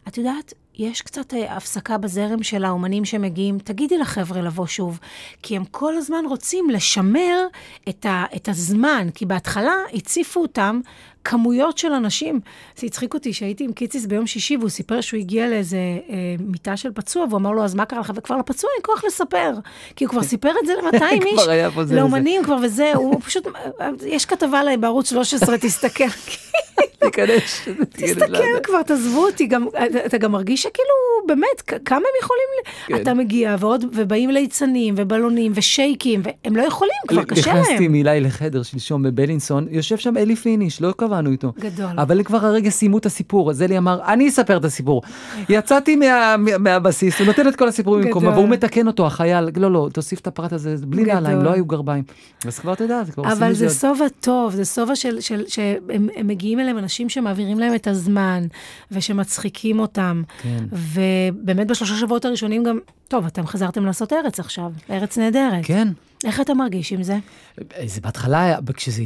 את 0.08 0.18
יודעת, 0.18 0.54
יש 0.78 1.02
קצת 1.02 1.34
אה, 1.34 1.56
הפסקה 1.56 1.98
בזרם 1.98 2.42
של 2.42 2.64
האומנים 2.64 3.04
שמגיעים, 3.04 3.58
תגידי 3.58 3.98
לחבר'ה 3.98 4.42
לבוא 4.42 4.66
שוב, 4.66 4.98
כי 5.42 5.56
הם 5.56 5.64
כל 5.70 5.96
הזמן 5.96 6.24
רוצים 6.28 6.70
לשמר 6.70 7.46
את, 7.88 8.06
ה, 8.06 8.24
את 8.36 8.48
הזמן, 8.48 9.08
כי 9.14 9.26
בהתחלה 9.26 9.74
הציפו 9.94 10.40
אותם 10.40 10.80
כמויות 11.24 11.78
של 11.78 11.92
אנשים. 11.92 12.40
זה 12.76 12.86
הצחיק 12.86 13.14
אותי 13.14 13.32
שהייתי 13.32 13.64
עם 13.64 13.72
קיציס 13.72 14.06
ביום 14.06 14.26
שישי, 14.26 14.56
והוא 14.56 14.68
סיפר 14.68 15.00
שהוא 15.00 15.20
הגיע 15.20 15.48
לאיזה 15.48 15.76
אה, 15.76 16.14
מיטה 16.38 16.76
של 16.76 16.92
פצוע, 16.94 17.24
והוא 17.24 17.38
אמר 17.38 17.52
לו, 17.52 17.64
אז 17.64 17.74
מה 17.74 17.84
קרה 17.84 18.00
לך? 18.00 18.12
וכבר 18.14 18.36
לפצוע 18.36 18.70
אין 18.76 18.82
כוח 18.84 19.04
לספר. 19.04 19.52
כי 19.96 20.04
הוא 20.04 20.10
כבר 20.10 20.22
סיפר 20.22 20.50
את 20.62 20.66
זה 20.66 20.72
ל-200 20.82 21.26
איש, 21.26 21.40
לאומנים 21.90 22.44
כבר 22.44 22.56
וזה, 22.62 22.92
הוא 22.94 23.20
פשוט, 23.20 23.46
יש 24.06 24.26
כתבה 24.26 24.60
עליי 24.60 24.76
בערוץ 24.76 25.10
13, 25.10 25.58
תסתכל. 25.58 26.04
תיכנס. 26.98 27.68
תסתכל 27.92 28.26
כבר, 28.62 28.82
תעזבו 28.82 29.26
אותי, 29.26 29.46
גם, 29.46 29.66
אתה 30.06 30.18
גם 30.18 30.32
מרגיש 30.32 30.62
שכאילו, 30.62 30.88
באמת, 31.26 31.60
כמה 31.84 31.98
הם 31.98 32.22
יכולים, 32.22 32.42
כן. 32.86 33.02
אתה 33.02 33.14
מגיע, 33.14 33.56
ועוד, 33.58 33.84
ובאים 33.94 34.30
ליצנים, 34.30 34.94
ובלונים, 34.96 35.52
ושייקים, 35.54 36.20
והם 36.24 36.56
לא 36.56 36.62
יכולים, 36.62 36.92
כבר 37.08 37.24
קשה 37.24 37.40
נכנסתי 37.52 37.72
להם. 37.74 37.82
עם 37.82 37.94
אילי 37.94 38.20
לחדר 38.20 38.62
שלשום 38.62 39.02
בבלינסון, 39.02 39.66
יושב 39.70 39.96
שם 39.96 40.16
אלי 40.16 40.36
פיניש, 40.36 40.80
לא 40.82 40.92
קבענו 40.96 41.30
איתו. 41.30 41.52
גדול. 41.58 41.86
אבל 41.98 42.22
כבר 42.22 42.46
הרגע 42.46 42.70
סיימו 42.70 42.98
את 42.98 43.06
הסיפור, 43.06 43.50
אז 43.50 43.62
אלי 43.62 43.78
אמר, 43.78 43.98
אני 44.06 44.28
אספר 44.28 44.56
את 44.56 44.64
הסיפור. 44.64 45.02
יצאתי 45.48 45.96
מה- 45.96 46.06
מה- 46.38 46.58
מהבסיס, 46.58 47.18
הוא 47.18 47.26
נותן 47.26 47.48
את 47.48 47.56
כל 47.56 47.68
הסיפור 47.68 47.98
במקומו. 47.98 48.28
והוא 48.32 48.48
מתקן 48.48 48.86
אותו, 48.86 49.06
החייל, 49.06 49.48
לא, 49.56 49.70
לא, 49.72 49.88
תוסיף 49.92 50.20
את 50.20 50.26
הפרט 50.26 50.52
הזה, 50.52 50.74
בלי. 50.86 51.02
נעליים, 51.04 51.42
לא 51.42 51.50
היו 51.50 51.64
גרביים. 51.64 52.04
אז 52.46 52.58
כבר 52.58 52.72
אתה 52.72 52.84
יודע, 52.84 53.02
כבר 53.14 53.22
עושים 53.24 53.36
אבל 53.42 53.50
את 53.50 53.56
זה 53.56 53.68
זה. 53.68 53.80
שובע 53.80 54.06
טוב, 54.20 54.52
זה 54.54 54.64
שובע 54.64 54.92
שהם 54.96 55.82
הם 56.16 56.26
מגיעים 56.26 56.58
אליהם 56.66 56.78
אנשים 56.78 57.08
שמעבירים 57.08 57.58
להם 57.58 57.74
את 57.74 57.86
הזמן, 57.86 58.46
ושמצחיקים 58.90 59.78
אותם. 59.78 60.22
כן. 60.42 60.64
ובאמת 60.72 61.66
בשלושה 61.66 61.96
שבועות 61.96 62.24
הראשונים 62.24 62.64
גם, 62.64 62.78
טוב, 63.08 63.26
אתם 63.26 63.46
חזרתם 63.46 63.84
לעשות 63.84 64.12
ארץ 64.12 64.40
עכשיו, 64.40 64.72
ארץ 64.90 65.18
נהדרת. 65.18 65.60
כן. 65.62 65.88
איך 66.24 66.40
אתה 66.40 66.54
מרגיש 66.54 66.92
עם 66.92 67.02
זה? 67.02 67.18
זה 67.86 68.00
בהתחלה, 68.00 68.58
כשזה, 68.74 69.02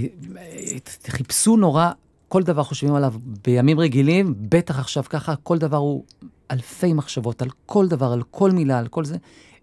חיפשו 1.08 1.56
נורא, 1.56 1.90
כל 2.28 2.42
דבר 2.42 2.62
חושבים 2.62 2.94
עליו 2.94 3.14
בימים 3.44 3.80
רגילים, 3.80 4.34
בטח 4.38 4.78
עכשיו 4.78 5.04
ככה, 5.08 5.34
כל 5.42 5.58
דבר 5.58 5.76
הוא 5.76 6.04
אלפי 6.50 6.92
מחשבות, 6.92 7.42
על 7.42 7.48
כל 7.66 7.88
דבר, 7.88 8.12
על 8.12 8.22
כל 8.30 8.50
מילה, 8.50 8.78
על 8.78 8.88
כל 8.88 9.04
זה. 9.04 9.16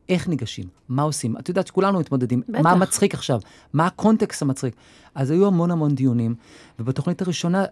איך 0.10 0.28
ניגשים, 0.28 0.66
מה 0.90 1.02
עושים. 1.02 1.38
את 1.38 1.50
יודעת 1.50 1.68
שכולנו 1.68 2.00
מתמודדים, 2.00 2.42
בטח. 2.50 2.62
מה 2.62 2.76
מצחיק 2.76 3.14
עכשיו, 3.14 3.40
מה 3.74 3.86
הקונטקסט 3.86 4.42
המצחיק. 4.42 4.76
אז 5.16 5.32
היו 5.32 5.48
המון 5.48 5.72
המון 5.72 5.96
דיונים, 5.96 6.36
ובתוכנית 6.80 7.22
הראשונה, 7.22 7.66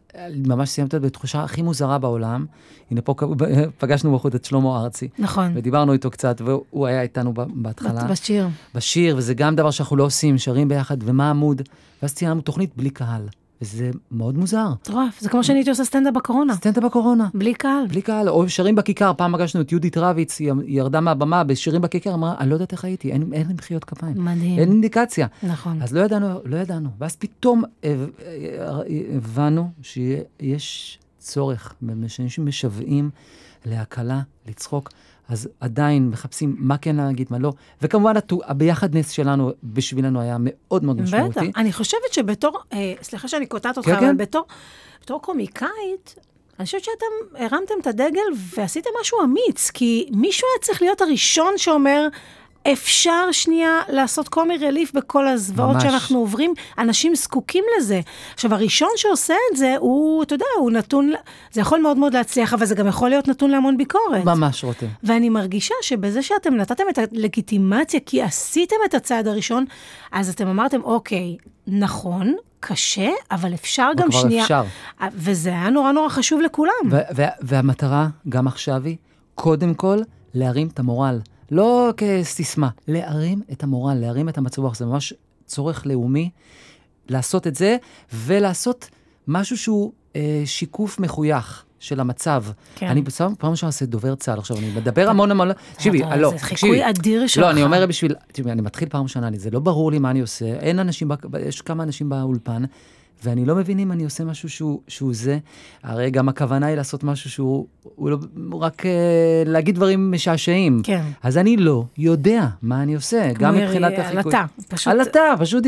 ממש 0.47 0.69
סיימתי 0.69 0.99
בתחושה 0.99 1.43
הכי 1.43 1.61
מוזרה 1.61 1.97
בעולם. 1.97 2.45
הנה 2.91 3.01
פה 3.01 3.15
פגשנו 3.79 4.15
בחוץ 4.15 4.35
את 4.35 4.45
שלמה 4.45 4.81
ארצי. 4.81 5.07
נכון. 5.19 5.51
ודיברנו 5.55 5.93
איתו 5.93 6.11
קצת, 6.11 6.41
והוא 6.45 6.87
היה 6.87 7.01
איתנו 7.01 7.33
בהתחלה. 7.33 8.03
בשיר. 8.03 8.47
בשיר, 8.75 9.15
וזה 9.17 9.33
גם 9.33 9.55
דבר 9.55 9.71
שאנחנו 9.71 9.95
לא 9.95 10.03
עושים, 10.03 10.37
שרים 10.37 10.67
ביחד, 10.67 10.97
ומה 11.01 11.29
עמוד. 11.29 11.61
ואז 12.01 12.13
ציינו 12.13 12.41
תוכנית 12.41 12.77
בלי 12.77 12.89
קהל, 12.89 13.27
וזה 13.65 13.91
מאוד 14.11 14.37
מוזר. 14.37 14.67
מטורף. 14.69 15.21
זה 15.21 15.29
כמו 15.29 15.43
שאני 15.43 15.57
הייתי 15.57 15.69
עושה 15.69 15.83
סטנדאפ 15.85 16.13
בקורונה. 16.13 16.53
סטנדאפ 16.55 16.83
בקורונה. 16.83 17.27
בלי 17.33 17.53
קהל. 17.53 17.87
בלי 17.87 18.01
קהל, 18.01 18.29
או 18.29 18.49
שרים 18.49 18.75
בכיכר, 18.75 19.11
פעם 19.17 19.33
פגשנו 19.37 19.61
את 19.61 19.71
יהודית 19.71 19.97
רביץ, 19.97 20.39
היא 20.39 20.51
ירדה 20.65 20.99
מהבמה 21.01 21.43
בשירים 21.43 21.81
בכיכר, 21.81 22.13
אמרה, 22.13 22.35
אני 22.39 22.49
לא 22.49 22.55
יודעת 22.55 22.71
איך 22.71 22.85
הייתי, 22.85 23.11
אין, 23.11 23.33
אין 23.33 23.47
לי 23.47 23.53
מחיאות 23.53 23.83
כפיים. 23.83 24.25
מדהים. 24.25 24.59
אין 24.59 24.69
אינדיקציה. 24.71 25.27
נכון. 25.43 25.81
אז 25.81 25.93
לא 25.93 26.01
ידענו, 26.01 26.27
לא 26.45 26.57
ידענו. 26.57 26.89
ואז 26.99 27.15
פתאום 27.15 27.63
הב- 27.83 28.09
הבנו 29.15 29.69
שיש 29.81 30.99
צורך, 31.19 31.73
שאנשים 32.07 32.45
משוועים 32.45 33.09
להקלה, 33.65 34.21
לצחוק, 34.47 34.89
אז 35.29 35.49
עדיין 35.59 36.09
מחפשים 36.09 36.55
מה 36.59 36.77
כן 36.77 36.95
להגיד, 36.95 37.27
מה 37.29 37.37
לא. 37.39 37.51
וכמובן, 37.81 38.13
הביחדנס 38.45 39.09
שלנו 39.09 39.51
בשבילנו 39.63 40.21
היה 40.21 40.37
מאוד 40.39 40.83
מאוד 40.83 40.97
בטח. 40.97 41.03
משמעותי. 41.03 41.51
אני 41.57 41.73
חושבת 41.73 42.13
שבתור, 42.13 42.59
אה, 42.73 42.93
סליחה 43.01 43.27
שאני 43.27 43.45
קוטעת 43.45 43.77
אותך, 43.77 43.89
כן, 43.89 43.95
אבל 43.95 44.05
כן. 44.05 44.17
בתור, 44.17 44.45
בתור 45.01 45.21
קומיקאית, 45.21 46.15
אני 46.59 46.65
חושבת 46.65 46.83
שאתם 46.83 47.43
הרמתם 47.43 47.73
את 47.81 47.87
הדגל 47.87 48.21
ועשיתם 48.55 48.89
משהו 49.01 49.17
אמיץ, 49.23 49.71
כי 49.71 50.09
מישהו 50.11 50.47
היה 50.53 50.61
צריך 50.61 50.81
להיות 50.81 51.01
הראשון 51.01 51.53
שאומר, 51.57 52.07
אפשר 52.73 53.31
שנייה 53.31 53.79
לעשות 53.89 54.27
קומי 54.27 54.57
רליף 54.57 54.93
בכל 54.93 55.27
הזוועות 55.27 55.73
ממש. 55.73 55.83
שאנחנו 55.83 56.19
עוברים, 56.19 56.53
אנשים 56.77 57.15
זקוקים 57.15 57.63
לזה. 57.77 58.01
עכשיו, 58.33 58.53
הראשון 58.53 58.89
שעושה 58.95 59.33
את 59.51 59.57
זה, 59.57 59.75
הוא, 59.79 60.23
אתה 60.23 60.35
יודע, 60.35 60.45
הוא 60.59 60.71
נתון, 60.71 61.11
זה 61.51 61.61
יכול 61.61 61.79
מאוד 61.81 61.97
מאוד 61.97 62.13
להצליח, 62.13 62.53
אבל 62.53 62.65
זה 62.65 62.75
גם 62.75 62.87
יכול 62.87 63.09
להיות 63.09 63.27
נתון 63.27 63.51
להמון 63.51 63.77
ביקורת. 63.77 64.25
ממש, 64.25 64.63
רותם. 64.63 64.85
ואני 65.03 65.29
מרגישה 65.29 65.73
שבזה 65.81 66.21
שאתם 66.21 66.53
נתתם 66.55 66.83
את 66.89 66.97
הלגיטימציה, 66.97 67.99
כי 68.05 68.21
עשיתם 68.21 68.75
את 68.85 68.93
הצעד 68.93 69.27
הראשון, 69.27 69.65
אז 70.11 70.29
אתם 70.29 70.47
אמרתם, 70.47 70.81
אוקיי, 70.81 71.37
נכון, 71.67 72.35
קשה, 72.59 73.09
אבל 73.31 73.53
אפשר 73.53 73.89
גם 73.97 74.09
כבר 74.09 74.21
שנייה. 74.21 74.43
אפשר. 74.43 74.63
וזה 75.13 75.49
היה 75.49 75.69
נורא 75.69 75.91
נורא 75.91 76.09
חשוב 76.09 76.41
לכולם. 76.41 76.73
והמטרה, 77.41 78.07
גם 78.29 78.47
עכשיו 78.47 78.83
היא, 78.83 78.95
קודם 79.35 79.73
כל, 79.73 79.97
להרים 80.33 80.67
את 80.67 80.79
המורל. 80.79 81.19
לא 81.51 81.93
כסיסמה, 81.97 82.69
להרים 82.87 83.41
את 83.51 83.63
המורל, 83.63 83.93
להרים 83.93 84.29
את 84.29 84.37
המצב 84.37 84.61
רוח. 84.61 84.75
זה 84.75 84.85
ממש 84.85 85.13
צורך 85.45 85.85
לאומי 85.85 86.29
לעשות 87.09 87.47
את 87.47 87.55
זה, 87.55 87.77
ולעשות 88.13 88.89
משהו 89.27 89.57
שהוא 89.57 89.91
אה, 90.15 90.43
שיקוף 90.45 90.99
מחוייך 90.99 91.65
של 91.79 91.99
המצב. 91.99 92.43
כן. 92.75 92.87
אני 92.87 93.01
בסוף 93.01 93.33
פעם 93.35 93.51
ראשונה 93.51 93.67
עושה 93.69 93.85
דובר 93.85 94.15
צה"ל, 94.15 94.39
עכשיו 94.39 94.57
אני 94.57 94.71
מדבר 94.75 95.09
המון 95.09 95.31
המון, 95.31 95.47
תקשיבי, 95.73 96.01
לא, 96.17 96.29
זה 96.29 96.39
חיקוי 96.39 96.55
תקשיבי. 96.55 96.89
אדיר 96.89 97.27
שלך. 97.27 97.43
לא, 97.43 97.51
אני 97.51 97.63
אומר 97.63 97.85
בשביל, 97.85 98.15
תשמעי, 98.31 98.51
אני 98.51 98.61
מתחיל 98.61 98.89
פעם 98.89 99.03
ראשונה, 99.03 99.29
זה 99.35 99.51
לא 99.51 99.59
ברור 99.59 99.91
לי 99.91 99.99
מה 99.99 100.11
אני 100.11 100.21
עושה, 100.21 100.45
אין 100.45 100.79
אנשים, 100.79 101.11
יש 101.39 101.61
כמה 101.61 101.83
אנשים 101.83 102.09
באולפן, 102.09 102.63
ואני 103.23 103.45
לא 103.45 103.55
מבין 103.55 103.79
אם 103.79 103.91
אני 103.91 104.03
עושה 104.03 104.23
משהו 104.23 104.49
שהוא, 104.49 104.81
שהוא 104.87 105.13
זה. 105.13 105.37
הרי 105.83 106.09
גם 106.11 106.29
הכוונה 106.29 106.65
היא 106.65 106.75
לעשות 106.75 107.03
משהו 107.03 107.29
שהוא 107.29 107.67
הוא 107.95 108.09
לא, 108.09 108.17
הוא 108.51 108.61
רק 108.61 108.85
אה, 108.85 108.91
להגיד 109.45 109.75
דברים 109.75 110.11
משעשעים. 110.11 110.81
כן. 110.83 111.03
אז 111.23 111.37
אני 111.37 111.57
לא 111.57 111.85
יודע 111.97 112.47
מה 112.61 112.83
אני 112.83 112.95
עושה, 112.95 113.31
גם 113.33 113.53
כמו 113.53 113.61
מבחינת 113.63 113.93
החיקוי. 113.99 114.17
עלטה, 114.17 114.45
פשוט- 114.67 114.87
עלטה, 114.93 115.33
פשוט, 115.39 115.63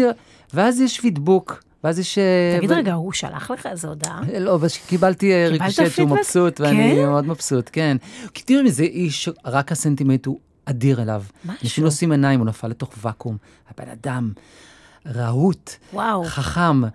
ואז 0.54 0.82
יש 0.82 1.00
פידבוק, 1.00 1.64
ואז 1.84 2.00
יש... 2.00 2.18
אה, 2.18 2.56
תגיד 2.58 2.72
ו- 2.72 2.76
רגע, 2.76 2.94
הוא 2.94 3.14
שלח 3.14 3.52
לך 3.52 3.66
איזו 3.66 3.88
הודעה? 3.88 4.22
לא, 4.40 4.56
אבל 4.56 4.68
קיבלתי 4.88 5.32
אה, 5.34 5.48
ריקושט 5.50 5.84
שהוא? 5.90 6.10
מבסוט, 6.10 6.62
ואני 6.62 6.78
כן? 6.96 7.06
מאוד 7.06 7.28
מבסוט, 7.28 7.70
כן. 7.74 7.98
כי 8.34 8.44
תראי 8.44 8.62
מזה 8.64 8.84
איש, 8.84 9.30
רק 9.46 9.72
הסנטימנט 9.72 10.26
הוא 10.26 10.38
אדיר 10.66 11.02
אליו. 11.02 11.24
משהו. 11.46 11.60
אנשים 11.64 11.84
לא 11.84 11.88
עושים 11.88 12.12
עיניים, 12.12 12.40
הוא 12.40 12.48
נפל 12.48 12.68
לתוך 12.68 12.92
ואקום. 13.02 13.38
הבן 13.70 13.90
אדם 13.92 14.32
רהוט. 15.16 15.72
חכם, 16.26 16.84
אה, 16.84 16.90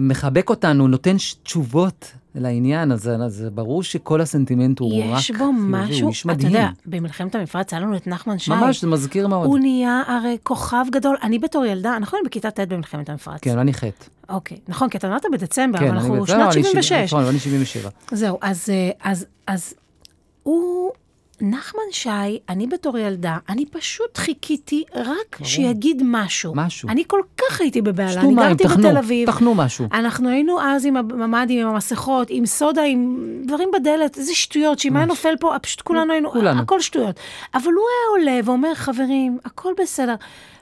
מחבק 0.00 0.50
אותנו, 0.50 0.88
נותן 0.88 1.16
תשובות 1.42 2.12
לעניין, 2.34 2.92
אז 2.92 3.08
אז 3.24 3.46
ברור 3.54 3.82
שכל 3.82 4.20
הסנטימנט 4.20 4.78
הוא 4.78 5.04
רק... 5.12 5.18
יש 5.18 5.30
בו 5.30 5.52
משהו, 5.52 6.10
אתה. 6.32 6.46
יודע, 6.46 6.68
במלחמת 6.86 7.34
המפרץ 7.34 7.72
היה 7.72 7.82
לנו 7.82 7.96
את 7.96 8.06
נחמן 8.06 8.38
שי. 8.38 8.50
ממש, 8.50 8.80
זה 8.80 8.86
מזכיר 8.86 9.28
מאוד. 9.28 9.46
הוא 9.46 9.58
נהיה 9.58 10.02
הרי 10.06 10.36
כוכב 10.42 10.84
גדול. 10.92 11.16
אני 11.22 11.38
בתור 11.38 11.64
ילדה, 11.64 11.96
אנחנו 11.96 12.16
היינו 12.16 12.28
בכיתה 12.28 12.50
ט' 12.50 12.60
במלחמת 12.60 13.08
המפרץ. 13.10 13.40
כן, 13.42 13.58
אני 13.58 13.74
חטא. 13.74 14.04
אוקיי, 14.28 14.58
נכון, 14.68 14.88
כי 14.88 14.98
אתה 14.98 15.08
נולדת 15.08 15.24
בדצמבר, 15.32 15.78
כן, 15.78 15.86
אבל 15.88 15.96
אנחנו 15.96 16.14
בזה, 16.22 16.26
שנת 16.26 16.40
אני 16.40 16.50
שבעים- 16.52 16.64
76. 16.82 17.12
נכון, 17.14 17.24
אני 17.24 17.38
77. 17.38 17.88
זהו, 18.12 18.38
אז, 18.42 18.68
אה, 18.70 18.90
אז, 19.02 19.26
אז 19.46 19.74
הוא, 20.42 20.90
נחמן 21.40 21.82
שי, 21.90 22.08
אני 22.48 22.66
בתור 22.66 22.98
ילדה, 22.98 23.36
אני 23.48 23.66
פשוט 23.66 24.16
חיכיתי 24.18 24.84
רק 24.94 25.38
שיגיד 25.42 26.02
משהו. 26.04 26.52
משהו. 26.56 26.88
אני 26.88 27.02
כל 27.06 27.20
כך 27.36 27.60
הייתי 27.60 27.82
בבהלה, 27.82 28.20
אני 28.20 28.34
מים, 28.34 28.48
גרתי 28.48 28.64
טחנו, 28.64 28.82
בתל 28.82 28.98
אביב. 28.98 29.26
טחנו 29.26 29.54
משהו. 29.54 29.86
אנחנו 29.92 30.28
היינו 30.28 30.60
אז 30.60 30.86
עם 30.86 30.96
הממ"דים, 30.96 31.66
עם 31.66 31.74
המסכות, 31.74 32.26
עם 32.30 32.46
סודה, 32.46 32.82
עם 32.82 33.16
דברים 33.46 33.68
בדלת, 33.74 34.18
איזה 34.18 34.34
שטויות, 34.34 34.78
שאם 34.78 34.96
היה 34.96 35.06
נופל 35.06 35.34
פה, 35.40 35.54
פשוט 35.62 35.80
כולנו 35.80 36.12
היינו, 36.12 36.30
כולנו. 36.30 36.60
הכל 36.60 36.80
שטויות. 36.80 37.20
אבל 37.54 37.72
הוא 37.72 37.84
היה 37.88 38.30
עולה 38.30 38.40
ואומר, 38.44 38.74
חברים, 38.74 39.38
הכל 39.44 39.72
בסדר. 39.82 40.14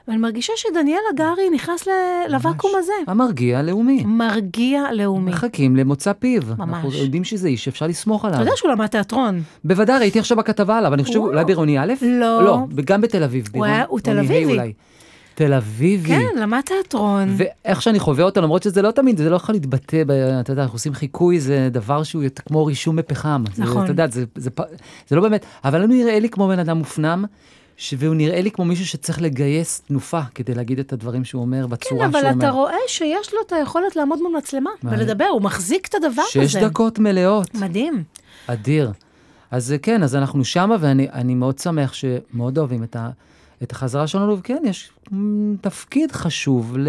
ואני 0.07 0.17
מרגישה 0.17 0.53
שדניאל 0.55 0.99
הגרי 1.13 1.49
נכנס 1.49 1.87
לוואקום 2.29 2.71
הזה. 2.75 2.93
המרגיע 3.07 3.59
הלאומי. 3.59 4.03
מרגיע 4.05 4.91
לאומי. 4.91 5.31
מחכים 5.31 5.75
למוצא 5.75 6.13
פיו. 6.13 6.41
ממש. 6.57 6.69
אנחנו 6.69 6.93
יודעים 6.93 7.23
שזה 7.23 7.47
איש 7.47 7.65
שאפשר 7.65 7.87
לסמוך 7.87 8.25
עליו. 8.25 8.35
אתה 8.35 8.43
יודע 8.43 8.51
שהוא 8.55 8.71
למד 8.71 8.87
תיאטרון. 8.87 9.41
בוודאי, 9.63 9.99
ראיתי 9.99 10.19
עכשיו 10.19 10.37
בכתבה 10.37 10.62
עליו, 10.71 10.93
אני 10.93 11.03
חושב. 11.03 11.19
אולי 11.19 11.45
בעירוני 11.45 11.79
א'? 11.79 11.93
לא. 12.01 12.43
לא, 12.45 12.57
וגם 12.75 13.01
בתל 13.01 13.23
אביב. 13.23 13.45
הוא 13.53 13.65
היה- 13.65 13.85
הוא 13.87 13.99
תל 13.99 14.19
אביבי. 14.19 14.73
תל 15.35 15.53
אביבי. 15.53 16.07
כן, 16.09 16.39
למד 16.41 16.61
תיאטרון. 16.65 17.35
ואיך 17.37 17.81
שאני 17.81 17.99
חווה 17.99 18.23
אותו, 18.23 18.41
למרות 18.41 18.63
שזה 18.63 18.81
לא 18.81 18.91
תמיד, 18.91 19.17
זה 19.17 19.29
לא 19.29 19.35
יכול 19.35 19.55
להתבטא, 19.55 20.03
ב- 20.07 20.11
אתה 20.11 20.51
יודע, 20.51 20.61
אנחנו 20.63 20.75
עושים 20.75 20.93
חיקוי, 20.93 21.39
זה 21.39 21.69
דבר 21.71 22.03
שהוא 22.03 22.23
כמו 22.47 22.65
רישום 22.65 22.95
בפחם. 22.95 23.43
זה, 23.53 23.63
נכון. 23.63 23.83
אתה 23.83 23.91
יודע, 23.91 24.07
זה, 24.11 24.23
זה, 24.35 24.49
פ- 24.49 24.61
זה 25.07 25.15
לא 25.15 25.21
באמת, 25.21 25.45
אבל 25.63 25.81
הוא 25.81 25.89
נראה 25.89 26.19
לי 26.19 26.29
כמו 26.29 26.47
בן 26.47 26.59
אדם 26.59 26.77
מופנם, 26.77 27.25
ש- 27.77 27.93
והוא 27.97 28.15
נראה 28.15 28.41
לי 28.41 28.51
כמו 28.51 28.65
מישהו 28.65 28.85
שצריך 28.85 29.21
לגייס 29.21 29.81
תנופה 29.87 30.21
כדי 30.35 30.53
להגיד 30.55 30.79
את 30.79 30.93
הדברים 30.93 31.23
שהוא 31.25 31.41
אומר 31.41 31.63
כן, 31.63 31.69
בצורה 31.69 32.05
אבל 32.05 32.19
שהוא 32.19 32.31
אומר. 32.31 32.43
אתה 32.45 32.49
רואה 32.49 32.75
שיש 32.87 33.33
לו 33.33 33.39
את 33.47 33.51
היכולת 33.51 33.95
לעמוד 33.95 34.19
מול 34.21 34.33
מצלמה 34.37 34.69
מה? 34.83 34.91
ולדבר, 34.91 35.25
הוא 35.25 35.41
מחזיק 35.41 35.87
את 35.87 35.95
הדבר 35.95 36.21
הזה. 36.35 36.47
שש 36.49 36.55
דקות 36.55 36.99
מלאות. 36.99 37.55
מדהים. 37.55 38.03
אדיר. 38.47 38.91
אז 39.53 39.71
אה, 39.71 39.77
כן, 39.77 40.03
אז 40.03 40.15
אנחנו 40.15 40.45
שמה, 40.45 40.75
ואני 40.79 41.09
אני 41.09 41.35
מאוד 41.35 41.59
שמח 41.59 41.93
שמאוד 41.93 42.57
אוהבים 42.57 42.83
את, 42.83 42.95
ה, 42.95 43.09
את 43.63 43.71
החזרה 43.71 44.07
שלנו, 44.07 44.39
וכן, 44.39 44.61
יש 44.65 44.91
תפקיד 45.61 46.11
חשוב 46.11 46.77
ל, 46.77 46.87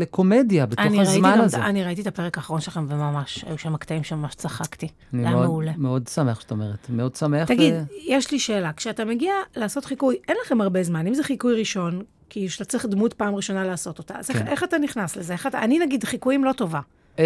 לקומדיה 0.00 0.66
בתוך 0.66 0.86
אני 0.86 1.00
הזמן 1.00 1.34
גם, 1.38 1.44
הזה. 1.44 1.56
אני 1.66 1.84
ראיתי 1.84 2.02
את 2.02 2.06
הפרק 2.06 2.38
האחרון 2.38 2.60
שלכם, 2.60 2.86
וממש, 2.88 3.44
היו 3.48 3.58
שם 3.58 3.76
קטעים 3.76 4.04
שממש 4.04 4.34
צחקתי. 4.34 4.88
זה 5.12 5.18
היה 5.18 5.30
מאוד, 5.30 5.46
מעולה. 5.46 5.72
מאוד 5.76 6.08
שמח 6.08 6.40
שאת 6.40 6.50
אומרת, 6.50 6.86
מאוד 6.90 7.14
שמח. 7.14 7.48
תגיד, 7.48 7.74
ו... 7.74 7.84
יש 8.06 8.30
לי 8.32 8.38
שאלה, 8.38 8.72
כשאתה 8.72 9.04
מגיע 9.04 9.32
לעשות 9.56 9.84
חיקוי, 9.84 10.16
אין 10.28 10.36
לכם 10.44 10.60
הרבה 10.60 10.82
זמן, 10.82 11.06
אם 11.06 11.14
זה 11.14 11.22
חיקוי 11.22 11.58
ראשון, 11.58 12.02
כי 12.28 12.48
שאתה 12.48 12.64
צריך 12.64 12.86
דמות 12.86 13.12
פעם 13.12 13.34
ראשונה 13.34 13.64
לעשות 13.64 13.98
אותה, 13.98 14.14
אז 14.18 14.30
איך, 14.30 14.38
כן. 14.38 14.46
איך 14.46 14.64
אתה 14.64 14.78
נכנס 14.78 15.16
לזה? 15.16 15.32
איך 15.32 15.46
אתה, 15.46 15.60
אני 15.60 15.78
נגיד, 15.78 16.04
חיקויים 16.04 16.44
לא 16.44 16.52
טובה. 16.52 16.80
אמ, 17.18 17.24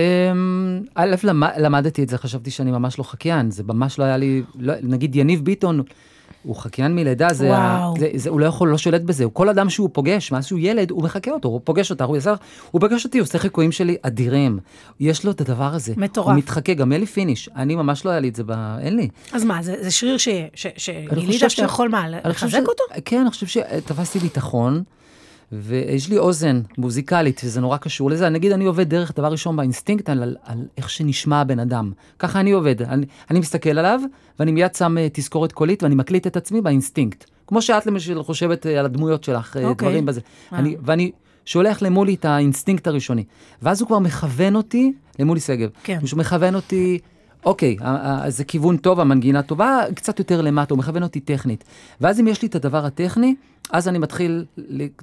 א', 0.95 1.15
למ- 1.23 1.43
למדתי 1.59 2.03
את 2.03 2.09
זה, 2.09 2.19
חשבתי 2.19 2.51
שאני 2.51 2.71
ממש 2.71 2.99
לא 2.99 3.05
חקיין, 3.05 3.51
זה 3.51 3.63
ממש 3.67 3.99
לא 3.99 4.05
היה 4.05 4.17
לי, 4.17 4.43
לא, 4.59 4.75
נגיד 4.83 5.17
יניב 5.17 5.45
ביטון, 5.45 5.83
הוא 6.43 6.57
חקיין 6.57 6.95
מלידה, 6.97 7.33
זה, 7.33 7.49
וואו. 7.49 7.95
זה, 7.99 8.09
זה, 8.15 8.31
הוא 8.31 8.41
לא 8.41 8.47
יכול, 8.47 8.69
לא 8.69 8.79
שולט 8.79 9.03
בזה, 9.03 9.25
הוא 9.25 9.33
כל 9.35 9.49
אדם 9.49 9.71
שהוא 9.71 9.89
פוגש, 9.93 10.33
מאז 10.33 10.47
שהוא 10.47 10.59
ילד, 10.63 10.91
הוא 10.91 11.03
מחקה 11.03 11.31
אותו, 11.31 11.49
הוא 11.49 11.61
פוגש 11.65 11.91
אותך, 11.91 12.05
הוא 12.05 12.17
ישר, 12.17 12.35
הוא 12.71 12.81
פוגש 12.81 13.05
אותי, 13.05 13.19
הוא 13.19 13.25
עושה 13.25 13.39
חיקויים 13.39 13.73
שלי 13.73 13.97
אדירים. 14.03 14.59
יש 15.01 15.25
לו 15.25 15.31
את 15.31 15.41
הדבר 15.41 15.75
הזה. 15.75 15.95
מטורף. 15.97 16.27
הוא 16.29 16.35
מתחקה, 16.37 16.75
גם 16.75 16.93
אין 16.93 17.01
לי 17.01 17.07
פיניש, 17.07 17.49
אני 17.57 17.75
ממש 17.75 18.05
לא 18.05 18.11
היה 18.11 18.21
לי 18.21 18.29
את 18.29 18.35
זה, 18.37 18.43
ב... 18.47 18.51
אין 18.81 18.97
לי. 18.97 19.09
אז 19.33 19.45
מה, 19.45 19.63
זה, 19.63 19.75
זה 19.81 19.91
שריר 19.91 20.17
שגילית 20.77 21.41
שאתה 21.51 21.63
יכול 21.63 21.89
מה, 21.89 22.09
לחזק 22.25 22.51
ש- 22.65 22.69
אותו? 22.69 22.83
כן, 23.05 23.21
אני 23.21 23.31
חושב 23.31 23.47
שתפסתי 23.47 24.19
ביטחון, 24.19 24.83
ויש 25.53 26.09
לי 26.09 26.19
אוזן 26.19 26.61
מוזיקלית, 26.79 27.41
וזה 27.45 27.61
נורא 27.61 27.77
קשור 27.77 28.11
לזה. 28.11 28.29
נגיד, 28.29 28.53
אני 28.53 28.65
עובד 28.65 28.89
דרך, 28.89 29.13
דבר 29.17 29.33
ראשון, 29.33 29.57
באינסטינקט, 29.57 30.09
על, 30.09 30.23
על, 30.23 30.37
על 30.45 30.59
איך 30.77 30.91
שנשמע 30.91 31.41
הבן 31.41 31.59
אדם. 31.59 31.93
ככה 32.19 32.41
אני 32.41 32.51
עובד. 32.51 32.83
אני, 32.83 33.07
אני 33.31 33.39
מסתכל 33.39 33.79
עליו, 33.79 34.01
ואני 34.39 34.53
מיד 34.53 34.75
שם 34.75 34.99
אה, 34.99 35.07
תזכורת 35.13 35.53
קולית, 35.53 35.83
ואני 35.83 35.95
מקליט 35.95 36.27
את 36.27 36.37
עצמי 36.37 36.61
באינסטינקט. 36.61 37.25
כמו 37.47 37.63
שאת 37.63 37.87
למשל 37.87 38.23
חושבת 38.23 38.67
אה, 38.67 38.79
על 38.79 38.85
הדמויות 38.85 39.25
שלך, 39.25 39.57
אה, 39.57 39.65
אוקיי. 39.65 39.89
דברים 39.89 40.07
בזה. 40.07 40.21
אה. 40.53 40.59
אני, 40.59 40.77
ואני 40.83 41.11
שולח 41.45 41.83
למולי 41.83 42.15
את 42.15 42.25
האינסטינקט 42.25 42.87
הראשוני. 42.87 43.25
ואז 43.63 43.81
הוא 43.81 43.87
כבר 43.87 43.99
מכוון 43.99 44.57
אותי, 44.57 44.93
למולי 45.19 45.41
שגב. 45.41 45.69
כן. 45.83 45.99
הוא 46.01 46.19
מכוון 46.19 46.55
אותי, 46.55 46.99
אוקיי, 47.45 47.77
זה 48.29 48.45
כיוון 48.45 48.77
טוב, 48.77 49.01
המנגינה 49.01 49.43
טובה, 49.43 49.81
קצת 49.95 50.19
יותר 50.19 50.41
למטה, 50.41 50.75
הוא 50.75 50.79
מכוון 50.79 51.03
אותי 51.03 51.21
טכנית. 51.21 51.65
ואז 52.01 52.21
אם 52.21 52.29
יש 52.29 52.43
לי 52.43 52.49
את 52.49 52.55
הדבר 52.55 52.87
הטכני, 52.87 53.35
אז 53.73 53.89
אני 53.89 53.99
מתחיל 53.99 54.45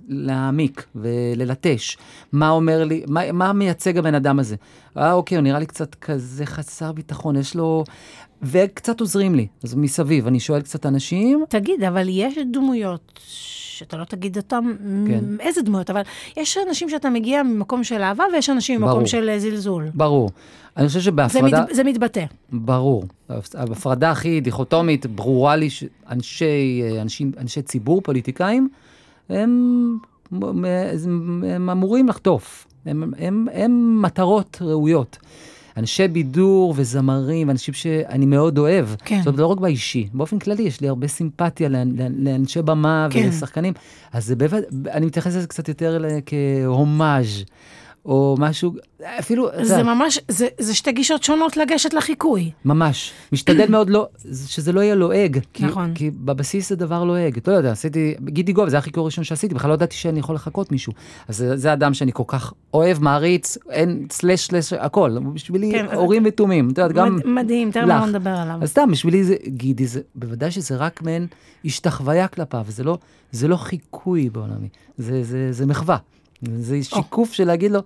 להעמיק 0.07 0.85
וללטש. 0.95 1.97
מה 2.31 2.49
אומר 2.49 2.83
לי, 2.83 3.03
מה, 3.07 3.31
מה 3.31 3.53
מייצג 3.53 3.97
הבן 3.97 4.15
אדם 4.15 4.39
הזה? 4.39 4.55
אה, 4.97 5.13
אוקיי, 5.13 5.37
הוא 5.37 5.43
נראה 5.43 5.59
לי 5.59 5.65
קצת 5.65 5.95
כזה 5.95 6.45
חסר 6.45 6.91
ביטחון, 6.91 7.35
יש 7.35 7.55
לו... 7.55 7.83
וקצת 8.41 8.99
עוזרים 8.99 9.35
לי, 9.35 9.47
אז 9.63 9.75
מסביב, 9.75 10.27
אני 10.27 10.39
שואל 10.39 10.61
קצת 10.61 10.85
אנשים, 10.85 11.45
תגיד, 11.49 11.83
אבל 11.83 12.07
יש 12.09 12.37
דמויות 12.51 13.19
שאתה 13.77 13.97
לא 13.97 14.03
תגיד 14.03 14.37
אותם, 14.37 14.73
כן. 15.07 15.23
איזה 15.39 15.61
דמויות, 15.61 15.89
אבל 15.89 16.01
יש 16.37 16.57
אנשים 16.67 16.89
שאתה 16.89 17.09
מגיע 17.09 17.43
ממקום 17.43 17.83
של 17.83 18.01
אהבה, 18.01 18.23
ויש 18.33 18.49
אנשים 18.49 18.81
ממקום 18.81 18.93
ברור. 18.93 19.05
של 19.05 19.29
אה, 19.29 19.39
זלזול. 19.39 19.89
ברור. 19.93 20.29
אני 20.77 20.87
חושב 20.87 20.99
זה, 20.99 21.05
שבהפרדה... 21.05 21.61
מת, 21.61 21.75
זה 21.75 21.83
מתבטא. 21.83 22.25
ברור. 22.51 23.03
ההפרדה 23.53 24.11
הכי 24.11 24.41
דיכוטומית, 24.41 25.05
ברורה 25.05 25.55
לי 25.55 25.69
שאנשי 25.69 26.81
אנשים, 27.01 27.31
אנשי 27.37 27.61
ציבור, 27.61 28.01
פוליטיקאים, 28.01 28.56
הם, 29.29 29.97
הם, 30.31 30.65
הם 31.47 31.69
אמורים 31.69 32.07
לחטוף. 32.07 32.67
הם, 32.85 33.13
הם, 33.19 33.47
הם 33.53 34.01
מטרות 34.01 34.57
ראויות. 34.61 35.17
אנשי 35.77 36.07
בידור 36.07 36.73
וזמרים, 36.77 37.49
אנשים 37.49 37.73
שאני 37.73 38.25
מאוד 38.25 38.57
אוהב. 38.57 38.85
כן. 39.05 39.17
זאת 39.17 39.27
אומרת, 39.27 39.39
לא 39.39 39.47
רק 39.47 39.57
באישי, 39.59 40.07
באופן 40.13 40.39
כללי, 40.39 40.63
יש 40.63 40.81
לי 40.81 40.87
הרבה 40.87 41.07
סימפתיה 41.07 41.69
לאנ- 41.69 41.73
לאנ- 41.97 42.23
לאנשי 42.23 42.61
במה 42.61 43.07
כן. 43.11 43.23
ולשחקנים. 43.25 43.73
אז 44.13 44.25
זה 44.25 44.35
באמת, 44.35 44.63
אני 44.91 45.05
מתייחס 45.05 45.35
לזה 45.35 45.47
קצת 45.47 45.67
יותר 45.67 46.03
כהומאז', 46.25 47.43
או 48.07 48.35
משהו, 48.39 48.73
אפילו, 49.19 49.49
אתה 49.49 49.65
זה 49.65 49.73
יודע, 49.73 49.93
ממש, 49.93 50.19
זה, 50.27 50.47
זה 50.59 50.75
שתי 50.75 50.91
גישות 50.91 51.23
שונות 51.23 51.57
לגשת 51.57 51.93
לחיקוי. 51.93 52.51
ממש. 52.65 53.11
משתדל 53.31 53.65
מאוד 53.71 53.89
לא, 53.89 54.07
שזה 54.47 54.71
לא 54.71 54.81
יהיה 54.81 54.95
לועג. 54.95 55.39
כי, 55.53 55.65
נכון. 55.65 55.93
כי 55.93 56.11
בבסיס 56.11 56.69
זה 56.69 56.75
דבר 56.75 57.03
לועג. 57.03 57.37
אתה 57.37 57.51
לא 57.51 57.55
יודע, 57.55 57.71
עשיתי, 57.71 58.15
גידי 58.25 58.53
גוב, 58.53 58.69
זה 58.69 58.77
החיקוי 58.77 59.01
הראשון 59.01 59.23
שעשיתי, 59.23 59.55
בכלל 59.55 59.69
לא 59.69 59.73
ידעתי 59.73 59.95
שאני 59.95 60.19
יכול 60.19 60.35
לחקות 60.35 60.71
מישהו. 60.71 60.93
אז 61.27 61.37
זה, 61.37 61.57
זה 61.57 61.73
אדם 61.73 61.93
שאני 61.93 62.11
כל 62.13 62.23
כך 62.27 62.53
אוהב, 62.73 63.03
מעריץ, 63.03 63.57
אין 63.69 64.07
סלש 64.11 64.47
סלש 64.47 64.73
הכל. 64.73 65.17
בשבילי 65.33 65.71
כן, 65.71 65.85
אז- 65.89 65.97
אורים 65.97 66.23
ותומים. 66.25 66.69
אתה 66.69 66.81
יודע, 66.81 66.93
גם 66.93 67.15
מד, 67.15 67.25
מדהים, 67.25 67.71
תראה. 67.71 67.85
מה 67.85 68.05
נדבר 68.05 68.29
עליו. 68.29 68.55
אז 68.61 68.69
סתם, 68.69 68.91
בשבילי 68.91 69.23
זה, 69.23 69.35
גידי, 69.47 69.87
זה, 69.87 70.01
בוודאי 70.15 70.51
שזה 70.51 70.75
רק 70.75 71.01
מעין 71.01 71.27
השתחוויה 71.65 72.27
כלפיו, 72.27 72.65
זה 72.67 72.83
לא, 72.83 72.97
זה 73.31 73.47
לא 73.47 73.55
חיקוי 73.57 74.29
בעולמי, 74.29 74.67
זה, 74.97 75.23
זה, 75.23 75.47
זה 75.51 75.65
מחווה. 75.65 75.97
זה 76.41 76.83
שיקוף 76.83 77.33
של 77.33 77.43
להגיד 77.47 77.71
לו, 77.71 77.79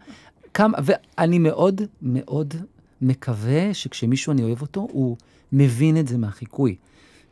כמה, 0.53 0.77
ואני 0.83 1.39
מאוד 1.39 1.81
מאוד 2.01 2.53
מקווה 3.01 3.73
שכשמישהו 3.73 4.33
אני 4.33 4.43
אוהב 4.43 4.61
אותו, 4.61 4.87
הוא 4.91 5.17
מבין 5.51 5.97
את 5.97 6.07
זה 6.07 6.17
מהחיקוי. 6.17 6.75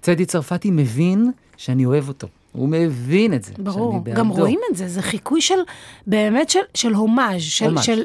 צדי 0.02 0.26
צרפתי 0.26 0.72
מבין 0.72 1.32
שאני 1.58 1.86
אוהב 1.86 2.08
אותו. 2.08 2.28
הוא 2.60 2.70
מבין 2.70 3.34
את 3.34 3.44
זה. 3.44 3.52
ברור, 3.58 3.92
שאני 4.04 4.14
גם 4.16 4.30
בעדו. 4.30 4.40
רואים 4.42 4.60
את 4.72 4.76
זה, 4.76 4.88
זה 4.88 5.02
חיקוי 5.02 5.42
של, 5.42 5.56
באמת 6.08 6.50
של, 6.50 6.60
של 6.74 6.94
הומאז', 6.94 7.42
של, 7.42 7.66
הומאז'. 7.66 7.84
של... 7.84 8.04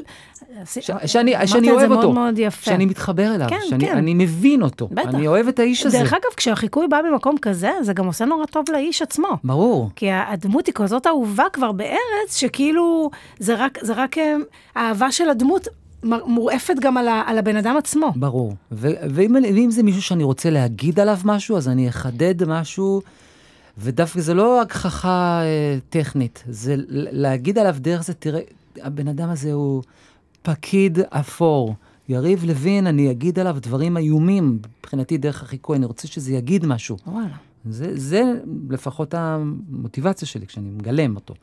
ש- 0.65 0.91
שאני, 1.05 1.33
שאני 1.47 1.71
אוהב 1.71 1.91
אותו. 1.91 2.01
מאוד 2.01 2.13
מאוד 2.13 2.39
יפה. 2.39 2.65
שאני 2.65 2.85
מתחבר 2.85 3.35
אליו. 3.35 3.47
כן, 3.49 3.59
שאני 3.69 3.85
כן. 3.87 3.97
אני 3.97 4.13
מבין 4.13 4.61
אותו. 4.61 4.87
בטח. 4.91 5.09
אני 5.09 5.27
אוהב 5.27 5.47
את 5.47 5.59
האיש 5.59 5.85
הזה. 5.85 5.97
דרך 5.99 6.13
אגב, 6.13 6.33
כשהחיקוי 6.37 6.87
בא 6.87 6.99
ממקום 7.11 7.35
כזה, 7.41 7.71
זה 7.81 7.93
גם 7.93 8.05
עושה 8.05 8.25
נורא 8.25 8.45
טוב 8.45 8.65
לאיש 8.71 9.01
עצמו. 9.01 9.27
ברור. 9.43 9.89
כי 9.95 10.11
הדמות 10.11 10.65
היא 10.67 10.73
כזאת 10.73 11.07
אהובה 11.07 11.43
כבר 11.53 11.71
בארץ, 11.71 11.97
שכאילו, 12.35 13.09
זה 13.39 13.55
רק, 13.55 13.77
זה 13.81 13.93
רק 13.93 14.17
אה, 14.17 14.35
האהבה 14.75 15.11
של 15.11 15.29
הדמות 15.29 15.67
מורעפת 16.25 16.75
גם 16.81 16.97
על, 16.97 17.07
ה, 17.07 17.23
על 17.25 17.37
הבן 17.37 17.55
אדם 17.55 17.77
עצמו. 17.77 18.11
ברור. 18.15 18.53
ו- 18.71 18.87
ואם, 19.09 19.35
ואם 19.55 19.71
זה 19.71 19.83
מישהו 19.83 20.01
שאני 20.01 20.23
רוצה 20.23 20.49
להגיד 20.49 20.99
עליו 20.99 21.17
משהו, 21.25 21.57
אז 21.57 21.67
אני 21.67 21.89
אחדד 21.89 22.47
משהו, 22.47 23.01
ודווקא 23.77 24.21
זה 24.21 24.33
לא 24.33 24.61
הגחכה 24.61 25.41
אה, 25.43 25.77
טכנית, 25.89 26.43
זה 26.49 26.75
להגיד 26.89 27.57
עליו 27.57 27.75
דרך 27.79 28.03
זה, 28.03 28.13
תראה, 28.13 28.41
הבן 28.81 29.07
אדם 29.07 29.29
הזה 29.29 29.53
הוא 29.53 29.83
פקיד 30.41 30.99
אפור. 31.09 31.75
יריב 32.09 32.43
לוין, 32.43 32.87
אני 32.87 33.11
אגיד 33.11 33.39
עליו 33.39 33.57
דברים 33.61 33.97
איומים, 33.97 34.59
מבחינתי 34.79 35.17
דרך 35.17 35.43
החיקוי, 35.43 35.77
אני 35.77 35.85
רוצה 35.85 36.07
שזה 36.07 36.33
יגיד 36.33 36.65
משהו. 36.65 36.97
וואלה. 37.07 37.35
זה, 37.69 37.91
זה 37.99 38.23
לפחות 38.69 39.13
המוטיבציה 39.13 40.27
שלי 40.27 40.47
כשאני 40.47 40.69
מגלם 40.69 41.15
אותו. 41.15 41.33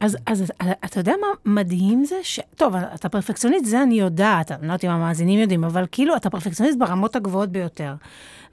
אז, 0.00 0.16
אז 0.26 0.52
אתה 0.84 1.00
יודע 1.00 1.12
מה 1.20 1.54
מדהים 1.54 2.04
זה? 2.04 2.16
ש... 2.22 2.40
טוב, 2.56 2.74
אתה 2.94 3.08
פרפקציוניסט, 3.08 3.64
זה 3.64 3.82
אני 3.82 4.00
יודעת, 4.00 4.52
אני 4.52 4.60
לא 4.62 4.66
יודעת 4.66 4.84
אם 4.84 4.90
המאזינים 4.90 5.38
יודעים, 5.38 5.64
אבל 5.64 5.84
כאילו, 5.92 6.16
אתה 6.16 6.30
פרפקציוניסט 6.30 6.78
ברמות 6.78 7.16
הגבוהות 7.16 7.48
ביותר. 7.48 7.94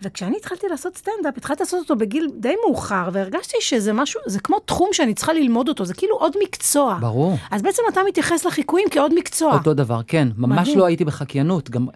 וכשאני 0.01 0.37
התחלתי 0.37 0.67
לעשות 0.69 0.97
סטנדאפ, 0.97 1.37
התחלתי 1.37 1.63
לעשות 1.63 1.79
אותו 1.79 1.95
בגיל 1.95 2.29
די 2.39 2.53
מאוחר, 2.65 3.09
והרגשתי 3.11 3.57
שזה 3.59 3.93
משהו, 3.93 4.21
זה 4.25 4.39
כמו 4.39 4.59
תחום 4.59 4.89
שאני 4.91 5.13
צריכה 5.13 5.33
ללמוד 5.33 5.69
אותו, 5.69 5.85
זה 5.85 5.93
כאילו 5.93 6.15
עוד 6.15 6.33
מקצוע. 6.43 6.97
ברור. 7.01 7.37
אז 7.51 7.61
בעצם 7.61 7.81
אתה 7.89 8.01
מתייחס 8.07 8.45
לחיקויים 8.45 8.87
כעוד 8.91 9.13
מקצוע. 9.15 9.53
אותו 9.53 9.73
דבר, 9.73 10.01
כן. 10.07 10.27
ממש 10.37 10.59
מדהים. 10.59 10.79
לא 10.79 10.85
הייתי 10.85 11.05
בחקיינות. 11.05 11.69
גם, 11.69 11.87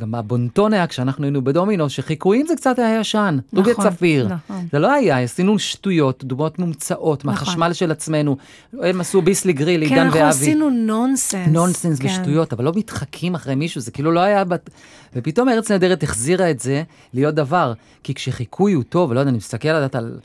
גם 0.00 0.14
הבונטון 0.14 0.72
היה 0.72 0.86
כשאנחנו 0.86 1.24
היינו 1.24 1.44
בדומינו, 1.44 1.90
שחיקויים 1.90 2.46
זה 2.46 2.56
קצת 2.56 2.78
היה 2.78 3.00
ישן. 3.00 3.38
דאבל'ה 3.54 3.70
נכון, 3.70 3.90
צפיר. 3.90 4.28
נכון. 4.28 4.66
זה 4.72 4.78
לא 4.78 4.92
היה, 4.92 5.18
עשינו 5.18 5.58
שטויות, 5.58 6.24
דוגמאות 6.24 6.58
מומצאות, 6.58 7.24
מהחשמל 7.24 7.72
של 7.72 7.90
עצמנו. 7.90 8.36
הם 8.82 9.00
עשו 9.00 9.22
ביסלי 9.22 9.52
גריל, 9.52 9.84
כן, 9.84 9.94
עידן 9.94 10.06
אנחנו 10.06 10.20
ואבי. 10.20 10.28
עשינו 10.28 10.70
נונסנס. 10.70 11.48
נונסנס 11.48 11.98
כן. 11.98 12.06
ושטויות, 12.06 12.52
אבל 12.52 12.64
לא 12.64 12.72
מתחקים 12.76 13.34
אחרי 13.34 13.54
מישהו, 13.54 13.80
זה 13.80 13.90
כאילו 13.90 14.12
לא 14.12 14.20
היה... 14.20 14.44
בת... 14.44 14.70
ופתאום 15.16 15.48
ארץ 15.48 15.70
נהדרת 15.70 16.02
החזירה 16.02 16.50
את 16.50 16.60
זה 16.60 16.82
להיות 17.14 17.34
דבר. 17.34 17.72
כי 18.02 18.14
כשחיקוי 18.14 18.72
הוא 18.72 18.82
טוב, 18.88 19.12
לא 19.12 19.20
יודע, 19.20 19.30
אני 19.30 19.36
מסתכל 19.36 19.68
לדעת 19.68 19.94
על... 19.94 20.18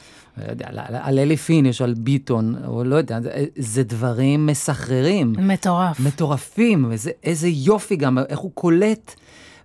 יודע, 0.50 0.66
על, 0.68 0.80
על, 0.80 0.96
על 1.02 1.20
אלי 1.20 1.38
פיניש, 1.38 1.82
על 1.82 1.94
ביטון, 1.94 2.56
או 2.68 2.84
לא 2.84 2.96
יודע, 2.96 3.22
זה, 3.22 3.46
זה 3.58 3.84
דברים 3.84 4.46
מסחררים. 4.46 5.34
מטורף. 5.38 6.00
מטורפים, 6.00 6.86
וזה, 6.90 7.12
איזה 7.24 7.48
יופי 7.48 7.96
גם, 7.96 8.18
איך 8.18 8.40
הוא 8.40 8.52
קולט. 8.54 9.16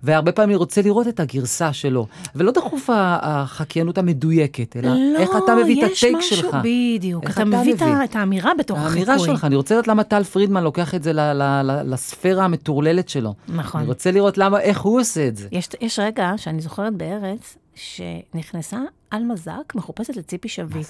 והרבה 0.02 0.32
פעמים 0.32 0.56
רוצה 0.58 0.82
לראות 0.82 1.08
את 1.08 1.20
הגרסה 1.20 1.72
שלו. 1.72 2.06
ולא 2.34 2.52
דחוף 2.52 2.90
החקיינות 2.92 3.98
המדויקת, 3.98 4.76
אלא 4.76 4.88
לא, 4.88 5.18
איך 5.18 5.30
אתה 5.44 5.54
מביא 5.62 5.84
את 5.86 5.90
יש 5.90 6.04
הטייק 6.04 6.16
משהו- 6.18 6.36
שלך. 6.36 6.56
בדיוק, 6.64 7.24
אתה 7.24 7.32
אתה 7.32 7.44
מביא 7.44 7.74
את 8.04 8.16
האמירה 8.16 8.52
בתוך 8.58 8.78
החיקוי. 8.78 9.00
האמירה 9.00 9.18
שלך, 9.18 9.44
אני 9.44 9.56
רוצה 9.56 9.74
לדעת 9.74 9.88
למה 9.88 10.04
טל 10.04 10.24
פרידמן 10.24 10.64
לוקח 10.64 10.94
את 10.94 11.02
זה 11.02 11.12
ל- 11.12 11.20
ל- 11.32 11.62
ל- 11.64 11.92
לספירה 11.92 12.44
המטורללת 12.44 13.08
שלו. 13.08 13.34
נכון. 13.48 13.80
אני 13.80 13.88
רוצה 13.88 14.10
לראות 14.10 14.38
למה, 14.38 14.60
איך 14.60 14.80
הוא 14.80 15.00
עושה 15.00 15.28
את 15.28 15.36
זה. 15.36 15.48
יש, 15.52 15.68
יש 15.80 15.98
רגע 15.98 16.32
שאני 16.36 16.60
זוכרת 16.60 16.94
בארץ, 16.94 17.56
שנכנסה 17.74 18.78
על 19.10 19.22
מזק 19.24 19.72
מחופשת 19.74 20.16
לציפי 20.16 20.48
שביט. 20.48 20.86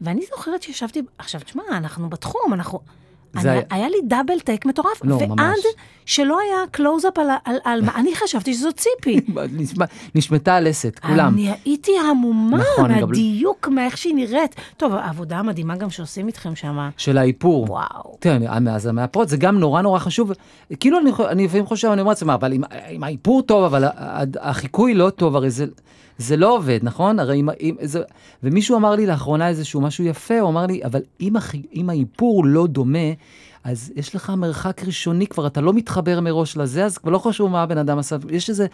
ואני 0.00 0.20
זוכרת 0.36 0.62
שישבתי, 0.62 1.02
עכשיו, 1.18 1.40
תשמע, 1.40 1.62
אנחנו 1.70 2.10
בתחום, 2.10 2.52
אנחנו... 2.52 2.78
זה 3.40 3.50
היה- 3.52 3.62
היה 3.70 3.88
לי 3.88 3.96
דאבל 4.06 4.40
טייק 4.40 4.66
מטורף, 4.66 5.00
לא, 5.04 5.14
ועד 5.14 5.28
ממש. 5.28 5.58
שלא 6.06 6.38
היה 6.40 6.66
קלוז-אפ 6.70 7.18
על, 7.18 7.26
על, 7.44 7.56
על 7.64 7.82
מה, 7.82 7.92
אני 7.96 8.14
חשבתי 8.14 8.54
שזו 8.54 8.68
ציפי. 8.72 9.20
נשמטה 10.14 10.54
הלסת, 10.54 10.98
כולם. 10.98 11.34
אני 11.34 11.50
הייתי 11.64 11.92
המומה 12.10 12.56
נכון, 12.58 12.92
גם- 13.00 13.08
מהדיוק, 13.08 13.68
מאיך 13.68 13.96
שהיא 13.96 14.14
נראית. 14.14 14.54
טוב, 14.76 14.92
העבודה 14.94 15.38
המדהימה 15.38 15.76
גם 15.76 15.90
שעושים 15.90 16.26
איתכם 16.26 16.54
שם. 16.56 16.88
של 16.96 17.18
האיפור. 17.18 17.66
וואו. 17.70 18.16
תראה, 18.20 18.36
אז 18.70 18.86
המאפרות 18.86 19.28
זה 19.28 19.36
גם 19.36 19.58
נורא 19.58 19.82
נורא 19.82 19.98
חשוב. 19.98 20.32
כאילו 20.80 20.98
אני, 21.30 21.44
לפעמים 21.44 21.66
חושב, 21.66 21.88
אני 21.88 22.00
אומר 22.00 22.10
לעצמי, 22.10 22.26
"מה, 22.26 22.34
אבל 22.34 22.52
אם, 22.52 22.62
האיפור 23.04 23.42
טוב, 23.42 23.64
אבל 23.64 23.84
החיקוי 24.40 24.94
לא 24.94 25.10
טוב, 25.10 25.36
הרי 25.36 25.50
זה, 25.50 25.66
זה 26.18 26.36
לא 26.36 26.56
עובד, 26.56 26.78
נכון? 26.82 27.18
הרי 27.18 27.40
אם, 27.40 27.48
אם 27.60 27.76
זה, 27.82 28.02
ומישהו 28.42 28.76
אמר 28.76 28.94
לי 28.94 29.06
לאחרונה 29.06 29.48
איזשהו 29.48 29.80
משהו 29.80 30.04
יפה, 30.04 30.40
הוא 30.40 30.50
אמר 30.50 30.66
לי, 30.66 30.84
אבל 30.84 31.00
אם, 31.20 31.32
אם 31.74 31.90
האיפור 31.90 32.44
לא 32.46 32.66
דומה, 32.66 33.08
אז 33.66 33.92
יש 33.96 34.14
לך 34.14 34.30
מרחק 34.30 34.82
ראשוני 34.84 35.26
כבר, 35.26 35.46
אתה 35.46 35.60
לא 35.60 35.72
מתחבר 35.72 36.20
מראש 36.20 36.56
לזה, 36.56 36.84
אז 36.84 36.98
כבר 36.98 37.10
לא 37.10 37.18
חשוב 37.18 37.50
מה 37.50 37.62
הבן 37.62 37.78
אדם 37.78 37.98
עשה, 37.98 38.16
יש 38.30 38.50
איזה 38.50 38.66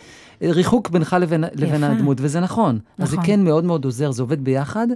ריחוק 0.42 0.90
בינך 0.90 1.16
לבין, 1.20 1.44
לבין 1.54 1.84
הדמות, 1.84 2.18
וזה 2.20 2.40
נכון. 2.40 2.78
אז 2.98 3.08
זה 3.10 3.16
נכון. 3.16 3.26
כן 3.26 3.44
מאוד 3.44 3.64
מאוד 3.64 3.84
עוזר, 3.84 4.10
זה 4.10 4.22
עובד 4.22 4.44
ביחד, 4.44 4.86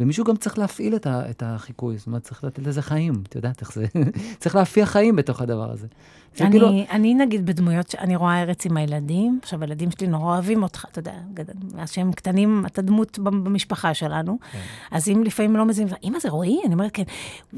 ומישהו 0.00 0.24
גם 0.24 0.36
צריך 0.36 0.58
להפעיל 0.58 0.96
את, 0.96 1.06
ה, 1.06 1.30
את 1.30 1.42
החיקוי, 1.46 1.98
זאת 1.98 2.06
אומרת, 2.06 2.22
צריך 2.22 2.44
לתת 2.44 2.66
לזה 2.66 2.82
חיים, 2.82 3.22
את 3.28 3.34
יודעת 3.36 3.60
איך 3.60 3.72
זה, 3.72 3.84
צריך 4.40 4.54
להפיח 4.56 4.90
חיים 4.90 5.16
בתוך 5.16 5.40
הדבר 5.40 5.70
הזה. 5.72 5.86
זה 6.36 6.44
אני, 6.44 6.50
כאילו, 6.50 6.68
אני 6.90 7.14
נגיד 7.14 7.46
בדמויות, 7.46 7.90
שאני 7.90 8.16
רואה 8.16 8.42
ארץ 8.42 8.66
עם 8.66 8.76
הילדים, 8.76 9.38
עכשיו 9.42 9.60
הילדים 9.60 9.90
שלי 9.90 10.06
נורא 10.06 10.24
אוהבים 10.34 10.62
אותך, 10.62 10.84
אתה 10.92 10.98
יודע, 10.98 11.12
מאז 11.74 11.90
שהם 11.90 12.12
קטנים, 12.12 12.62
אתה 12.66 12.82
דמות 12.82 13.18
במ- 13.18 13.44
במשפחה 13.44 13.94
שלנו, 13.94 14.38
כן. 14.52 14.58
אז 14.90 15.08
אם 15.08 15.22
לפעמים 15.24 15.56
לא 15.56 15.64
מזיעים, 15.64 15.88
אמא 16.04 16.18
זה 16.18 16.28
רועי? 16.30 16.58
אני 16.66 16.74
אומרת 16.74 16.90
כן, 16.94 17.02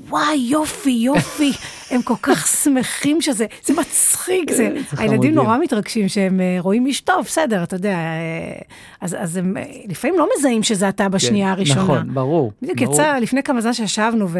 וואי 0.08 0.36
יופי 0.36 0.90
יופי, 0.90 1.52
הם 1.90 2.02
כל 2.02 2.14
כך 2.22 2.46
שמחים 2.62 3.20
שזה, 3.20 3.46
זה 3.64 3.74
מצחיק, 3.74 4.52
זה, 4.52 4.68
זה 4.90 5.02
הילדים. 5.02 5.34
נורא 5.34 5.58
מתרגשים 5.58 6.08
שהם 6.08 6.40
אה, 6.40 6.56
רואים 6.60 6.86
איש 6.86 7.00
טוב, 7.00 7.24
בסדר, 7.24 7.62
אתה 7.62 7.76
יודע, 7.76 7.94
אה, 7.94 8.58
אז, 9.00 9.16
אז 9.18 9.36
הם 9.36 9.56
אה, 9.56 9.62
לפעמים 9.88 10.18
לא 10.18 10.28
מזהים 10.38 10.62
שזה 10.62 10.88
אתה 10.88 11.08
בשנייה 11.08 11.50
הראשונה. 11.50 11.82
נכון, 11.82 12.14
ברור. 12.14 12.52
בדיוק. 12.62 12.80
יצא 12.80 13.18
לפני 13.18 13.42
כמה 13.42 13.60
זמן 13.60 13.72
שישבנו, 13.72 14.28
ו... 14.28 14.38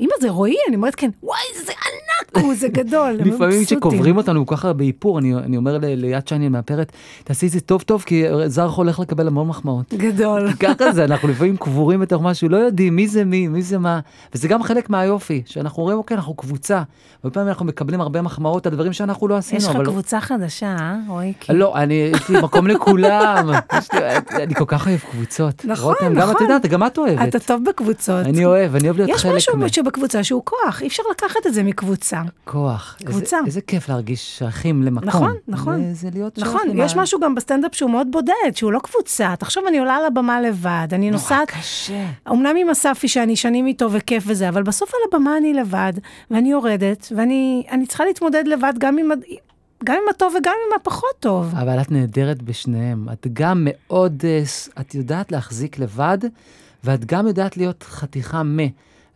אמא 0.00 0.12
זה 0.20 0.30
רועי? 0.30 0.54
אני 0.68 0.76
אומרת 0.76 0.94
כן, 0.94 1.10
וואי, 1.22 1.38
זה 1.66 1.72
ענק, 1.72 2.36
עכו, 2.36 2.54
זה 2.54 2.68
גדול, 2.68 3.12
לפעמים. 3.12 3.64
כשקוברים 3.64 4.16
אותנו 4.16 4.46
כל 4.46 4.56
כך 4.56 4.64
הרבה 4.64 4.84
איפור, 4.84 5.18
אני, 5.18 5.34
אני 5.34 5.56
אומר 5.56 5.78
ליד 5.82 6.28
שני 6.28 6.46
המאפרת, 6.46 6.92
תעשי 7.24 7.46
את 7.46 7.52
זה 7.52 7.60
טוב 7.60 7.82
טוב, 7.82 8.02
כי 8.06 8.24
זר 8.46 8.68
הולך 8.68 9.00
לקבל 9.00 9.26
המון 9.26 9.48
מחמאות. 9.48 9.94
גדול. 9.94 10.52
ככה 10.60 10.92
זה, 10.92 11.04
אנחנו 11.04 11.28
לפעמים 11.28 11.56
קבורים 11.56 12.00
בתוך 12.00 12.22
משהו, 12.22 12.48
לא 12.48 12.56
יודעים 12.56 12.96
מי 12.96 13.08
זה 13.08 13.24
מי, 13.24 13.48
מי 13.48 13.62
זה 13.62 13.78
מה. 13.78 14.00
וזה 14.34 14.48
גם 14.48 14.62
חלק 14.62 14.90
מהיופי, 14.90 15.42
שאנחנו 15.46 15.82
רואים, 15.82 15.98
אוקיי, 15.98 16.16
אנחנו 16.16 16.34
קבוצה. 16.34 16.82
הרבה 17.22 17.34
פעמים 17.34 17.48
אנחנו 17.48 17.66
מקבלים 17.66 18.00
הרבה 18.00 18.22
מחמאות 18.22 18.66
על 18.66 18.72
דברים 18.72 18.92
שאנחנו 18.92 19.28
לא 19.28 19.36
עשינו. 19.36 19.62
יש 19.62 19.68
לך 19.68 19.76
אבל... 19.76 19.84
קבוצה 19.84 20.20
חדשה, 20.20 20.76
אה, 20.80 20.96
רועיקי? 21.08 21.52
לא, 21.52 21.76
אני, 21.76 21.94
יש 21.94 22.28
לי 22.28 22.40
מקום 22.42 22.66
לכולם. 22.66 23.50
לי, 23.94 24.44
אני 24.44 24.54
כל 24.54 24.64
כך 24.66 24.86
אוהב 24.86 24.98
קבוצות. 24.98 25.64
נכון, 25.64 25.94
רותם, 25.94 26.14
גם 26.14 26.30
את 26.30 26.34
נכון. 26.34 26.42
יודעת, 26.42 26.66
גם 26.66 26.86
את 26.86 26.98
אוהבת. 26.98 27.28
אתה 27.28 27.38
טוב 27.38 27.64
בקבוצות. 27.64 28.26
אני 28.26 28.44
אוהב, 28.44 28.74
אני 28.74 28.84
אוהב 28.84 28.96
להיות 28.96 29.20
חלק 29.20 29.32
מה- 29.86 29.90
שבקבוצה 29.92 30.24
שהוא 30.24 30.42
כוח, 30.44 30.82
אי 30.82 30.86
אפשר 30.86 31.02
לקחת 31.10 31.46
את 31.46 31.54
זה 31.54 31.62
מקבוצה. 31.62 32.22
כוח. 32.44 32.96
איזה- 33.00 33.12
קבוצה. 33.12 33.38
איזה 33.46 33.60
כיף 33.60 33.88
להרגיש 33.88 34.38
שייכים 34.38 34.82
למקום. 34.82 35.08
נכון, 35.08 35.34
נכון. 35.48 35.82
זה, 35.82 35.94
זה 35.94 36.08
להיות 36.14 36.36
שייך 36.36 36.48
נכון, 36.48 36.60
למה- 36.68 36.84
יש 36.84 36.96
משהו 36.96 37.20
גם 37.20 37.34
בסטנדאפ 37.34 37.74
שהוא 37.74 37.90
מאוד 37.90 38.06
בודד, 38.10 38.32
שהוא 38.54 38.72
לא 38.72 38.78
קבוצה. 38.78 39.34
תחשוב, 39.38 39.64
אני 39.68 39.78
עולה 39.78 39.96
על 39.96 40.04
הבמה 40.04 40.40
לבד, 40.40 40.88
אני 40.92 41.10
נורא 41.10 41.22
נוסעת... 41.22 41.50
קשה. 41.50 42.06
אמנם 42.30 42.54
עם 42.56 42.70
אספי 42.70 43.08
שאני 43.08 43.36
שנים 43.36 43.66
איתו 43.66 43.92
וכיף 43.92 44.24
וזה, 44.26 44.48
אבל 44.48 44.62
בסוף 44.62 44.90
על 44.94 45.00
הבמה 45.12 45.36
אני 45.36 45.54
לבד, 45.54 45.92
ואני 46.30 46.50
יורדת, 46.50 47.12
ואני 47.16 47.66
אני 47.70 47.86
צריכה 47.86 48.04
להתמודד 48.04 48.44
לבד 48.46 48.72
גם 48.78 48.98
עם, 48.98 49.08
גם 49.84 49.94
עם 49.94 50.08
הטוב 50.10 50.34
וגם 50.38 50.54
עם 50.68 50.80
הפחות 50.80 51.14
טוב. 51.20 51.54
אבל 51.60 51.80
את 51.80 51.90
נהדרת 51.90 52.42
בשניהם. 52.42 53.06
את 53.12 53.26
גם 53.32 53.66
מאוד, 53.70 54.22
אה, 54.24 54.42
את 54.80 54.94
יודעת 54.94 55.32
להחזיק 55.32 55.78
לבד, 55.78 56.18
ואת 56.84 57.04
גם 57.04 57.26
יודעת 57.26 57.56
להיות 57.56 57.82
חתיכה 57.82 58.42
מ. 58.42 58.56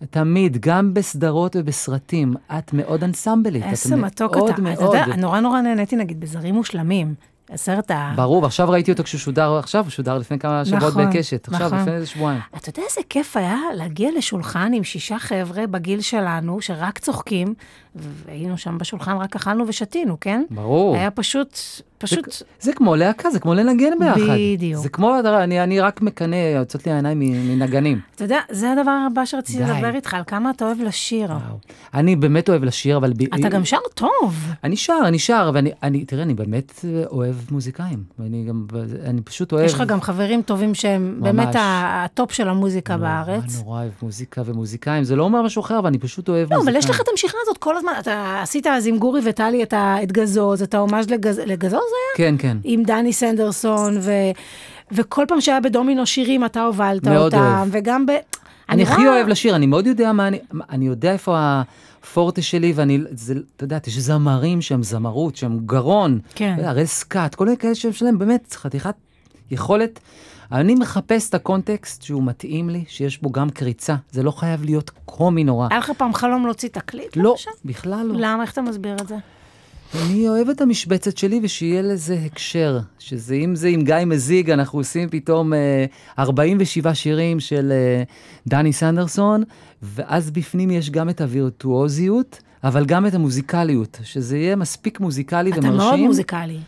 תמיד, 0.06 0.56
גם 0.60 0.94
בסדרות 0.94 1.56
ובסרטים, 1.58 2.34
את 2.58 2.72
מאוד 2.72 3.04
אנסמבלית. 3.04 3.64
איזה 3.64 3.96
מתוק 3.96 4.36
מאוד 4.36 4.50
אתה. 4.50 4.52
אתה 4.52 4.62
מאוד. 4.62 4.94
יודע, 4.94 5.16
נורא 5.16 5.40
נורא 5.40 5.60
נהניתי 5.60 5.96
נגיד 5.96 6.20
בזרים 6.20 6.54
מושלמים. 6.54 7.14
הסרט 7.52 7.90
ה... 7.90 8.12
ברור, 8.16 8.46
עכשיו 8.46 8.70
ראיתי 8.70 8.92
אותו 8.92 9.02
כשהוא 9.02 9.18
שודר 9.18 9.56
עכשיו, 9.58 9.84
הוא 9.84 9.90
שודר 9.90 10.18
לפני 10.18 10.38
כמה 10.38 10.64
שבועות 10.64 10.84
נכון, 10.96 11.10
בקשת. 11.10 11.48
עכשיו, 11.48 11.66
נכון. 11.66 11.78
לפני 11.78 11.92
איזה 11.92 12.06
שבועיים. 12.06 12.40
אתה 12.56 12.68
יודע 12.68 12.82
איזה 12.82 13.00
כיף 13.08 13.36
היה 13.36 13.56
להגיע 13.74 14.10
לשולחן 14.16 14.72
עם 14.74 14.84
שישה 14.84 15.18
חבר'ה 15.18 15.66
בגיל 15.66 16.00
שלנו, 16.00 16.60
שרק 16.60 16.98
צוחקים, 16.98 17.54
והיינו 17.94 18.58
שם 18.58 18.78
בשולחן, 18.78 19.16
רק 19.16 19.36
אכלנו 19.36 19.64
ושתינו, 19.68 20.20
כן? 20.20 20.42
ברור. 20.50 20.96
היה 20.96 21.10
פשוט, 21.10 21.58
פשוט... 21.98 22.42
זה 22.60 22.72
כמו 22.72 22.96
להקה, 22.96 23.30
זה 23.30 23.40
כמו 23.40 23.54
לנגן 23.54 23.98
ביחד. 23.98 24.36
בדיוק. 24.54 24.82
זה 24.82 24.88
כמו, 24.88 25.14
אני, 25.42 25.62
אני 25.62 25.80
רק 25.80 26.02
מקנא, 26.02 26.36
יוצאות 26.36 26.86
לי 26.86 26.92
העיניים 26.92 27.20
מנגנים. 27.20 28.00
אתה 28.14 28.24
יודע, 28.24 28.38
זה 28.50 28.72
הדבר 28.72 28.98
הבא 29.06 29.24
שרציתי. 29.24 29.62
לדבר 29.62 29.94
איתך, 29.94 30.14
על 30.14 30.22
כמה 30.26 30.50
אתה 30.50 30.64
אוהב 30.64 30.80
לשיר. 30.80 31.30
וואו. 31.30 31.58
אני 31.94 32.16
באמת 32.16 32.48
אוהב 32.48 32.64
לשיר, 32.64 32.96
אבל... 32.96 33.12
ב- 33.12 33.34
אתה 33.34 33.48
גם 33.48 33.64
שר 33.64 33.78
טוב. 33.94 34.46
אני 34.64 34.76
שר, 34.76 34.98
אני 35.04 35.18
שר, 35.18 35.50
ואני, 35.54 35.70
אני, 35.82 36.04
תראה, 36.04 36.22
אני 36.22 36.34
באמת 36.34 36.84
אוהב 37.10 37.34
מוזיקאים. 37.50 38.02
ואני 38.18 38.44
גם, 38.48 38.66
אני 39.04 39.20
פשוט 39.22 39.52
אוהב... 39.52 39.64
יש 39.64 39.74
לך 39.74 39.80
גם 39.80 40.00
חברים 40.00 40.42
טובים 40.42 40.74
שהם 40.74 41.14
ממש. 41.20 41.22
באמת 41.22 41.54
ה- 41.54 42.04
ה 42.04 42.11
top 42.11 42.32
של 42.32 42.48
המוזיקה 42.48 42.96
נורא, 42.96 43.08
בארץ. 43.08 43.58
נורא 43.64 43.80
אוהב 43.80 43.90
מוזיקה 44.02 44.42
ומוזיקאים. 44.44 45.04
זה 45.04 45.16
לא 45.16 45.22
אומר 45.24 45.42
משהו 45.42 45.60
אחר, 45.62 45.78
אבל 45.78 45.86
אני 45.86 45.98
פשוט 45.98 46.28
אוהב 46.28 46.52
לא, 46.52 46.56
מוזיקאים. 46.58 46.68
אבל 46.68 46.84
יש 46.84 46.96
לך 46.96 47.00
את 47.00 47.08
המשיכה 47.10 47.38
הזאת 47.42 47.58
כל 47.58 47.76
הזמן. 47.76 47.92
אתה 48.00 48.40
עשית 48.42 48.66
אז 48.66 48.86
עם 48.86 48.98
גורי 48.98 49.20
וטלי 49.24 49.62
את 49.62 49.72
ה- 49.72 49.96
את 50.02 50.12
גזוז, 50.12 50.62
את 50.62 50.74
ההומאז' 50.74 51.06
לגז- 51.06 51.14
לגזוז 51.46 51.70
זה 51.70 51.76
היה? 51.76 52.30
כן, 52.30 52.34
כן. 52.38 52.56
עם 52.64 52.82
דני 52.82 53.12
סנדרסון, 53.12 53.96
ו... 54.00 54.10
וכל 54.92 55.24
פעם 55.28 55.40
שהיה 55.40 55.60
בדומינו 55.60 56.06
שירים, 56.06 56.44
אתה 56.44 56.62
הובלת 56.62 57.08
אותם, 57.08 57.36
אוהב. 57.38 57.68
וגם 57.70 58.06
ב... 58.06 58.10
אני 58.68 58.82
הכי 58.82 58.94
רואה- 59.02 59.08
אוהב 59.16 59.28
לשיר, 59.28 59.56
אני 59.56 59.66
מאוד 59.66 59.86
יודע 59.86 60.12
מה 60.12 60.28
אני, 60.28 60.38
אני 60.70 60.86
יודע 60.86 61.12
איפה 61.12 61.60
הפורטה 62.02 62.42
שלי, 62.42 62.72
ואני, 62.76 62.98
זה, 63.10 63.34
אתה 63.56 63.64
יודע, 63.64 63.78
יש 63.86 63.98
זמרים 63.98 64.62
שהם 64.62 64.82
זמרות, 64.82 65.36
שהם 65.36 65.58
גרון, 65.66 66.18
כן. 66.34 66.56
הראל 66.64 66.84
סקאט, 66.84 67.34
כל 67.34 67.44
מיני 67.44 67.56
כאלה 67.56 67.74
שהם 67.74 67.92
שלהם, 67.92 68.18
באמת, 68.18 68.54
חתיכת 68.54 68.94
יכולת. 69.50 70.00
אני 70.52 70.74
מחפש 70.74 71.28
את 71.28 71.34
הקונטקסט 71.34 72.02
שהוא 72.02 72.22
מתאים 72.22 72.70
לי, 72.70 72.84
שיש 72.88 73.22
בו 73.22 73.30
גם 73.30 73.50
קריצה, 73.50 73.96
זה 74.10 74.22
לא 74.22 74.30
חייב 74.30 74.64
להיות 74.64 74.90
קומי 75.04 75.44
נורא. 75.44 75.68
היה 75.70 75.78
לך 75.78 75.92
פעם 75.96 76.14
חלום 76.14 76.44
להוציא 76.44 76.68
תקליט? 76.68 77.16
לא, 77.16 77.30
למשל? 77.30 77.50
בכלל 77.64 78.06
לא. 78.06 78.14
למה? 78.18 78.42
איך 78.42 78.52
אתה 78.52 78.62
מסביר 78.62 78.96
את 79.02 79.08
זה? 79.08 79.16
אני 79.94 80.28
אוהב 80.28 80.48
את 80.48 80.60
המשבצת 80.60 81.16
שלי 81.16 81.40
ושיהיה 81.42 81.82
לזה 81.82 82.18
הקשר. 82.26 82.78
שזה, 82.98 83.34
אם 83.34 83.56
זה 83.56 83.68
עם 83.68 83.82
גיא 83.82 83.94
מזיג, 84.06 84.50
אנחנו 84.50 84.78
עושים 84.78 85.08
פתאום 85.08 85.54
אה, 85.54 85.84
47 86.18 86.94
שירים 86.94 87.40
של 87.40 87.72
אה, 87.72 88.02
דני 88.46 88.72
סנדרסון, 88.72 89.42
ואז 89.82 90.30
בפנים 90.30 90.70
יש 90.70 90.90
גם 90.90 91.08
את 91.08 91.20
הווירטואוזיות, 91.20 92.42
אבל 92.64 92.84
גם 92.84 93.06
את 93.06 93.14
המוזיקליות, 93.14 93.98
שזה 94.02 94.38
יהיה 94.38 94.56
מספיק 94.56 95.00
מוזיקלי 95.00 95.50
אתה 95.50 95.58
ומרשים. 95.58 95.76
מאוד 95.78 96.00
מוזיקלי. 96.00 96.58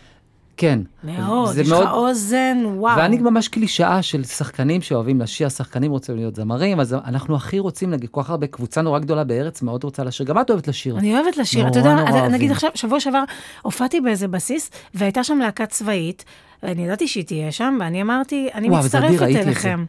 כן. 0.62 0.78
מאוד, 1.04 1.58
יש 1.58 1.70
לך 1.70 1.90
אוזן, 1.92 2.62
וואו. 2.64 2.96
ואני 2.96 3.18
ממש 3.18 3.48
קלישאה 3.48 4.02
של 4.02 4.24
שחקנים 4.24 4.82
שאוהבים 4.82 5.20
לשיר, 5.20 5.48
שחקנים 5.48 5.90
רוצים 5.90 6.16
להיות 6.16 6.34
זמרים, 6.36 6.80
אז 6.80 6.94
אנחנו 6.94 7.36
הכי 7.36 7.58
רוצים, 7.58 7.90
נגיד, 7.90 8.10
כל 8.10 8.22
כך 8.22 8.30
הרבה, 8.30 8.46
קבוצה 8.46 8.82
נורא 8.82 8.98
גדולה 8.98 9.24
בארץ, 9.24 9.62
מאוד 9.62 9.84
רוצה 9.84 10.04
לשיר. 10.04 10.26
גם 10.26 10.40
את 10.40 10.50
אוהבת 10.50 10.68
לשיר. 10.68 10.98
אני 10.98 11.14
אוהבת 11.14 11.36
לשיר. 11.36 11.68
אתה 11.68 11.78
יודע. 11.78 12.28
נגיד 12.28 12.50
עכשיו, 12.50 12.70
שבוע 12.74 13.00
שעבר 13.00 13.22
הופעתי 13.62 14.00
באיזה 14.00 14.28
בסיס, 14.28 14.70
והייתה 14.94 15.24
שם 15.24 15.38
להקה 15.38 15.66
צבאית, 15.66 16.24
ואני 16.62 16.84
ידעתי 16.84 17.08
שהיא 17.08 17.24
תהיה 17.24 17.52
שם, 17.52 17.78
ואני 17.80 18.02
אמרתי, 18.02 18.48
אני 18.54 18.68
וואו, 18.70 18.84
מצטרפת. 18.84 19.22
אליכם. 19.22 19.84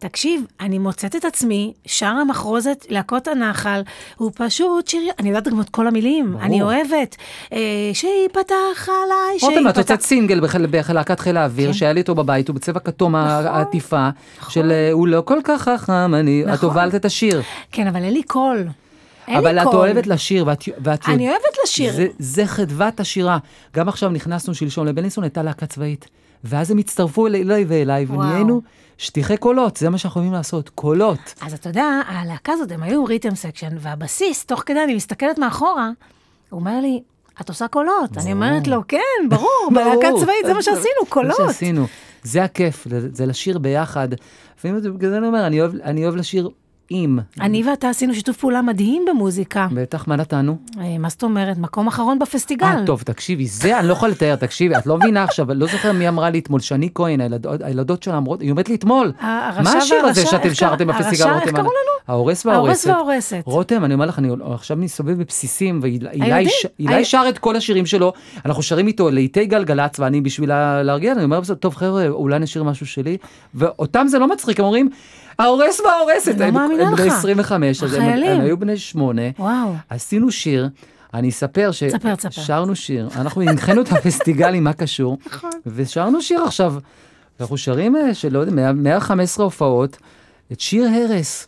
תקשיב, 0.00 0.46
אני 0.60 0.78
מוצאת 0.78 1.16
את 1.16 1.24
עצמי, 1.24 1.72
שרה 1.86 2.24
מחרוזת, 2.24 2.86
להקות 2.88 3.28
הנחל, 3.28 3.82
הוא 4.16 4.30
פשוט 4.34 4.88
שיר, 4.88 5.02
אני 5.18 5.28
יודעת 5.28 5.48
גם 5.48 5.60
את 5.60 5.68
כל 5.70 5.86
המילים, 5.86 6.32
ברור. 6.32 6.42
אני 6.42 6.62
אוהבת. 6.62 7.16
אה, 7.52 7.58
שייפתח 7.92 8.88
עליי, 8.88 9.38
רותם, 9.42 9.68
את 9.68 9.76
הוצאת 9.76 9.86
שייפתח... 9.86 10.06
סינגל 10.06 10.40
בלהקת 10.66 11.20
חיל 11.20 11.36
האוויר, 11.36 11.66
כן. 11.66 11.72
שהיה 11.72 11.92
לי 11.92 12.00
אותו 12.00 12.14
בבית, 12.14 12.48
הוא 12.48 12.54
בצבע 12.54 12.80
כתום 12.80 13.16
נכון, 13.16 13.46
העטיפה, 13.46 14.08
נכון. 14.38 14.50
של 14.52 14.72
אה, 14.72 14.92
הוא 14.92 15.08
לא 15.08 15.22
כל 15.24 15.38
כך 15.44 15.62
חכם, 15.62 16.14
אני, 16.14 16.42
את 16.44 16.48
נכון. 16.48 16.68
הובלת 16.68 16.94
את 16.94 17.04
השיר. 17.04 17.42
כן, 17.72 17.86
אבל 17.86 18.04
אין 18.04 18.12
לי 18.12 18.22
קול. 18.22 18.68
אבל 19.28 19.58
את 19.58 19.64
קול. 19.64 19.76
אוהבת 19.76 20.06
לשיר, 20.06 20.46
ואת... 20.46 20.64
ואת 20.78 21.08
אני 21.08 21.28
אוהבת 21.28 21.56
לשיר. 21.64 21.92
זה, 21.92 22.06
זה 22.18 22.46
חדוות 22.46 23.00
השירה. 23.00 23.38
גם 23.76 23.88
עכשיו 23.88 24.10
נכנסנו 24.10 24.54
שלשום 24.54 24.86
לבלינסון, 24.86 25.24
הייתה 25.24 25.42
להקה 25.42 25.66
צבאית. 25.66 26.08
ואז 26.44 26.70
הם 26.70 26.78
הצטרפו 26.78 27.26
אלי, 27.26 27.42
אליי 27.42 27.64
ואליי. 27.68 28.06
ונהיינו 28.06 28.60
שטיחי 29.00 29.36
קולות, 29.36 29.76
זה 29.76 29.90
מה 29.90 29.98
שאנחנו 29.98 30.20
יכולים 30.20 30.32
לעשות, 30.32 30.68
קולות. 30.68 31.34
אז 31.40 31.54
אתה 31.54 31.68
יודע, 31.68 31.84
הלהקה 32.06 32.52
הזאת, 32.52 32.72
הם 32.72 32.82
היו 32.82 33.04
rhythm 33.04 33.34
section, 33.34 33.76
והבסיס, 33.80 34.44
תוך 34.46 34.62
כדי 34.66 34.84
אני 34.84 34.94
מסתכלת 34.94 35.38
מאחורה, 35.38 35.90
הוא 36.50 36.60
אומר 36.60 36.80
לי, 36.80 37.02
את 37.40 37.48
עושה 37.48 37.68
קולות. 37.68 38.18
אני 38.18 38.32
אומרת 38.32 38.66
לו, 38.66 38.80
כן, 38.88 38.98
ברור, 39.28 39.68
בלהקה. 39.74 40.08
צבאית 40.20 40.46
זה 40.46 40.54
מה 40.54 40.62
שעשינו, 40.68 40.84
זה 41.04 41.10
קולות. 41.10 41.40
מה 41.40 41.46
שעשינו. 41.46 41.86
זה 42.22 42.44
הכיף, 42.44 42.86
זה, 42.88 43.08
זה 43.12 43.26
לשיר 43.26 43.58
ביחד. 43.58 44.08
לפעמים 44.58 44.80
זה- 44.80 44.90
בגלל 44.90 45.10
זה 45.10 45.18
אני 45.18 45.26
אומר, 45.26 45.46
אני 45.46 45.60
אוהב, 45.60 45.74
אני 45.74 46.04
אוהב 46.04 46.16
לשיר 46.16 46.48
עם. 46.90 47.18
אני 47.40 47.62
ואתה 47.70 47.88
עשינו 47.88 48.14
שיתוף 48.14 48.36
פעולה 48.36 48.62
מדהים 48.62 49.02
במוזיקה. 49.08 49.68
בטח, 49.74 50.08
מה 50.08 50.16
נתנו? 50.16 50.56
אה, 50.80 50.98
מה 50.98 51.08
זאת 51.08 51.22
אומרת? 51.22 51.58
מקום 51.58 51.86
אחרון 51.88 52.18
בפסטיגל. 52.18 52.66
אה, 52.66 52.86
טוב, 52.86 53.02
תקשיבי, 53.02 53.46
זה 53.46 53.78
אני 53.78 53.88
לא 53.88 53.92
יכול 53.92 54.08
לתאר, 54.08 54.36
תקשיבי, 54.36 54.76
את 54.76 54.86
לא 54.86 54.96
מבינה 54.98 55.24
עכשיו, 55.24 55.54
לא 55.54 55.66
זוכר 55.66 55.92
מי 55.92 56.08
אמרה 56.08 56.30
לי 56.30 56.38
אתמול, 56.38 56.60
שני 56.60 56.88
כהן, 56.94 57.20
הילדות, 57.64 58.02
שלה 58.02 58.16
אמרות, 58.18 58.40
היא 58.40 58.50
אומרת 58.50 58.68
לי 58.68 58.74
אתמול, 58.74 59.12
הרשע 59.20 59.62
מה 59.62 59.72
השיר 59.72 60.06
הזה 60.06 60.26
שאתם 60.26 60.54
שרתם 60.54 60.86
בפסטיגל 60.86 61.24
רותם? 61.24 61.40
איך 61.46 61.50
קראו 61.50 61.64
לנו? 61.64 61.70
ההורס 62.08 62.46
ההורס 62.46 62.86
וההורסת. 62.86 62.86
וההורסת. 62.90 63.42
רותם, 63.44 63.84
אני 63.84 63.94
אומר 63.94 64.06
לך, 64.06 64.18
אני 64.18 64.28
עכשיו 64.54 64.76
מסתובב 64.76 65.12
בבסיסים, 65.18 65.80
ואילי 65.82 67.04
שר 67.04 67.24
את 67.28 67.38
כל 67.38 67.56
השירים 67.56 67.86
שלו, 67.86 68.12
אנחנו 68.46 68.62
שרים 68.62 68.86
איתו 68.86 69.10
לעיתי 69.10 69.46
גלגלצ, 69.46 70.00
ואני 70.00 70.20
בשביל 70.20 70.48
לה- 70.48 70.82
להרגיע, 70.82 71.12
אני 71.12 71.24
אומר 71.24 71.40
טוב 71.60 71.74
חבר'ה, 71.74 72.08
אולי 72.08 72.38
נשיר 72.38 72.62
משהו 72.64 72.86
שלי, 72.86 73.16
ואותם 73.54 74.06
זה 74.08 74.18
לא 74.18 74.28
מצחיק, 74.28 74.60
הם 74.60 74.66
אומרים, 74.66 74.88
ההורס 75.40 75.80
וההורסת, 75.80 76.34
לא 76.38 76.44
הם 76.44 76.54
מאמינה 76.54 76.88
הם 76.88 76.94
בני 76.96 77.06
לך. 77.06 77.12
25, 77.14 77.82
אז 77.82 77.94
הם- 77.94 78.02
היו 78.40 78.56
בני 78.56 78.76
שמונה, 78.76 79.22
וואו. 79.38 79.72
עשינו 79.90 80.30
שיר, 80.30 80.68
אני 81.14 81.28
אספר. 81.28 81.70
ששרנו 82.30 82.76
שיר, 82.76 83.08
אנחנו 83.16 83.42
הנחינו 83.42 83.82
את 83.82 83.92
הפסטיגל 83.92 84.54
עם 84.54 84.64
מה 84.64 84.72
קשור, 84.72 85.18
נכון. 85.32 85.50
ושרנו 85.66 86.22
שיר 86.22 86.42
עכשיו, 86.44 86.74
אנחנו 87.40 87.58
שרים 87.58 87.96
אה, 87.96 88.14
של, 88.14 88.32
לא 88.32 88.38
יודע, 88.38 88.52
100 88.52 88.72
115 88.72 89.44
הופעות, 89.44 89.96
את 90.52 90.60
שיר 90.60 90.88
הרס. 90.88 91.46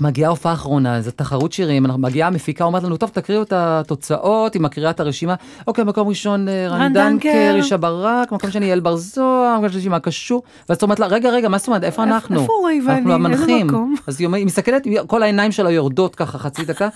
מגיעה 0.00 0.30
הופעה 0.30 0.52
אחרונה, 0.52 1.00
זו 1.00 1.10
תחרות 1.10 1.52
שירים, 1.52 1.86
אנחנו- 1.86 2.00
מגיעה 2.00 2.28
המפיקה, 2.28 2.64
אומרת 2.64 2.82
לנו, 2.82 2.96
טוב, 2.96 3.10
תקריאו 3.12 3.42
את 3.42 3.52
התוצאות, 3.56 4.54
היא 4.54 4.62
מקריאה 4.62 4.90
את 4.90 5.00
הרשימה. 5.00 5.34
אוקיי, 5.66 5.84
מקום 5.84 6.08
ראשון, 6.08 6.48
אה, 6.48 6.68
רן 6.68 6.92
דנקר, 6.92 7.28
דנקר. 7.28 7.56
ישה 7.58 7.76
ברק, 7.76 8.32
מקום 8.32 8.50
שני, 8.50 8.66
יעל 8.66 8.80
בר 8.80 8.96
זוהר, 8.96 9.56
מקום 9.58 9.68
שלישי, 9.68 9.88
מה 9.88 10.00
קשור? 10.00 10.42
ואז 10.68 10.78
אומרת 10.82 11.00
לה, 11.00 11.06
רגע, 11.06 11.30
רגע, 11.30 11.48
מה 11.48 11.58
זאת 11.58 11.66
אומרת, 11.66 11.84
איפה 11.84 12.02
אנחנו? 12.02 12.40
איפה 12.40 12.52
רועי 12.60 12.80
ואני? 12.86 12.98
אנחנו 12.98 13.12
המנחים. 13.12 13.66
אז 14.06 14.20
היא 14.20 14.46
מסתכלת, 14.46 14.82
כל 15.06 15.22
העיניים 15.22 15.52
שלה 15.52 15.70
יורדות 15.70 16.14
ככה 16.14 16.38
חצי 16.38 16.64
דקה, 16.64 16.88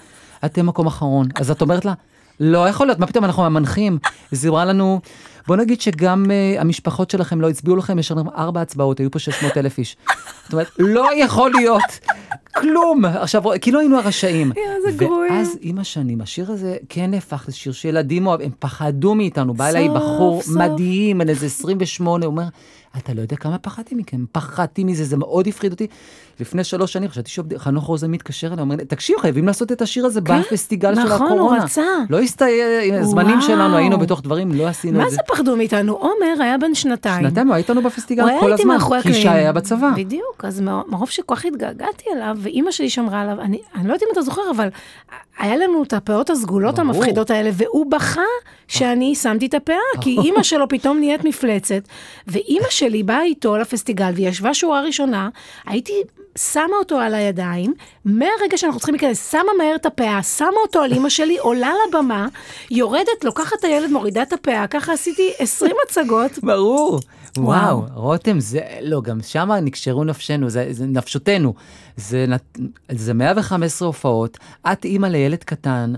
אתם 0.45 0.67
מקום 0.67 0.87
אחרון. 0.87 1.27
אז 1.35 1.51
את 1.51 1.63
אומרת 1.63 1.85
לה, 1.85 1.93
לא 2.41 2.69
יכול 2.69 2.87
להיות, 2.87 2.99
מה 2.99 3.07
פתאום 3.07 3.25
אנחנו 3.25 3.47
המנחים? 3.47 3.99
אז 4.33 4.45
היא 4.45 4.51
אמרה 4.51 4.65
לנו, 4.65 5.01
בוא 5.47 5.57
נגיד 5.57 5.81
שגם 5.81 6.25
uh, 6.27 6.61
המשפחות 6.61 7.11
שלכם 7.11 7.41
לא 7.41 7.49
הצביעו 7.51 7.77
לכם, 7.77 7.99
יש 7.99 8.13
לנו 8.13 8.31
ארבע 8.37 8.61
הצבעות, 8.61 8.99
היו 8.99 9.11
פה 9.11 9.19
600 9.19 9.57
אלף 9.57 9.79
איש. 9.79 9.97
זאת 10.45 10.53
אומרת, 10.53 10.67
לא 10.79 11.09
יכול 11.17 11.53
להיות. 11.55 11.83
כלום. 12.55 13.05
עכשיו, 13.05 13.43
כאילו 13.61 13.81
היינו 13.81 13.99
הרשעים. 13.99 14.53
יואו, 14.57 14.91
זה 14.91 14.99
גרוע. 14.99 15.27
ואז 15.31 15.59
עם 15.61 15.79
השנים, 15.79 16.21
השיר 16.21 16.53
הזה 16.53 16.77
כן 16.89 17.11
נהפך 17.11 17.45
לשיר 17.49 17.73
שילדים 17.73 18.27
אוהב, 18.27 18.41
הם 18.41 18.51
פחדו 18.59 19.15
מאיתנו. 19.15 19.55
בא 19.55 19.69
אליי 19.69 19.89
בחור. 19.89 20.43
מדהים, 20.57 21.19
בן 21.19 21.29
איזה 21.29 21.47
28, 21.47 22.27
הוא 22.27 22.33
אומר, 22.33 22.45
אתה 22.99 23.15
לא 23.15 23.21
יודע 23.21 23.37
כמה 23.37 23.59
פחדתי 23.59 23.95
מכם, 23.95 24.25
פחדתי 24.33 24.85
מזה, 24.85 25.05
זה 25.05 25.17
מאוד 25.17 25.47
הפחיד 25.49 25.73
אותי. 25.73 25.87
לפני 26.41 26.65
שלוש 26.65 26.93
שנים 26.93 27.09
חשבתי 27.09 27.31
שחנוך 27.31 27.85
רוזן 27.85 28.11
מתקשר 28.11 28.47
אליי, 28.47 28.61
אומר 28.61 28.77
לי, 28.77 28.85
תקשיב, 28.85 29.17
חייבים 29.21 29.47
לעשות 29.47 29.73
את 29.73 29.83
השיר 29.83 30.07
הזה 30.07 30.21
בפסטיגל 30.21 30.95
של 30.95 31.01
נכון, 31.03 31.27
הוא 31.27 31.37
הקורונה. 31.37 31.65
רצה. 31.65 31.83
לא 32.11 32.21
הסתיים, 32.21 32.95
הזמנים 32.95 33.37
וואו. 33.37 33.47
שלנו, 33.47 33.77
היינו 33.77 33.99
בתוך 33.99 34.23
דברים, 34.23 34.53
לא 34.53 34.67
עשינו 34.69 34.99
מה 34.99 35.05
את 35.05 35.11
זה. 35.11 35.17
זה 35.17 35.23
פחדו 35.29 35.57
מאיתנו? 35.57 35.93
עומר 35.93 36.43
היה 36.43 36.59
בן 36.59 36.75
שנתיים. 36.75 37.23
שנתיים 37.29 37.47
הוא 37.47 37.55
היה 37.55 37.63
איתנו 37.63 37.83
בפסטיגל 37.83 38.25
כל 38.41 38.53
הזמן, 38.53 38.77
כי. 39.03 39.15
שי 39.15 39.29
היה 39.29 39.53
בצבא. 39.53 39.91
בדיוק, 39.97 40.45
אז 40.45 40.61
מר- 40.61 40.83
מרוב 40.89 41.11
שכל 41.11 41.35
כך 41.37 41.45
התגעגעתי 41.45 42.05
אליו, 42.17 42.37
ואימא 42.41 42.71
שלי 42.71 42.91
שמרה 42.91 43.21
עליו, 43.21 43.41
אני, 43.41 43.61
אני 43.75 43.89
לא 43.89 43.93
יודעת 43.93 44.03
אם 44.03 44.13
אתה 44.13 44.23
זוכר, 44.23 44.43
אבל 44.57 44.69
היה 45.39 45.57
לנו 45.57 45.83
את 45.83 45.93
הפאות 45.93 46.31
הסגולות. 46.31 46.79
המפחידות 46.79 47.31
האלה, 47.31 47.51
והוא 47.55 47.91
בכה 47.91 48.21
שאני 48.69 49.15
שמתי 49.15 49.47
את 49.47 49.55
הפאה, 49.55 49.77
כי 50.01 50.17
אימא 50.25 50.43
שלו 50.43 50.69
פתאום 50.69 50.99
נהיית 50.99 51.25
מפלצת, 51.25 51.83
ואימא 52.27 52.71
שלי 52.81 53.03
באה 53.03 53.23
איתו 53.23 53.57
לפסטיגל, 53.57 54.11
והיא 54.15 54.29
ישבה 54.29 54.55
שורה 54.55 54.81
ראשונה, 54.81 55.29
הייתי... 55.67 55.93
שמה 56.39 56.77
אותו 56.79 56.99
על 56.99 57.15
הידיים, 57.15 57.75
מהרגע 58.05 58.57
שאנחנו 58.57 58.79
צריכים 58.81 58.95
להיכנס, 58.95 59.31
שמה 59.31 59.53
מהר 59.59 59.75
את 59.75 59.87
הפאה, 59.87 60.23
שמה 60.23 60.57
אותו 60.67 60.81
על 60.81 60.93
אימא 60.93 61.09
שלי, 61.09 61.39
עולה 61.39 61.71
לבמה, 61.89 62.29
יורדת, 62.71 63.25
לוקחת 63.25 63.59
את 63.59 63.65
הילד, 63.65 63.91
מורידה 63.91 64.23
את 64.23 64.33
הפאה, 64.33 64.67
ככה 64.67 64.93
עשיתי 64.93 65.33
20 65.39 65.73
הצגות, 65.87 66.39
ברור. 66.43 67.01
וואו. 67.37 67.79
וואו, 67.79 67.83
רותם, 67.95 68.41
זה, 68.41 68.61
לא, 68.83 69.03
גם 69.03 69.19
שם 69.23 69.51
נקשרו 69.63 70.05
נפשנו, 70.05 70.51
זה, 70.51 70.67
זה 70.71 70.87
נפשותנו. 70.87 71.55
זה, 71.97 72.27
זה 72.91 73.15
115 73.15 73.87
הופעות, 73.87 74.39
את 74.73 74.85
אימא 74.85 75.07
לילד 75.07 75.45
קטן, 75.45 75.93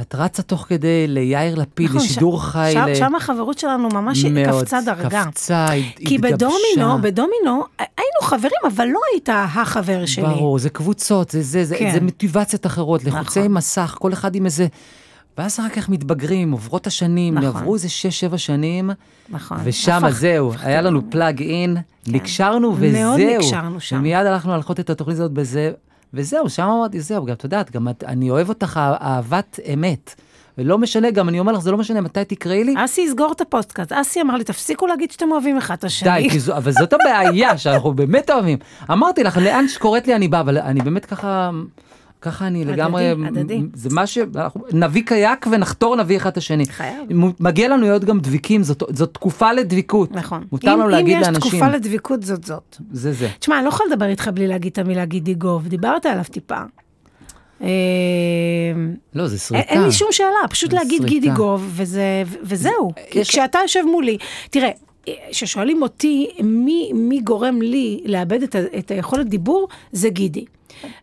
את 0.00 0.14
רצה 0.14 0.42
תוך 0.42 0.64
כדי 0.68 1.06
ליאיר 1.08 1.54
לפיד, 1.54 1.88
נכון, 1.88 2.00
לשידור 2.00 2.38
ש- 2.40 2.44
חי. 2.44 2.70
שם, 2.72 2.86
ל- 2.88 2.94
שם 2.94 3.14
החברות 3.14 3.58
שלנו 3.58 3.88
ממש 3.88 4.24
מאוד, 4.24 4.62
קפצה 4.64 4.78
דרגה. 4.86 5.24
קפצה, 5.24 5.66
כי 5.96 6.14
התגבשה. 6.14 6.34
בדומינו, 6.36 7.02
בדומינו, 7.02 7.64
היינו 7.78 8.20
חברים, 8.22 8.60
אבל 8.66 8.86
לא 8.86 9.00
היית 9.12 9.28
החבר 9.32 10.06
שלי. 10.06 10.24
ברור, 10.24 10.58
זה 10.58 10.70
קבוצות, 10.70 11.30
זה 11.30 11.42
זה, 11.42 11.64
זה, 11.64 11.76
כן. 11.78 11.90
זה 11.94 12.00
מוטיבציות 12.00 12.66
אחרות, 12.66 13.04
לחוצי 13.04 13.40
נכון. 13.40 13.52
מסך, 13.52 13.96
כל 14.00 14.12
אחד 14.12 14.34
עם 14.34 14.44
איזה... 14.44 14.66
ואז 15.38 15.60
אחר 15.60 15.68
כך 15.68 15.88
מתבגרים, 15.88 16.52
עוברות 16.52 16.86
השנים, 16.86 17.34
נכון. 17.34 17.46
עברו 17.62 17.74
איזה 17.74 17.88
6-7 18.34 18.38
שנים, 18.38 18.90
נכון. 19.28 19.58
ושם 19.64 20.00
זהו, 20.10 20.52
היה 20.62 20.82
לנו 20.82 21.10
פלאג 21.10 21.42
אין, 21.42 21.76
נקשרנו 22.06 22.74
וזהו. 22.78 23.02
מאוד 23.02 23.20
נקשרנו 23.20 23.80
שם. 23.80 23.96
ומיד 23.96 24.26
הלכנו 24.26 24.50
להלכות 24.52 24.80
את 24.80 24.90
התוכנית 24.90 25.16
הזאת 25.16 25.32
בזה, 25.32 25.72
וזהו, 26.14 26.50
שם 26.50 26.62
אמרתי, 26.62 27.00
זהו, 27.00 27.24
גם 27.24 27.34
את 27.34 27.44
יודעת, 27.44 27.70
גם 27.70 27.88
את, 27.88 28.04
אני 28.04 28.30
אוהב 28.30 28.48
אותך 28.48 28.76
אה- 28.76 28.96
אהבת 29.00 29.60
אמת. 29.74 30.14
ולא 30.58 30.78
משנה, 30.78 31.10
גם 31.10 31.28
אני 31.28 31.40
אומר 31.40 31.52
לך, 31.52 31.60
זה 31.60 31.70
לא 31.70 31.78
משנה 31.78 32.00
מתי 32.00 32.24
תקראי 32.24 32.64
לי. 32.64 32.74
אסי 32.84 33.00
יסגור 33.00 33.32
את 33.32 33.40
הפוסטקאסט. 33.40 33.92
אסי 33.92 34.20
אמר 34.20 34.36
לי, 34.36 34.44
תפסיקו 34.44 34.86
להגיד 34.86 35.10
שאתם 35.10 35.32
אוהבים 35.32 35.56
אחד 35.56 35.74
את 35.74 35.84
השני. 35.84 36.28
די, 36.28 36.38
זו, 36.38 36.56
אבל 36.56 36.72
זאת 36.72 36.92
הבעיה, 36.92 37.58
שאנחנו 37.58 37.92
באמת 37.92 38.30
אוהבים. 38.30 38.58
אמרתי 38.90 39.22
לך, 39.24 39.36
לאן 39.36 39.68
שקוראת 39.68 40.06
לי 40.06 40.16
אני 40.16 40.28
בא, 40.28 40.40
אבל 40.40 40.58
אני 40.58 40.80
באמת 40.80 41.04
ככה, 41.04 41.50
ככה 42.22 42.46
אני 42.46 42.62
הדדי, 42.62 42.72
לגמרי, 42.72 43.10
הדדי. 43.26 43.62
זה 43.74 43.88
מה 43.92 44.06
ש... 44.06 44.18
נביא 44.72 45.02
קייק 45.06 45.46
ונחתור 45.50 45.96
נביא 45.96 46.16
אחד 46.16 46.30
את 46.30 46.36
השני. 46.36 46.66
חייב. 46.66 47.08
מגיע 47.40 47.68
לנו 47.68 47.82
להיות 47.82 48.04
גם 48.04 48.20
דביקים, 48.20 48.62
זאת, 48.62 48.82
זאת 48.92 49.14
תקופה 49.14 49.52
לדביקות. 49.52 50.12
נכון. 50.12 50.44
מותר 50.52 50.72
לנו 50.76 50.84
אם- 50.84 50.88
להגיד 50.90 51.16
אם 51.16 51.20
יש 51.22 51.26
לאנשים. 51.28 51.50
תקופה 51.50 51.68
לדביקות, 51.68 52.22
זאת 52.22 52.44
זאת. 52.44 52.76
זה 52.92 53.12
זה. 53.12 53.28
תשמע, 53.38 53.56
אני 53.56 53.64
לא 53.64 53.68
יכולה 53.68 53.90
לדבר 53.92 54.06
איתך 54.06 54.28
בלי 54.34 54.46
להגיד 54.46 54.72
את 54.72 54.78
המילה 54.78 55.04
גידיגוב, 55.04 55.68
דיברת 55.68 56.06
עליו 56.06 56.24
טיפה. 56.30 56.58
אה, 57.62 57.68
לא, 59.14 59.28
זה 59.28 59.38
סריטה. 59.38 59.68
אין 59.68 59.82
לי 59.82 59.92
שום 59.92 60.08
שאלה, 60.10 60.28
פשוט 60.50 60.72
להגיד 60.72 61.02
וזה, 61.68 62.22
ו- 62.26 62.36
וזהו. 62.42 62.92
כשאתה 63.10 63.58
יושב 63.62 63.82
מולי, 63.90 64.16
תראה, 64.50 64.70
כששואלים 65.30 65.82
אותי 65.82 66.30
מי, 66.42 66.90
מי 66.94 67.20
גורם 67.20 67.62
לי 67.62 68.00
לאבד 68.04 68.42
את, 68.42 68.56
את 68.78 68.90
היכולת 68.90 69.28
דיבור, 69.28 69.68
זה 69.92 70.08
גידי. 70.08 70.44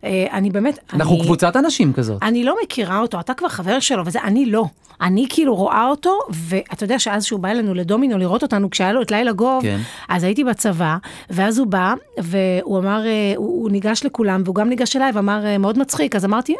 אה, 0.04 0.26
אני 0.32 0.50
באמת, 0.50 0.78
אנחנו 0.92 1.14
אני, 1.14 1.24
קבוצת 1.24 1.56
אנשים 1.56 1.92
כזאת. 1.92 2.22
אני 2.22 2.44
לא 2.44 2.56
מכירה 2.62 3.00
אותו, 3.00 3.20
אתה 3.20 3.34
כבר 3.34 3.48
חבר 3.48 3.80
שלו, 3.80 4.02
וזה, 4.06 4.20
אני 4.22 4.46
לא. 4.46 4.64
אני 5.00 5.26
כאילו 5.28 5.54
רואה 5.54 5.86
אותו, 5.86 6.18
ואתה 6.30 6.84
יודע 6.84 6.98
שאז 6.98 7.24
שהוא 7.24 7.40
בא 7.40 7.48
אלינו 7.48 7.74
לדומינו 7.74 8.18
לראות 8.18 8.42
אותנו, 8.42 8.70
כשהיה 8.70 8.92
לו 8.92 9.02
את 9.02 9.10
לילה 9.10 9.32
גוב, 9.32 9.62
כן. 9.62 9.80
אז 10.08 10.24
הייתי 10.24 10.44
בצבא, 10.44 10.96
ואז 11.30 11.58
הוא 11.58 11.66
בא, 11.66 11.94
והוא 12.18 12.78
אמר, 12.78 13.06
אה, 13.06 13.32
הוא, 13.36 13.62
הוא 13.62 13.70
ניגש 13.70 14.04
לכולם, 14.04 14.42
והוא 14.44 14.54
גם 14.54 14.68
ניגש 14.68 14.96
אליי 14.96 15.10
ואמר, 15.14 15.46
אה, 15.46 15.58
מאוד 15.58 15.78
מצחיק, 15.78 16.16
אז 16.16 16.24
אמרתי, 16.24 16.54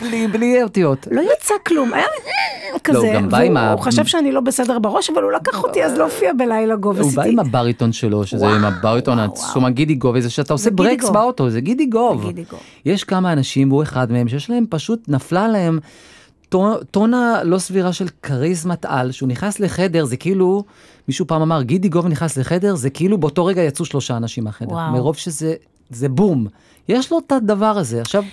בלי, 0.00 0.26
בלי 0.28 0.62
אותיות. 0.62 1.06
לא 1.10 1.20
יצא 1.20 1.54
כלום, 1.66 1.92
היה 1.94 2.04
כזה, 2.84 3.12
גם 3.14 3.28
בא 3.28 3.38
עם 3.38 3.56
ה- 3.56 3.70
והוא 3.74 3.84
חשב 3.84 4.04
שאני 4.06 4.32
לא 4.32 4.40
בסדר 4.40 4.78
בראש, 4.78 5.10
אבל 5.10 5.22
הוא 5.22 5.32
לקח 5.32 5.64
אותי 5.64 5.84
אז 5.84 5.98
להופיע 5.98 6.32
בלילה 6.38 6.76
גוב, 6.76 7.00
הוא 7.00 7.12
בא 7.14 7.22
עם 7.22 7.38
הבריטון 7.38 7.92
שלו, 7.92 8.26
שזה 8.26 8.44
וואו, 8.44 8.54
עם 8.54 8.64
הבריטון 8.64 9.18
העצום, 9.18 9.64
הגידי 9.64 9.94
גוב, 9.94 10.14
איזה 10.16 10.30
שאתה 10.30 10.52
עושה 10.54 10.64
זה 10.64 10.70
ברקס 10.70 11.04
גוב. 11.04 11.12
באוטו, 11.14 11.50
זה 11.50 11.60
גידי 11.60 11.86
גוב. 11.86 12.20
זה 12.20 12.26
גידי 12.26 12.44
גוב. 12.50 12.60
יש 12.84 13.04
כמה 13.04 13.32
אנשים, 13.32 13.70
הוא 13.70 13.82
אחד 13.82 14.12
מהם, 14.12 14.28
שיש 14.28 14.50
להם 14.50 14.64
פשוט, 14.70 15.08
נפלה 15.08 15.48
להם 15.48 15.78
טו- 16.48 16.84
טונה 16.90 17.40
לא 17.44 17.58
סבירה 17.58 17.92
של 17.92 18.06
כריזמת 18.22 18.84
על, 18.84 19.12
שהוא 19.12 19.28
נכנס 19.28 19.60
לחדר, 19.60 20.04
זה 20.04 20.16
כאילו, 20.16 20.64
מישהו 21.08 21.26
פעם 21.26 21.42
אמר, 21.42 21.62
גידי 21.62 21.88
גוב 21.88 22.06
נכנס 22.06 22.36
לחדר, 22.36 22.74
זה 22.74 22.90
כאילו 22.90 23.18
באותו 23.18 23.44
רגע 23.44 23.62
יצאו 23.62 23.84
שלושה 23.84 24.16
אנשים 24.16 24.44
מהחדר. 24.44 24.74
מרוב 24.92 25.16
שזה, 25.16 25.54
זה 25.90 26.08
בום. 26.08 26.46
יש 26.88 27.12
לו 27.12 27.18
את 27.26 27.32
הדבר 27.32 27.66
הזה. 27.78 28.00
עכשיו, 28.00 28.24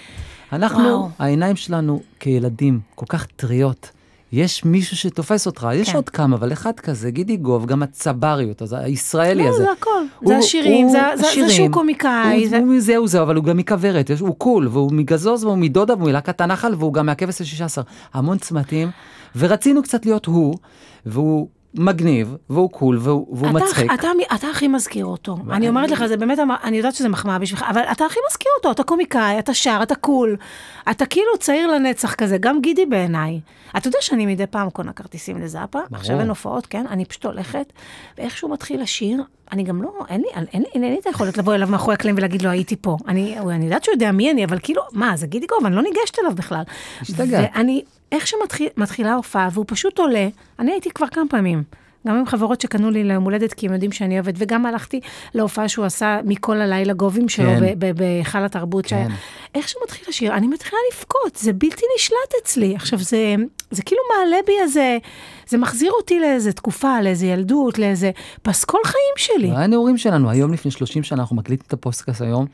אנחנו, 0.53 0.83
וואו. 0.83 1.09
העיניים 1.19 1.55
שלנו 1.55 2.01
כילדים 2.19 2.79
כל 2.95 3.05
כך 3.09 3.25
טריות. 3.35 3.89
יש 4.31 4.65
מישהו 4.65 4.97
שתופס 4.97 5.45
אותך, 5.47 5.67
יש 5.73 5.89
כן. 5.89 5.95
עוד 5.95 6.09
כמה, 6.09 6.35
אבל 6.35 6.53
אחד 6.53 6.71
כזה, 6.79 7.11
גידי 7.11 7.37
גוב, 7.37 7.65
גם 7.65 7.83
הצבריות, 7.83 8.61
אז 8.61 8.75
הישראלי 8.79 9.43
לא, 9.43 9.49
הזה. 9.49 9.57
זה 9.63 9.71
הכל, 9.71 9.89
הוא- 10.19 10.27
זה 10.29 10.37
השירים, 10.37 10.83
הוא- 10.85 10.91
זה- 10.91 10.99
זה- 11.15 11.21
זה 11.21 11.27
השירים. 11.29 11.49
שהוא 11.49 11.71
קומיקאי, 11.71 12.39
הוא- 12.41 12.49
זה- 12.49 12.57
הוא 12.57 12.67
מזהו 12.67 13.07
זהו, 13.07 13.23
אבל 13.23 13.35
הוא 13.35 13.43
גם 13.43 13.57
מכוורת, 13.57 14.09
יש- 14.09 14.19
הוא 14.19 14.35
קול, 14.37 14.67
והוא 14.67 14.91
מגזוז, 14.93 15.43
והוא 15.43 15.57
מדודה, 15.57 15.93
והוא 15.93 16.05
מלהקת 16.09 16.41
הנחל, 16.41 16.73
והוא 16.77 16.93
גם 16.93 17.05
מהכבש 17.05 17.41
השישה 17.41 17.65
עשר. 17.65 17.81
המון 18.13 18.37
צמתים, 18.37 18.89
ורצינו 19.35 19.83
קצת 19.83 20.05
להיות 20.05 20.25
הוא, 20.25 20.53
והוא 21.05 21.47
מגניב, 21.77 22.35
והוא 22.49 22.69
קול, 22.69 22.97
והוא 23.01 23.27
והוא 23.31 23.49
אתה, 23.49 23.65
מצחיק. 23.65 23.91
אתה, 23.93 24.07
אתה 24.35 24.47
הכי 24.47 24.67
מזכיר 24.67 25.05
אותו. 25.05 25.37
אני 25.51 25.69
אומרת 25.69 25.91
לך, 25.91 26.05
זה 26.05 26.17
באמת, 26.17 26.39
אני 26.63 26.77
יודעת 26.77 26.95
שזה 26.95 27.09
מחמאה 27.09 27.39
בשבילך, 27.39 27.65
אבל 27.69 27.81
אתה 27.81 28.05
הכי 28.05 28.19
מזכיר 28.29 28.51
אותו, 28.57 28.71
אתה 28.71 28.83
קומיקאי, 28.83 29.39
אתה 29.39 29.53
שר, 29.53 29.79
אתה 29.83 29.95
קול. 29.95 30.37
אתה 30.91 31.05
כאילו 31.05 31.37
צעיר 31.39 31.67
לנצח 31.67 32.13
כזה, 32.13 32.37
גם 32.37 32.61
גידי 32.61 32.85
בעיניי. 32.85 33.39
אתה 33.77 33.87
יודע 33.87 33.97
שאני 34.01 34.25
מדי 34.25 34.47
פעם 34.47 34.69
קונה 34.69 34.91
כרטיסים 34.91 35.37
לזאפה, 35.37 35.79
עכשיו 35.91 36.19
אין 36.19 36.29
הופעות, 36.29 36.65
כן? 36.65 36.85
אני 36.89 37.05
פשוט 37.05 37.25
הולכת, 37.25 37.73
ואיך 38.17 38.37
שהוא 38.37 38.51
מתחיל 38.51 38.81
לשיר, 38.81 39.23
אני 39.51 39.63
גם 39.63 39.81
לא, 39.81 39.91
אין 40.09 40.21
לי, 40.21 40.27
אין, 40.35 40.45
אין, 40.53 40.63
אין, 40.73 40.83
אין 40.83 40.91
לי 40.93 40.99
את 40.99 41.07
היכולת 41.07 41.37
לבוא 41.37 41.55
אליו 41.55 41.67
מאחורי 41.67 41.93
הקלעים 41.93 42.15
ולהגיד 42.17 42.41
לו, 42.41 42.49
הייתי 42.49 42.75
פה. 42.81 42.97
אני, 43.07 43.39
אני 43.39 43.65
יודעת 43.65 43.83
שהוא 43.83 43.93
יודע 43.93 44.11
מי 44.11 44.31
אני, 44.31 44.45
אבל 44.45 44.59
כאילו, 44.63 44.81
מה, 44.91 45.17
זה 45.17 45.27
גידי 45.27 45.45
גוב, 45.45 45.65
אני 45.65 45.75
לא 45.75 45.81
ניגשת 45.81 46.19
אליו 46.19 46.35
בכלל. 46.35 46.63
השתגעת. 47.01 47.49
ואני, 47.55 47.83
איך 48.11 48.27
שמתחילה 48.27 49.11
ההופעה, 49.11 49.49
והוא 49.51 49.65
פשוט 49.67 49.99
עולה, 49.99 50.27
אני 50.59 50.71
הייתי 50.71 50.89
כבר 50.89 51.07
כמה 51.07 51.23
פעמים. 51.29 51.63
גם 52.07 52.15
עם 52.15 52.25
חברות 52.25 52.61
שקנו 52.61 52.91
לי 52.91 53.03
ליום 53.03 53.23
הולדת, 53.23 53.53
כי 53.53 53.67
הם 53.67 53.73
יודעים 53.73 53.91
שאני 53.91 54.13
אוהבת, 54.15 54.33
וגם 54.37 54.65
הלכתי 54.65 54.99
להופעה 55.33 55.69
שהוא 55.69 55.85
עשה 55.85 56.19
מכל 56.25 56.61
הלילה 56.61 56.93
גובים 56.93 57.29
שלו 57.29 57.49
כן. 57.59 57.79
בהיכל 57.95 58.45
התרבות. 58.45 58.85
כן. 58.85 58.89
שהיה. 58.89 59.17
איך 59.55 59.69
שמתחיל 59.69 60.05
השיר, 60.09 60.33
אני 60.33 60.47
מתחילה 60.47 60.79
לבכות, 60.91 61.35
זה 61.35 61.53
בלתי 61.53 61.85
נשלט 61.95 62.33
אצלי. 62.43 62.75
עכשיו, 62.75 62.99
זה, 62.99 63.35
זה 63.71 63.83
כאילו 63.83 64.01
מעלה 64.15 64.37
בי 64.45 64.53
איזה, 64.61 64.97
זה 65.47 65.57
מחזיר 65.57 65.91
אותי 65.91 66.19
לאיזה 66.19 66.53
תקופה, 66.53 67.01
לאיזה 67.01 67.25
ילדות, 67.25 67.79
לאיזה 67.79 68.11
פסקול 68.41 68.81
חיים 68.85 69.13
שלי. 69.17 69.47
זה 69.47 69.57
הנעורים 69.57 69.97
שלנו, 69.97 70.29
היום 70.29 70.53
לפני 70.53 70.71
30 70.71 71.03
שנה, 71.03 71.21
אנחנו 71.21 71.35
מקליטים 71.35 71.65
את 71.67 71.73
הפודקאסט 71.73 72.21
היום, 72.21 72.45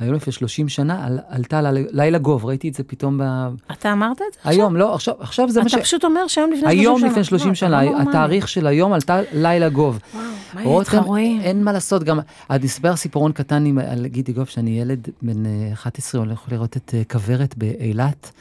היום 0.00 0.14
לפני 0.14 0.32
30 0.32 0.68
שנה, 0.68 1.06
על, 1.06 1.18
עלתה 1.28 1.60
לילה 1.72 2.18
גוב, 2.18 2.44
ראיתי 2.44 2.68
את 2.68 2.74
זה 2.74 2.84
פתאום 2.84 3.18
ב... 3.18 3.48
אתה 3.72 3.92
אמרת 3.92 4.16
את 4.16 4.32
זה 4.32 4.38
עכשיו? 4.38 4.52
היום, 4.52 4.76
לא, 4.76 4.94
עכשיו, 4.94 5.14
עכשיו 5.18 5.50
זה 5.50 5.62
מה 5.62 5.68
ש... 5.68 5.74
אתה 5.74 5.82
פשוט 5.82 6.04
אומר 6.04 6.26
שהיום 6.26 6.50
לפני 6.52 6.60
30 6.60 6.74
שנה. 6.74 6.80
היום 6.80 7.04
לפני 7.04 7.24
30 7.24 7.48
לא, 7.48 7.54
שנה, 7.54 7.82
לא. 7.84 8.00
התאריך 8.00 8.48
של 8.48 8.66
היום 8.66 8.92
עלתה 8.92 9.20
לילה 9.32 9.68
גוב. 9.68 9.98
וואו, 10.14 10.24
מה 10.54 10.62
יהיה 10.62 10.80
איתך, 10.80 10.94
רועי? 10.94 11.38
אין 11.42 11.64
מה 11.64 11.72
לעשות, 11.72 12.04
גם, 12.04 12.20
אני 12.50 12.66
אספר 12.66 12.96
סיפורון 12.96 13.32
קטן 13.32 13.66
עם, 13.66 13.78
על 13.78 14.06
גידי 14.06 14.32
גוב, 14.32 14.46
שאני 14.46 14.80
ילד 14.80 15.08
בן 15.22 15.46
אה, 15.46 15.72
11, 15.72 16.20
הולך 16.20 16.40
לראות 16.52 16.76
את 16.76 16.94
אה, 16.94 17.02
כוורת 17.04 17.58
באילת, 17.58 18.32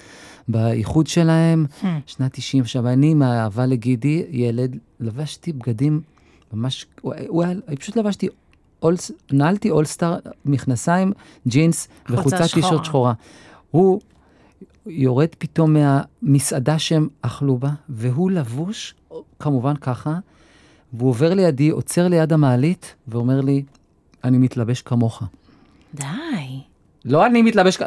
באיחוד 0.47 1.07
שלהם, 1.07 1.65
Hmm. 1.81 1.85
שנת 2.05 2.33
90. 2.33 2.63
עכשיו, 2.63 2.87
אני, 2.87 3.13
מהאהבה 3.13 3.65
לגידי, 3.65 4.25
ילד, 4.31 4.77
לבשתי 4.99 5.53
בגדים 5.53 6.01
ממש, 6.53 6.85
הוא, 7.01 7.43
היה, 7.43 7.53
פשוט 7.79 7.97
לבשתי, 7.97 8.27
נעלתי 9.31 9.69
אולסטאר, 9.69 10.17
מכנסיים, 10.45 11.11
ג'ינס 11.47 11.87
חולצה 12.07 12.19
וחולצת 12.21 12.47
שחורה. 12.49 12.63
טישרט 12.63 12.85
שחורה. 12.85 13.13
הוא 13.71 13.99
יורד 14.85 15.27
פתאום 15.37 15.73
מהמסעדה 15.73 16.79
שהם 16.79 17.07
אכלו 17.21 17.57
בה, 17.57 17.69
והוא 17.89 18.31
לבוש, 18.31 18.95
כמובן 19.39 19.75
ככה, 19.75 20.15
והוא 20.93 21.09
עובר 21.09 21.33
לידי, 21.33 21.69
עוצר 21.69 22.07
ליד 22.07 22.33
המעלית, 22.33 22.95
ואומר 23.07 23.41
לי, 23.41 23.63
אני 24.23 24.37
מתלבש 24.37 24.81
כמוך. 24.81 25.23
די. 25.95 26.05
לא 27.05 27.25
אני 27.25 27.41
מתלבש, 27.41 27.77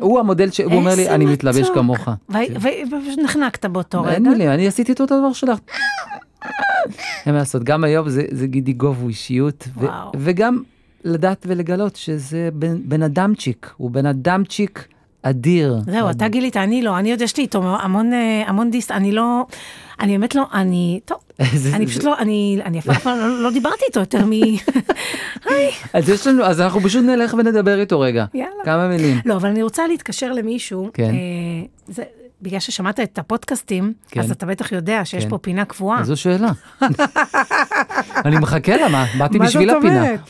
הוא 0.00 0.20
המודל 0.20 0.50
שהוא 0.50 0.74
אומר 0.74 0.94
לי, 0.94 1.08
אני 1.08 1.24
מתלבש. 1.26 1.70
כמוך. 1.74 2.08
ו- 2.08 2.32
ו- 2.32 2.68
ופשוט 2.86 3.18
נחנקת 3.24 3.64
באותו 3.66 4.08
אין 4.08 4.26
רגע. 4.26 4.36
לי, 4.36 4.48
אני 4.48 4.66
עשיתי 4.68 4.92
את 4.92 5.00
אותו 5.00 5.18
דבר 5.20 5.32
שלך. 5.32 5.58
אין 7.26 7.34
מה 7.34 7.38
לעשות, 7.40 7.64
גם 7.64 7.84
היום 7.84 8.08
זה, 8.08 8.22
זה 8.30 8.46
גידי 8.46 8.72
גוב, 8.72 8.98
הוא 9.00 9.08
אישיות, 9.08 9.68
ו. 9.80 9.86
וגם 10.16 10.62
לדעת 11.04 11.46
ולגלות 11.48 11.96
שזה 11.96 12.48
בן, 12.52 12.76
בן 12.84 13.02
אדמצ'יק, 13.02 13.70
הוא 13.76 13.90
בן 13.90 14.06
אדמצ'יק 14.06 14.88
אדיר. 15.22 15.78
זהו, 15.86 16.10
אתה 16.10 16.28
גילית, 16.28 16.56
אני 16.56 16.82
לא, 16.82 16.98
אני 16.98 17.10
עוד 17.10 17.20
יש 17.20 17.36
לי 17.36 17.42
איתו 17.42 17.76
המון, 17.80 18.12
אה, 18.12 18.42
המון 18.46 18.70
דיסט, 18.70 18.90
אני 18.90 19.12
לא, 19.12 19.46
אני 20.00 20.12
באמת 20.18 20.34
לא, 20.34 20.42
אני, 20.54 21.00
טוב, 21.04 21.18
זה- 21.54 21.76
אני 21.76 21.86
פשוט 21.86 22.04
לא, 22.04 22.18
אני, 22.18 22.58
אני 22.64 22.78
אף 22.78 22.88
פעם 23.02 23.18
לא, 23.18 23.42
לא 23.42 23.50
דיברתי 23.50 23.84
איתו 23.88 24.00
יותר 24.00 24.24
מ... 24.26 24.30
אז 25.92 26.08
יש 26.08 26.26
לנו, 26.26 26.44
אז 26.44 26.60
אנחנו 26.60 26.80
פשוט 26.80 27.04
נלך 27.04 27.34
ונדבר 27.34 27.80
איתו 27.80 28.00
רגע. 28.00 28.24
יאללה. 28.34 28.64
כמה 28.64 28.88
מילים. 28.88 29.16
לא, 29.24 29.34
אבל 29.36 29.48
אני 29.48 29.62
רוצה 29.62 29.86
להתקשר 29.86 30.32
למישהו, 30.32 30.90
כן. 30.94 31.12
בגלל 32.42 32.60
ששמעת 32.60 33.00
את 33.00 33.18
הפודקאסטים, 33.18 33.92
כן. 34.10 34.20
אז 34.20 34.30
אתה 34.30 34.46
בטח 34.46 34.72
יודע 34.72 35.04
שיש 35.04 35.24
כן. 35.24 35.30
פה 35.30 35.38
פינה 35.38 35.64
קבועה. 35.64 36.00
אז 36.00 36.06
זו 36.06 36.16
שאלה. 36.16 36.50
אני 38.24 38.36
מחכה 38.38 38.76
לה, 38.76 38.88
מה? 38.88 39.04
באתי 39.18 39.38
מה 39.38 39.44
בשביל 39.46 39.68
זאת 39.68 39.76
הפינה. 39.78 40.00
אומרת? 40.02 40.20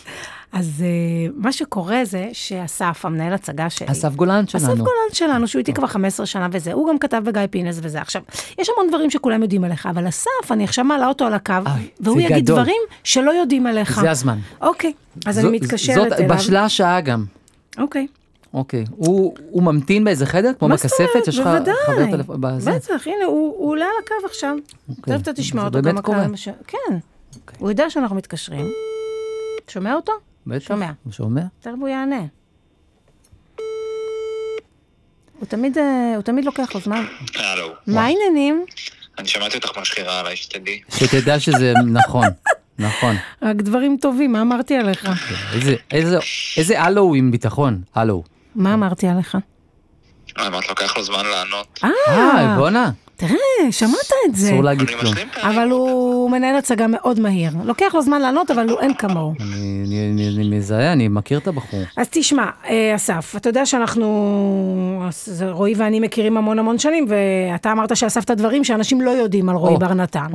אז 0.53 0.85
אה, 0.87 1.33
מה 1.37 1.53
שקורה 1.53 2.05
זה 2.05 2.29
שאסף, 2.33 3.01
המנהל 3.05 3.33
הצגה 3.33 3.71
שלי, 3.71 3.87
אסף 3.91 4.15
גולן 4.15 4.45
אסף 4.45 4.59
שלנו. 4.59 4.77
גולן 4.77 4.89
שלנו, 5.13 5.49
שהוא 5.49 5.59
איתי 5.59 5.73
כבר 5.73 5.87
15 5.87 6.27
שנה 6.27 6.49
וזה, 6.53 6.73
הוא 6.73 6.89
גם 6.89 6.99
כתב 6.99 7.23
בגיא 7.25 7.43
פינס 7.51 7.79
וזה. 7.83 8.01
עכשיו, 8.01 8.23
יש 8.59 8.69
המון 8.69 8.89
דברים 8.89 9.11
שכולם 9.11 9.43
יודעים 9.43 9.65
עליך, 9.65 9.87
אבל 9.87 10.09
אסף, 10.09 10.29
אני 10.51 10.65
עכשיו 10.65 10.85
מעלה 10.85 11.07
אותו 11.09 11.25
על 11.27 11.35
הקו, 11.35 11.55
והוא 12.01 12.17
זה 12.17 12.23
יגיד 12.23 12.45
גדול. 12.45 12.57
דברים 12.57 12.81
שלא 13.05 13.31
יודעים 13.31 13.67
עליך. 13.67 14.01
זה 14.01 14.11
הזמן. 14.11 14.39
אוקיי, 14.61 14.93
אז 15.27 15.35
זו- 15.35 15.49
אני 15.49 15.57
מתקשרת 15.57 15.95
זאת- 16.11 16.13
אליו. 16.21 16.37
בשלה 16.37 16.65
השעה 16.65 17.01
גם. 17.01 17.25
אוקיי. 17.79 18.07
אוקיי. 18.55 18.85
הוא 18.91 19.35
הוא 19.51 19.63
ממתין 19.63 20.05
באיזה 20.05 20.27
חדר? 20.27 20.53
כמו 20.59 20.69
בכספת? 20.69 21.29
יש 21.29 21.39
לך 21.39 21.47
בוודאי. 21.47 21.75
חבר 21.87 22.11
טלפון? 22.17 22.37
בזה? 22.41 22.71
בטח, 22.71 23.07
הנה, 23.07 23.25
הוא 23.25 23.55
הוא 23.59 23.71
עולה 23.71 23.85
על 23.85 23.93
הקו 24.05 24.27
עכשיו. 24.27 24.57
אוקיי. 24.89 25.15
תכף 25.15 25.23
אתה 25.23 25.33
תשמע 25.33 25.65
אותו 25.65 25.83
גם 25.83 26.01
קורה. 26.03 26.27
ש- 26.37 26.49
כן, 26.67 26.97
הוא 27.59 27.71
יודע 27.71 27.91
שאנחנו 27.91 28.17
מתקשרים. 28.17 28.73
שומע 29.69 29.95
אותו? 29.95 30.13
בטח. 30.47 30.69
שומע. 30.69 30.91
הוא 31.05 31.13
שומע? 31.13 31.43
תכף 31.61 31.73
הוא 31.81 31.89
יענה. 31.89 32.21
הוא 35.39 35.47
תמיד, 35.49 35.79
אה, 35.79 36.13
הוא 36.15 36.23
תמיד 36.23 36.45
לוקח 36.45 36.75
לו 36.75 36.81
זמן. 36.81 37.05
הלו. 37.37 37.69
מה 37.87 38.05
העניינים? 38.05 38.65
אני 39.19 39.29
שמעתי 39.29 39.57
אותך 39.57 39.79
משחירה 39.79 40.21
עליי, 40.21 40.37
שתדעי. 40.37 40.81
שתדע 40.89 41.41
שזה 41.41 41.73
נכון, 42.03 42.27
נכון. 42.79 43.17
רק 43.43 43.57
דברים 43.57 43.97
טובים, 44.01 44.33
מה 44.33 44.43
אמרתי 44.43 44.77
עליך? 44.77 45.09
איזה, 45.55 45.75
איזה, 45.93 46.19
איזה 46.57 46.83
הלו 46.83 47.15
עם 47.15 47.31
ביטחון, 47.31 47.83
הלו. 47.95 48.23
מה 48.55 48.75
אמרתי 48.75 49.07
עליך? 49.09 49.37
אה, 50.39 50.47
אמרת 50.47 50.69
לוקח 50.69 50.97
לו 50.97 51.03
זמן 51.05 51.23
לענות. 51.31 51.81
אה, 52.09 52.55
בואנה, 52.59 52.91
תראה, 53.17 53.33
שמעת 53.71 53.95
את 54.31 54.37
זה. 54.37 54.49
אסור 54.49 54.65
להגיד 54.65 54.89
כלום. 54.89 55.15
פעמים. 55.15 55.29
אבל 55.43 55.71
הוא 55.71 56.31
מנהל 56.31 56.57
הצגה 56.57 56.87
מאוד 56.87 57.21
מהיר. 57.21 57.51
לוקח 57.65 57.95
לו 57.95 58.03
זמן 58.03 58.21
לענות, 58.21 58.51
אבל 58.51 58.71
הוא 58.71 58.81
אין 58.81 58.95
כמוהו. 58.95 59.35
אני- 59.41 59.47
אני 59.87 60.29
אני- 60.29 60.37
אני 60.49 60.57
מזהה, 60.57 60.93
אני 60.93 61.09
מכיר 61.09 61.39
את 61.39 61.47
הבחור. 61.49 61.81
אז 61.97 62.07
תשמע, 62.11 62.45
אה, 62.69 62.93
אסף, 62.95 63.35
אתה 63.37 63.49
יודע 63.49 63.67
שאנחנו, 63.67 65.03
רועי 65.51 65.75
ואני 65.77 66.01
מכירים 66.01 66.37
המון 66.37 66.59
המון 66.59 66.79
שנים, 66.79 67.07
ואתה 67.09 67.73
אמרת 67.73 67.97
שאספת 67.97 68.31
דברים 68.31 68.65
שאנשים 68.65 69.01
לא 69.01 69.11
יודעים 69.11 69.49
על 69.49 69.57
רועי 69.57 69.77
בר 69.77 69.95
נתן. 69.95 70.27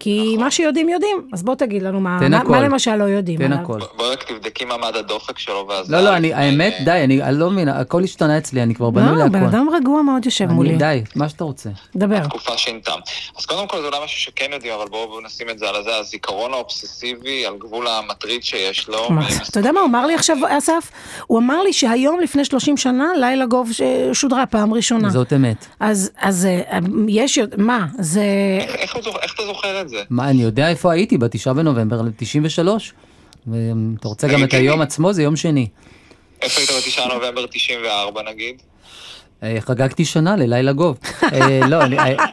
כי 0.00 0.36
מה 0.38 0.50
שיודעים 0.50 0.88
יודעים, 0.88 1.28
אז 1.32 1.42
בוא 1.42 1.54
תגיד 1.54 1.82
לנו 1.82 2.00
מה, 2.00 2.16
תן 2.20 2.30
מה, 2.30 2.38
הכל. 2.38 2.48
מה 2.50 2.60
למשל 2.60 2.96
לא 2.96 3.04
יודעים 3.04 3.38
תן 3.38 3.44
עליו. 3.44 3.58
הכל. 3.58 3.78
ב- 3.80 3.84
בואי 3.96 4.10
רק 4.12 4.22
תבדקי 4.22 4.64
מה 4.64 4.76
מד 4.76 4.96
הדופק 4.96 5.38
שלו 5.38 5.66
ואז... 5.68 5.90
לא, 5.90 6.00
לא, 6.00 6.16
אני, 6.16 6.34
האמת, 6.34 6.74
די, 6.84 6.90
אני 7.04 7.22
אני 7.22 7.38
לא 7.38 7.50
מבין, 7.50 7.68
הכל 7.68 8.04
השתנה 8.04 8.38
אצלי, 8.38 8.62
אני 8.62 8.74
כבר 8.74 8.90
בנוי 8.90 9.18
לא, 9.18 9.26
בן 9.28 9.40
להכל. 9.42 9.56
אדם 9.56 9.68
רגוע 9.74 10.02
מאוד 10.02 10.24
יושב 10.26 10.46
מולי. 10.46 10.68
אני- 10.70 10.78
די, 10.78 11.02
מה 11.16 11.28
שאתה 11.28 11.44
רוצה. 11.44 11.70
דבר. 11.96 12.24
תקופה 12.24 12.58
שינתה. 12.58 12.92
אז 13.38 13.46
קודם 13.46 13.68
כל 13.68 13.80
זה 13.80 13.86
אולי 13.86 13.98
משהו 14.04 14.20
שכן 14.20 14.46
יודעים, 14.52 14.72
אבל 14.74 14.88
בואו 14.90 15.08
בואו 15.08 15.20
נשים 15.20 15.50
את 15.50 15.58
זה 15.58 15.68
על 15.68 15.76
הזה, 15.76 15.96
הזיכרון 15.96 16.52
האובססיבי 16.52 17.46
על 17.46 17.54
גבול 17.58 17.86
המטריד 17.88 18.42
שיש 18.44 18.88
לו. 18.88 19.10
מה, 19.10 19.26
אתה 19.50 19.60
יודע 19.60 19.72
מה 19.72 19.80
הוא 19.80 19.88
אמר 19.88 20.06
לי 20.06 20.14
עכשיו, 20.14 20.36
אסף? 20.58 20.90
הוא 21.26 21.38
אמר 21.38 21.62
לי 21.62 21.72
שהיום, 21.72 22.20
לפני 22.20 22.44
30 22.44 22.76
שנה, 22.76 23.06
לילה 23.20 23.46
גוב 23.46 23.70
שודרה 24.12 24.46
פעם 24.46 24.74
ראשונה. 24.74 25.10
זאת 25.10 25.32
אמת. 25.32 25.66
אז, 25.80 26.10
אז 26.20 26.46
אה, 26.46 26.78
יש, 27.08 27.38
מה, 27.56 27.86
זה... 27.98 28.22
איך 28.60 28.96
אתה 29.34 29.42
זוכר 29.46 29.80
את 29.80 29.87
זה? 29.88 30.02
מה, 30.10 30.30
אני 30.30 30.42
יודע 30.42 30.68
איפה 30.68 30.92
הייתי, 30.92 31.18
בתשעה 31.18 31.54
בנובמבר 31.54 32.00
93. 32.16 32.92
ואתה 33.46 34.08
רוצה 34.08 34.28
גם 34.28 34.44
את. 34.44 34.54
היום 34.54 34.80
עצמו, 34.80 35.12
זה 35.12 35.22
יום 35.22 35.36
שני. 35.36 35.68
איפה 36.42 36.60
היית 36.60 36.70
בתשעה 36.70 37.14
נובמבר 37.14 37.46
94 37.46 38.22
נגיד? 38.30 38.62
אה, 39.42 39.56
חגגתי 39.60 40.04
שנה 40.04 40.36
ללילה 40.36 40.72
גוב. 40.72 40.98
אה, 41.32 41.60
לא, 41.68 41.82
אני... 41.82 41.98
אה, 41.98 42.24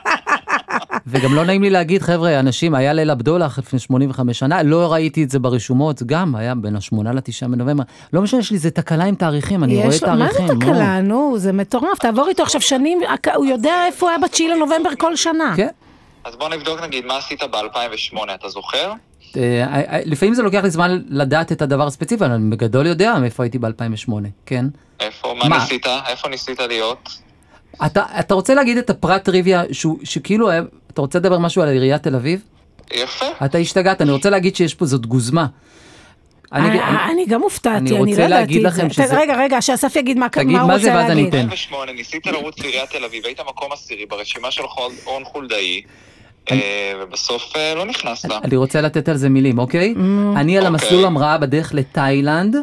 וגם 1.08 1.34
לא 1.36 1.46
נעים 1.46 1.62
לי 1.62 1.70
להגיד, 1.70 2.02
חבר'ה, 2.02 2.40
אנשים, 2.40 2.76
היה 2.76 2.94
ליל 2.94 3.10
הבדולח 3.10 3.60
לפני 3.60 3.80
85 3.80 4.40
שנה, 4.40 4.64
לא 4.64 4.94
ראיתי 4.94 5.24
את 5.24 5.30
זה 5.30 5.40
ברשומות, 5.40 6.04
גם 6.04 6.36
היה 6.36 6.56
בין 6.56 6.76
השמונה 6.76 7.14
לתשעה 7.14 7.50
בנובמבר. 7.50 7.84
לא 8.14 8.22
משנה, 8.22 8.40
יש 8.40 8.52
לי 8.52 8.56
איזה 8.58 8.72
תקלה 8.72 9.04
עם 9.04 9.16
תאריכים, 9.16 9.64
אני 9.64 9.76
רואה 9.76 9.88
יש 9.88 10.04
לו, 10.04 10.10
מה 10.10 10.16
תאריכים. 10.18 10.48
זה. 10.48 10.54
תקלה? 10.56 11.02
נו, 11.02 11.36
זה 11.38 11.52
מטורף, 11.52 12.00
תעבור 12.00 12.30
איתו 12.30 12.44
עכשיו 12.44 12.62
שנים, 12.62 13.00
הוא 13.36 13.46
יודע 13.46 13.86
איפה 13.88 14.06
הוא 14.06 14.10
היה 14.10 14.20
ב-9 14.20 14.44
לנובמבר 14.56 14.90
כל 15.00 15.16
שנה. 15.16 15.54
כן. 15.58 15.68
אז 16.26 16.36
בוא 16.36 16.50
נבדוק 16.50 16.82
נגיד 16.82 17.06
מה 17.06 17.18
עשית 17.18 17.44
ב-2008, 17.44 18.18
אתה 18.36 18.50
זוכר? 18.50 18.92
אה, 19.38 19.64
אה, 19.64 20.00
לפעמים 20.06 20.34
זה 20.34 20.42
לוקח 20.44 20.64
לי 20.64 20.70
זמן 20.70 21.02
לדעת 21.10 21.52
את 21.52 21.62
הדבר 21.62 21.88
הספציפי, 21.88 22.24
אבל 22.24 22.32
אני 22.34 22.50
בגדול 22.56 22.86
יודע 22.88 23.16
מאיפה 23.22 23.44
הייתי 23.44 23.60
ב-2008, 23.60 24.12
כן. 24.46 24.66
איפה? 25.00 25.34
מה 25.34 25.50
מה? 25.50 25.58
ניסית? 25.58 25.86
איפה 26.08 26.30
ניסית 26.30 26.60
להיות? 26.60 27.10
אתה, 27.86 28.04
אתה 28.20 28.34
רוצה 28.34 28.54
להגיד 28.54 28.78
את 28.78 28.90
הפרט 28.90 29.24
טריוויה, 29.24 29.64
שהוא, 29.72 30.00
שכאילו, 30.04 30.50
היה- 30.50 30.62
אתה 30.94 31.02
רוצה 31.02 31.20
לדבר 31.20 31.40
משהו 31.40 31.62
על 31.62 31.70
עיריית 31.70 32.04
תל 32.04 32.16
אביב? 32.16 32.42
יפה. 32.94 33.26
אתה 33.46 33.58
השתגעת, 33.58 34.02
אני 34.02 34.12
רוצה 34.12 34.30
להגיד 34.30 34.56
שיש 34.56 34.74
פה, 34.74 34.86
זאת 34.86 35.06
גוזמה. 35.06 35.46
אני, 36.54 36.68
אני, 36.70 36.80
אני, 36.84 36.98
אני 37.14 37.26
גם 37.26 37.42
הופתעתי, 37.42 37.78
אני 37.78 37.90
אני, 37.90 38.00
רוצה 38.00 38.12
לא 38.22 38.26
ידעתי 38.26 38.30
להגיד 38.30 38.66
את 38.66 38.74
זה. 38.74 38.80
לכם 38.84 38.90
שזה- 38.94 39.18
רגע, 39.20 39.36
רגע, 39.38 39.62
שאסף 39.62 39.96
יגיד 39.96 40.18
מה, 40.18 40.30
תגיד 40.30 40.48
מה 40.56 40.62
הוא 40.62 40.68
מה 40.68 40.74
רוצה 40.74 40.86
זה, 40.86 40.94
ואז 40.96 41.12
אני 41.12 41.24
להגיד. 41.24 41.36
אתן. 41.40 41.50
ב-2008 41.50 41.92
ניסית 41.96 42.28
לרוץ 42.28 42.60
לעיריית 42.60 42.90
תל 42.90 43.04
אביב, 43.04 43.26
היית 43.26 43.40
מקום 43.40 43.72
עשירי 43.72 44.06
ברשימה 44.06 44.52
של 44.52 44.64
רון 45.06 45.24
חולדאי, 45.24 45.82
אה, 45.82 45.90
ובסוף 47.02 47.54
אה, 47.56 47.76
לא 47.76 47.86
נכנסת. 47.86 48.30
אני 48.44 48.56
רוצה 48.56 48.82
לתת 48.82 49.10
על 49.10 49.18
זה 49.18 49.30
מילים, 49.30 49.60
אוקיי? 49.60 49.96
אני 50.36 50.58
על 50.58 50.66
המסלול 50.66 50.94
אוקיי. 50.94 51.06
המראה 51.06 51.38
בדרך 51.38 51.74
לתאילנד. 51.74 52.56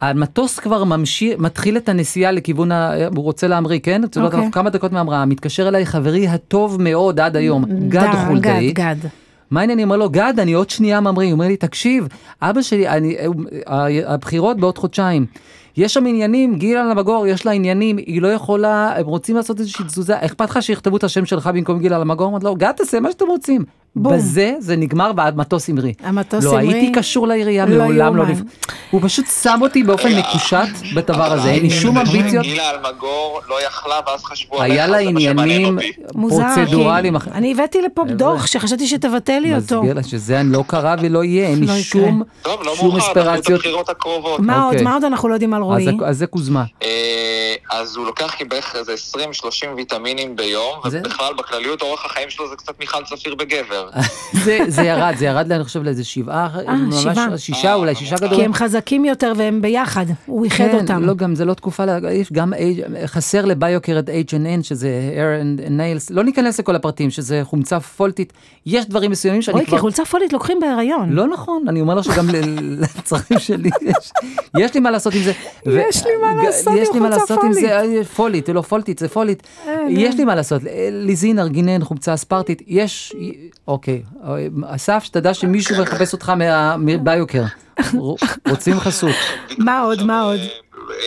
המטוס 0.00 0.58
כבר 0.58 0.84
ממשיך, 0.84 1.34
מתחיל 1.38 1.76
את 1.76 1.88
הנסיעה 1.88 2.32
לכיוון, 2.32 2.72
ה... 2.72 2.92
הוא 3.16 3.24
רוצה 3.24 3.48
להמריא, 3.48 3.78
כן? 3.82 4.04
את 4.04 4.16
יודעת, 4.16 4.26
אוקיי. 4.26 4.38
אנחנו 4.38 4.52
כמה 4.52 4.70
דקות 4.70 4.92
מהמראה, 4.92 5.24
מתקשר 5.24 5.68
אליי 5.68 5.86
חברי 5.86 6.28
הטוב 6.28 6.82
מאוד 6.82 7.20
עד 7.20 7.36
היום, 7.36 7.64
גד 7.88 8.02
ד- 8.02 8.26
חולדאי. 8.26 8.72
גד, 8.72 8.74
גד. 9.02 9.08
מה 9.50 9.60
העניין? 9.60 9.78
אני 9.78 9.84
אומר 9.84 9.96
לו, 9.96 10.10
גד, 10.10 10.34
אני 10.38 10.52
עוד 10.52 10.70
שנייה 10.70 11.00
ממריא. 11.00 11.26
הוא 11.28 11.32
אומר 11.32 11.46
לי, 11.48 11.56
תקשיב, 11.56 12.08
אבא 12.42 12.62
שלי, 12.62 12.88
אני, 12.88 13.16
ה- 13.66 13.86
הבחירות 14.14 14.56
בעוד 14.56 14.78
חודשיים. 14.78 15.26
יש 15.78 15.94
שם 15.94 16.06
עניינים, 16.06 16.54
גילה 16.54 16.84
למגור, 16.84 17.26
יש 17.26 17.46
לה 17.46 17.52
עניינים, 17.52 17.96
היא 17.96 18.22
לא 18.22 18.28
יכולה, 18.28 18.92
הם 18.96 19.06
רוצים 19.06 19.36
לעשות 19.36 19.58
איזושהי 19.60 19.84
תזוזה, 19.84 20.14
אכפת 20.20 20.50
לך 20.50 20.62
שיכתבו 20.62 20.96
את 20.96 21.04
השם 21.04 21.26
שלך 21.26 21.46
במקום 21.46 21.78
גילה 21.78 21.98
למגור? 21.98 22.28
אמרתי 22.28 22.44
לו, 22.44 22.54
גד, 22.54 22.72
תעשה 22.76 23.00
מה 23.00 23.10
שאתם 23.10 23.26
רוצים. 23.26 23.64
בום. 23.96 24.12
בזה 24.16 24.54
זה 24.58 24.76
נגמר 24.76 25.10
והמטוס 25.16 25.68
המריא. 25.68 25.92
המטוס 26.02 26.44
לא 26.44 26.50
המריא, 26.58 26.74
הייתי 26.74 26.92
קשור 26.92 27.26
לעירייה, 27.26 27.66
לא 27.66 27.78
מעולם 27.84 28.16
לא... 28.16 28.24
לפ- 28.24 28.38
הוא 28.90 29.00
פשוט 29.04 29.24
שם 29.42 29.58
אותי 29.62 29.82
באופן 29.82 30.08
מקושט 30.18 30.56
בדבר 30.96 31.32
הזה, 31.32 31.50
אין 31.50 31.62
לי 31.62 31.70
שום 31.70 31.98
אמביציות. 31.98 32.44
גילה 32.44 32.70
אלמגור 32.70 33.40
לא 33.48 33.66
יכלה, 33.66 33.94
ואז 34.06 34.24
חשבו 34.24 34.60
עליך, 34.60 34.72
היה 34.72 34.86
לה 34.86 34.98
זה 35.04 35.10
מה 35.12 35.20
שמעניין 35.20 35.38
עניינים 35.38 35.74
אותי. 35.76 35.92
מוזר, 36.14 36.44
פרוצדורליים. 36.54 37.18
כי 37.18 37.30
אני 37.30 37.52
הבאתי 37.52 37.82
לפה 37.82 38.04
דוח 38.04 38.46
שחשבתי 38.46 38.86
שתבטל 38.86 39.38
לי 39.38 39.54
אותו. 39.56 39.76
מסביר 39.80 39.94
לה 39.94 40.02
שזה 40.02 40.40
לא 40.44 40.64
קרה 40.66 40.94
ולא 41.02 41.24
יהיה, 41.24 41.48
אין 41.48 41.60
לא 41.64 41.72
לי 41.72 41.80
יקרה. 41.80 42.02
שום 42.02 42.22
טוב, 42.42 42.60
לא 42.64 42.76
שום 42.76 42.96
את 42.96 43.02
אספירציות. 43.02 43.58
הבחירות 43.60 43.88
הקרובות. 43.88 44.40
מה 44.40 44.62
עוד, 44.62 44.72
אוקיי. 44.72 44.84
מה 44.84 44.94
עוד 44.94 45.04
אנחנו 45.04 45.28
לא 45.28 45.34
יודעים 45.34 45.54
על 45.54 45.62
רועי? 45.68 45.98
אז 46.04 46.18
זה 46.18 46.26
קוזמה. 46.26 46.64
אה, 46.82 46.88
אז 47.70 47.96
הוא 47.96 48.06
לוקח 48.06 48.34
בערך 48.48 48.76
איזה 48.76 48.94
20-30 48.94 49.18
ויטמינים 49.76 50.36
ביום, 50.36 50.80
זה- 50.88 50.98
ובכלל 51.04 51.34
בכלליות 51.38 51.82
אורח 51.82 52.04
החיים 52.04 52.30
שלו 52.30 52.48
זה 52.48 52.56
קצת 52.56 52.80
מיכל 52.80 52.98
צפיר 53.04 53.34
בגבר. 53.34 53.88
זה, 54.44 54.58
זה 54.68 54.82
ירד, 54.82 55.14
זה 55.18 55.24
ירד, 55.26 55.52
אני 55.52 55.64
חושב, 55.64 55.82
לאיזה 55.82 56.04
שבעה, 56.04 56.48
ממש, 56.68 56.94
שבעה. 57.02 57.38
שישה 57.38 57.74
אולי, 57.74 57.94
שישה 57.94 58.16
כי 58.16 58.22
כי 58.22 58.26
גדולים. 58.28 58.44
הם 58.44 58.54
חזקים 58.54 59.04
יותר 59.04 59.32
והם 59.36 59.62
ביחד, 59.62 60.06
הוא 60.26 60.44
איחד 60.44 60.56
כן, 60.70 60.78
אותם. 60.80 61.02
לא, 61.04 61.14
גם 61.14 61.34
זה 61.34 61.44
לא 61.44 61.54
תקופה, 61.54 61.84
גם 62.32 62.52
חסר 63.06 63.44
לביוקר 63.44 63.98
את 63.98 64.08
H&N, 64.08 64.62
שזה 64.62 64.88
hair 65.14 65.42
and 65.44 65.70
nails, 65.70 66.14
לא 66.14 66.24
ניכנס 66.24 66.58
לכל 66.60 66.76
הפרטים, 66.76 67.10
שזה 67.10 67.40
חומצה 67.44 67.80
פולטית, 67.80 68.32
יש 68.66 68.84
דברים 68.84 69.10
מסוימים 69.10 69.42
שאני 69.42 69.56
אוי, 69.56 69.66
כבר... 69.66 69.76
כי 69.76 69.80
חולצה 69.80 70.04
פולית 70.04 70.32
לוקחים 70.32 70.60
בהיריון. 70.60 71.12
לא 71.12 71.26
נכון, 71.26 71.64
אני 71.68 71.80
אומר 71.80 71.94
לך 71.94 72.04
שגם 72.04 72.28
ל- 72.30 72.80
לצרכים 72.82 73.38
שלי 73.38 73.70
יש, 73.82 74.10
יש 74.58 74.74
לי 74.74 74.80
מה 74.80 74.90
לעשות 74.90 75.14
עם 75.14 75.22
זה. 75.22 75.32
יש 75.66 76.06
לי 76.06 76.12
מה 76.22 76.34
לעשות 76.44 76.74
יש 76.76 76.88
עם 76.88 76.94
לי 76.94 77.00
מה 77.00 77.08
חולצה 77.08 77.16
לעשות 77.20 77.44
עם 77.44 77.52
פולית. 77.52 77.54
זה, 77.68 77.78
אה, 77.80 78.04
פולית, 78.04 78.48
לא 78.48 78.60
פולטית, 78.62 78.98
זה 78.98 79.08
פולית. 79.08 79.42
יש 79.88 80.14
לי 80.16 80.24
מה 80.24 80.34
לעשות, 80.34 80.66
אה, 80.66 80.88
ליזין, 80.92 81.38
ארגינן, 81.38 81.84
חומצה 81.84 82.14
אספרטית, 82.14 82.62
יש, 82.66 83.12
אוקיי, 83.68 84.02
אה, 84.24 84.34
אסף, 84.66 85.02
שתדע 85.04 85.34
שמישהו 85.34 85.82
מחפש 85.82 86.12
אותך 86.12 86.30
מה- 86.30 86.76
מביוקר, 86.76 87.42
רוצים 88.50 88.80
חסות. 88.80 89.14
מה 89.58 89.80
עוד, 89.80 90.02
מה 90.02 90.22
עוד? 90.22 90.40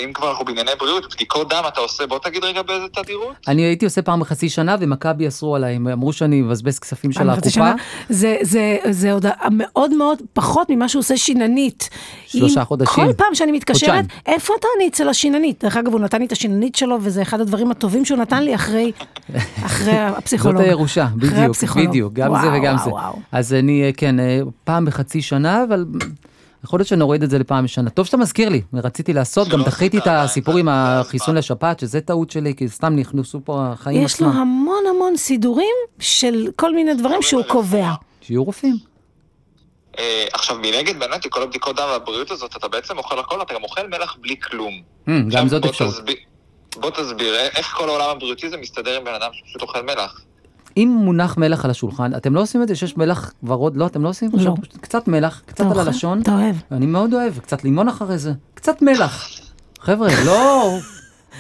אם 0.04 0.14
כבר 0.14 0.30
אנחנו 0.30 0.46
בענייני 0.46 0.72
בריאות, 0.80 1.16
בדיקות 1.16 1.50
דם 1.50 1.64
אתה 1.68 1.80
עושה, 1.82 2.08
בוא 2.08 2.20
תגיד 2.20 2.44
רגע 2.44 2.62
באיזה 2.62 2.88
תדירות? 2.88 3.36
אני 3.48 3.62
הייתי 3.62 3.86
עושה 3.86 4.02
פעם 4.02 4.20
בחצי 4.20 4.50
שנה, 4.50 4.76
ומכבי 4.80 5.28
אסרו 5.28 5.56
עליי, 5.56 5.76
הם 5.76 5.88
אמרו 5.88 6.14
שאני 6.14 6.42
מבזבז 6.42 6.80
כספים 6.80 7.12
של 7.12 7.30
הקופה. 7.30 7.50
שנה, 7.50 7.76
זה, 8.10 8.38
זה, 8.42 8.78
זה 8.90 9.12
עוד 9.12 9.26
מאוד 9.52 9.94
מאוד 9.94 10.22
פחות 10.34 10.70
ממה 10.70 10.90
שהוא 10.90 11.00
עושה 11.00 11.18
שיננית. 11.18 11.90
שלושה 12.26 12.64
חודשים. 12.66 13.06
כל 13.06 13.14
פעם 13.14 13.36
שאני 13.36 13.52
מתקשרת, 13.52 13.90
חודשיים. 13.90 14.06
איפה 14.26 14.54
אתה? 14.60 14.68
אני 14.78 14.88
אצל 14.88 15.10
השיננית. 15.10 15.64
דרך 15.64 15.78
אגב, 15.78 15.92
הוא 15.94 16.00
נתן 16.00 16.20
לי 16.20 16.26
את 16.26 16.32
השיננית 16.32 16.76
שלו, 16.76 16.98
וזה 17.02 17.22
אחד 17.22 17.42
הדברים 17.42 17.72
הטובים 17.72 18.06
שהוא 18.06 18.18
נתן 18.18 18.44
לי 18.44 18.56
אחרי, 18.56 18.92
אחרי 19.66 19.98
הפסיכולוג. 19.98 20.58
זאת 20.58 20.66
הירושה, 20.66 21.08
בדיוק. 21.16 21.58
בדיוק, 21.76 22.14
גם 22.14 22.36
זה 22.42 22.48
וואו, 22.48 22.60
וגם 22.60 22.76
וואו, 22.76 22.86
זה. 22.86 22.90
וואו. 22.90 23.20
אז 23.32 23.54
אני, 23.54 23.84
אה, 23.84 23.90
כן, 23.98 24.20
אה, 24.20 24.40
פעם 24.64 24.86
בחצי 24.86 25.22
שנה, 25.22 25.64
אבל 25.64 25.86
יכול 26.64 26.80
להיות 26.80 26.88
שנוריד 26.88 27.24
את 27.24 27.30
זה 27.30 27.40
לפעם 27.40 27.64
בשנה. 27.64 27.90
טוב 27.90 28.06
שאתה 28.06 28.18
מזכיר 28.18 28.50
לי, 28.50 28.62
רציתי 28.74 29.14
לעשות, 29.14 29.48
גם 29.48 29.64
דחיתי 29.64 29.98
את 29.98 30.08
הסיפור 30.08 30.58
עם 30.58 30.66
זה 30.66 30.72
החיסון. 30.74 31.36
לשפעת, 31.38 31.80
שזה 31.80 32.02
טעות 32.02 32.32
שלי, 32.32 32.56
כי 32.56 32.70
סתם 32.70 32.96
נכנסו 32.96 33.42
פה 33.46 33.68
החיים 33.72 34.04
יש 34.04 34.22
לו 34.22 34.28
עצמם. 34.28 34.42
המון 34.42 34.84
המון 34.90 35.18
סידורים 35.18 35.76
של 36.00 36.48
כל 36.56 36.76
מיני 36.76 36.94
דברים 36.94 37.22
שהוא 37.22 37.44
קובע. 37.48 37.90
שיהיו 38.22 38.44
רופאים. 38.44 38.76
אה, 40.00 40.26
עכשיו 40.34 40.58
מנגד 40.58 41.00
באמת, 41.00 41.28
כל 41.28 41.44
הבדיקות 41.44 41.76
דם 41.76 41.88
והבריאות 41.92 42.32
הזאת, 42.32 42.56
אתה 42.58 42.68
בעצם 42.68 42.98
אוכל 42.98 43.20
הכל, 43.20 43.42
אתה 43.42 43.54
גם 43.54 43.64
אוכל 43.64 43.88
מלח 43.88 44.18
בלי 44.22 44.36
כלום. 44.40 44.82
אה, 45.10 45.14
גם 45.32 45.48
זאת 45.48 45.66
אפשרות. 45.66 45.94
בוא 46.76 46.90
תסביר, 46.90 47.36
אה, 47.36 47.48
איך 47.56 47.74
כל 47.78 47.90
העולם 47.90 48.10
הבריאותי 48.10 48.50
זה 48.50 48.58
מסתדר 48.58 48.98
עם 48.98 49.04
בן 49.04 49.14
אדם 49.14 49.30
שפשוט 49.34 49.62
אוכל 49.62 49.82
מלח? 49.82 50.22
אם 50.78 50.98
מונח 51.02 51.38
מלח 51.38 51.66
על 51.66 51.72
השולחן, 51.72 52.16
אתם 52.16 52.36
לא 52.36 52.42
עושים 52.42 52.64
את 52.64 52.68
זה 52.68 52.76
שיש 52.76 52.98
מלח 52.98 53.34
ורוד? 53.44 53.78
לא, 53.78 53.86
אתם 53.86 54.04
לא 54.04 54.10
עושים? 54.10 54.30
לא. 54.34 54.56
פשוט 54.62 54.78
קצת 54.82 55.08
מלח, 55.08 55.42
קצת 55.46 55.66
על? 55.72 55.80
הלשון. 55.80 56.22
אתה 56.22 56.32
אוהב. 56.34 56.56
אני 56.72 56.86
מאוד 56.86 57.14
אוהב, 57.14 57.38
קצת 57.40 57.64
לימון 57.64 57.88
אחרי 57.88 58.18
זה, 58.18 58.32
קצת 58.54 58.82
מלח. 58.82 59.28
חבר'ה, 59.80 60.08
לא, 60.26 60.78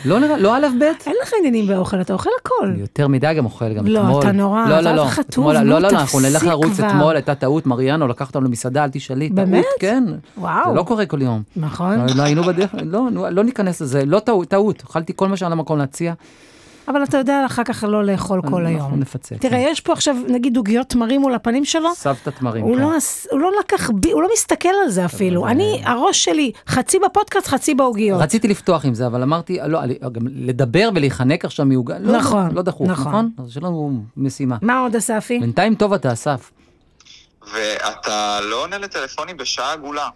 לא 0.05 0.19
נראה, 0.19 0.37
לא 0.37 0.55
א' 0.57 0.67
ב'. 0.79 0.83
אין 0.83 1.15
לך 1.23 1.31
עניינים 1.39 1.67
באוכל, 1.67 2.01
אתה 2.01 2.13
אוכל 2.13 2.29
הכל. 2.41 2.73
יותר 2.77 3.07
מדי 3.07 3.33
גם 3.33 3.45
אוכל, 3.45 3.73
גם 3.73 3.87
לא, 3.87 3.99
אתמול. 4.01 4.21
אתה 4.21 4.31
נורא, 4.31 4.65
לא, 4.69 4.79
לא, 4.79 4.91
לא. 4.91 5.05
חטוב, 5.05 5.25
אתמול- 5.49 5.53
לא, 5.55 5.63
לא, 5.63 5.79
לא, 5.79 5.89
אנחנו 5.89 6.19
נלך 6.19 6.43
לרוץ. 6.43 6.79
אתמול, 6.79 7.15
הייתה 7.15 7.35
טעות, 7.35 7.65
מריאנו 7.65 8.07
לקח 8.07 8.27
אותנו 8.27 8.41
למסעדה, 8.41 8.83
אל 8.83 8.89
תשאלי. 8.89 9.29
באמת? 9.29 9.63
טעות, 9.63 9.75
כן. 9.79 10.03
וואו. 10.37 10.69
זה 10.69 10.75
לא 10.75 10.83
קורה 10.83 11.05
כל 11.05 11.21
יום. 11.21 11.41
נכון. 11.55 11.99
לא, 11.99 12.05
לא 12.15 12.23
היינו 12.23 12.43
בדרך, 12.43 12.75
לא, 12.85 13.07
לא, 13.11 13.29
לא 13.29 13.43
ניכנס 13.43 13.81
לזה, 13.81 14.05
לא 14.05 14.19
טעות, 14.19 14.47
טעות. 14.47 14.83
אכלתי 14.89 15.13
כל 15.15 15.27
מה 15.27 15.37
שהיה 15.37 15.49
למקום 15.49 15.77
להציע. 15.77 16.13
אבל 16.87 17.03
אתה 17.03 17.17
יודע 17.17 17.45
אחר 17.45 17.63
כך 17.63 17.83
לא 17.87 18.03
לאכול 18.05 18.41
כל 18.41 18.47
אנחנו 18.47 18.67
היום. 18.67 18.99
נפצה. 18.99 19.35
תראה, 19.35 19.59
יש 19.59 19.79
פה 19.81 19.93
עכשיו, 19.93 20.15
נגיד, 20.27 20.57
עוגיות 20.57 20.87
תמרים 20.89 21.21
מול 21.21 21.35
הפנים 21.35 21.65
שלו, 21.65 21.95
סבתא 21.95 22.29
תמרים. 22.29 22.63
הוא 22.63 22.75
כן. 22.75 22.81
לא, 22.81 22.91
הוא 23.31 23.39
לא 23.39 23.51
לקח, 23.59 23.89
הוא 24.13 24.21
לא 24.21 24.29
מסתכל 24.33 24.69
על 24.83 24.89
זה 24.89 25.05
אפילו. 25.05 25.47
אני, 25.47 25.81
הראש 25.85 26.23
שלי, 26.25 26.51
חצי 26.67 26.99
בפודקאסט, 27.05 27.47
חצי 27.47 27.73
בעוגיות. 27.73 28.21
רציתי 28.21 28.47
לפתוח 28.47 28.85
עם 28.85 28.93
זה, 28.93 29.07
אבל 29.07 29.21
אמרתי, 29.23 29.57
לא, 29.67 29.83
אני- 29.83 29.97
גם 30.11 30.21
לדבר 30.27 30.89
ולהיחנק 30.95 31.45
עכשיו 31.45 31.65
מעוגה, 31.65 31.99
לא, 31.99 32.17
נכון, 32.17 32.51
לא 32.53 32.61
דחוף, 32.61 32.87
נכון. 32.87 33.07
נכון? 33.07 33.29
אז 33.37 33.47
יש 33.49 33.57
לנו 33.57 33.93
משימה. 34.17 34.57
מה 34.61 34.79
עוד, 34.79 34.95
אספי? 34.95 35.39
בינתיים 35.39 35.75
טוב 35.75 35.93
אתה, 35.93 36.13
אסף. 36.13 36.51
ואתה 37.53 38.39
לא 38.41 38.63
עונה 38.63 38.77
לטלפונים 38.77 39.37
בשעה 39.37 39.73
עגולה. 39.73 40.09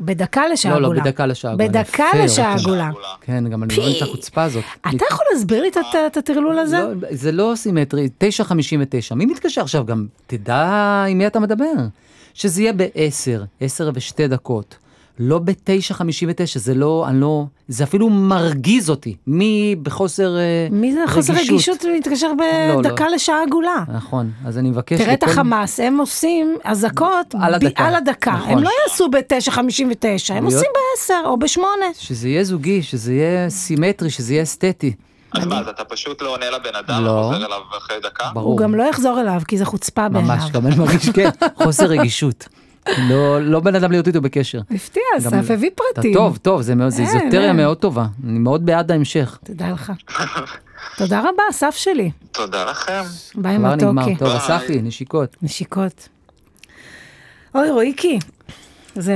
בדקה 0.00 0.48
לשעה 0.48 0.72
לא, 0.74 0.80
לא, 0.80 0.86
עגולה. 0.86 1.00
בדקה 1.02 1.26
לשעה 1.26 1.52
עגולה. 1.52 1.68
בדקה 1.68 2.04
לשעה. 2.24 2.54
עגולה. 2.54 2.90
כן, 3.20 3.48
גם 3.50 3.62
אני 3.62 3.74
מבין 3.74 3.96
את 3.96 4.02
החוצפה 4.02 4.42
הזאת. 4.42 4.64
אתה 4.80 5.04
יכול 5.10 5.26
להסביר 5.32 5.62
לי 5.62 5.68
את 6.06 6.16
הטרלול 6.16 6.58
הזה? 6.58 6.78
לא, 6.78 7.08
זה 7.10 7.32
לא 7.32 7.52
סימטרי, 7.56 8.08
9.59. 8.20 9.14
מי 9.14 9.26
מתקשר 9.26 9.60
עכשיו 9.60 9.84
גם? 9.84 10.06
תדע 10.26 11.04
עם 11.08 11.18
מי 11.18 11.26
אתה 11.26 11.40
מדבר. 11.40 11.72
שזה 12.34 12.62
יהיה 12.62 12.72
ב-10, 12.72 13.44
10 13.60 13.90
ושתי 13.94 14.28
דקות. 14.28 14.76
לא 15.18 15.38
ב-9.59, 15.38 16.04
זה 16.54 16.74
לא, 16.74 17.04
אני 17.08 17.20
לא, 17.20 17.44
זה 17.68 17.84
אפילו 17.84 18.08
מרגיז 18.10 18.90
אותי. 18.90 19.16
מי 19.26 19.76
בחוסר 19.82 20.36
אה, 20.38 20.68
מי 20.70 20.94
זה 20.94 21.00
חוסר 21.08 21.32
רגישות 21.32 21.84
להתקשר 21.84 22.32
לא. 22.38 22.76
בדקה 22.80 23.08
לשעה 23.08 23.42
עגולה? 23.42 23.84
נכון, 23.94 24.30
אז 24.46 24.58
אני 24.58 24.70
מבקש... 24.70 24.98
תראה 25.00 25.14
את 25.14 25.22
לכל- 25.22 25.32
החמאס, 25.32 25.80
הם 25.80 25.98
עושים 25.98 26.56
אזעקות 26.64 27.34
על 27.40 27.52
ב- 27.52 27.54
הדקה. 27.54 27.86
על 27.86 27.94
הדקה. 27.94 28.32
נכון. 28.32 28.50
הם 28.52 28.58
לא 28.62 28.70
יעשו 28.82 29.08
ב-9.59, 29.08 29.58
הם 30.34 30.46
להיות- 30.46 30.54
עושים 30.54 30.70
ב-10 30.74 31.26
או 31.26 31.36
ב-8. 31.36 31.60
שזה 31.98 32.28
יהיה 32.28 32.44
זוגי, 32.44 32.82
שזה 32.82 33.12
יהיה 33.12 33.50
סימטרי, 33.50 34.10
שזה 34.10 34.32
יהיה 34.32 34.42
אסתטי. 34.42 34.92
אז 35.34 35.46
מה, 35.46 35.60
אז 35.60 35.68
אתה 35.68 35.84
פשוט 35.84 36.22
לא 36.22 36.28
עונה 36.34 36.46
לבן 36.50 36.74
אדם, 36.86 37.04
לא. 37.04 37.10
וחוזר 37.10 37.36
אליו 37.46 37.58
אחרי 37.78 37.96
דקה? 38.02 38.24
ברור. 38.34 38.46
הוא 38.50 38.58
גם 38.58 38.74
לא 38.74 38.82
יחזור 38.82 39.20
אליו, 39.20 39.40
כי 39.48 39.58
זה 39.58 39.64
חוצפה 39.64 40.08
בעיניו. 40.08 40.34
ממש, 40.36 40.50
גם 40.50 40.66
אני 40.66 40.76
מרגיש, 40.76 41.08
כן, 41.08 41.28
חוסר 41.64 41.84
רגישות. 41.86 42.48
לא, 43.08 43.42
לא 43.42 43.60
בן 43.60 43.74
אדם 43.74 43.90
להיות 43.90 44.08
איתו 44.08 44.20
בקשר. 44.20 44.60
הפתיע, 44.70 45.02
אסף 45.18 45.50
הביא 45.50 45.70
אתה 45.74 45.82
פרטים. 45.94 46.14
טוב, 46.14 46.36
טוב, 46.36 46.62
זה 46.62 46.74
מאוד, 46.74 46.92
איזוטריה 46.98 47.48
אין. 47.48 47.56
מאוד 47.56 47.76
טובה. 47.76 48.06
אני 48.26 48.38
מאוד 48.38 48.66
בעד 48.66 48.90
ההמשך. 48.90 49.38
תדע 49.44 49.70
לך. 49.72 49.92
תודה 50.98 51.20
רבה, 51.20 51.42
אסף 51.50 51.74
שלי. 51.76 52.10
תודה 52.32 52.64
לכם. 52.64 53.02
ביי 53.34 53.56
כבר 53.58 53.74
נגמר. 53.74 53.92
מתוקי. 53.92 54.16
טוב. 54.16 54.28
אספי, 54.28 54.82
נשיקות. 54.82 55.36
נשיקות. 55.42 56.08
אוי, 57.54 57.70
רועיקי. 57.70 58.18
זה, 58.94 59.14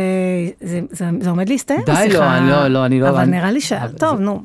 זה, 0.60 0.80
זה, 0.90 1.10
זה 1.20 1.30
עומד 1.30 1.48
להסתיים 1.48 1.80
די, 1.86 1.92
השיחה. 1.92 2.18
לא, 2.18 2.36
אני 2.36 2.50
לא, 2.50 2.68
לא, 2.68 2.86
אני 2.86 3.00
לא- 3.00 3.08
אבל 3.08 3.18
אני- 3.20 3.30
נראה 3.36 3.50
לי 3.50 3.60
ש... 3.60 3.72
אבל 3.72 3.92
טוב, 3.92 4.16
זה- 4.16 4.22
נו. 4.22 4.42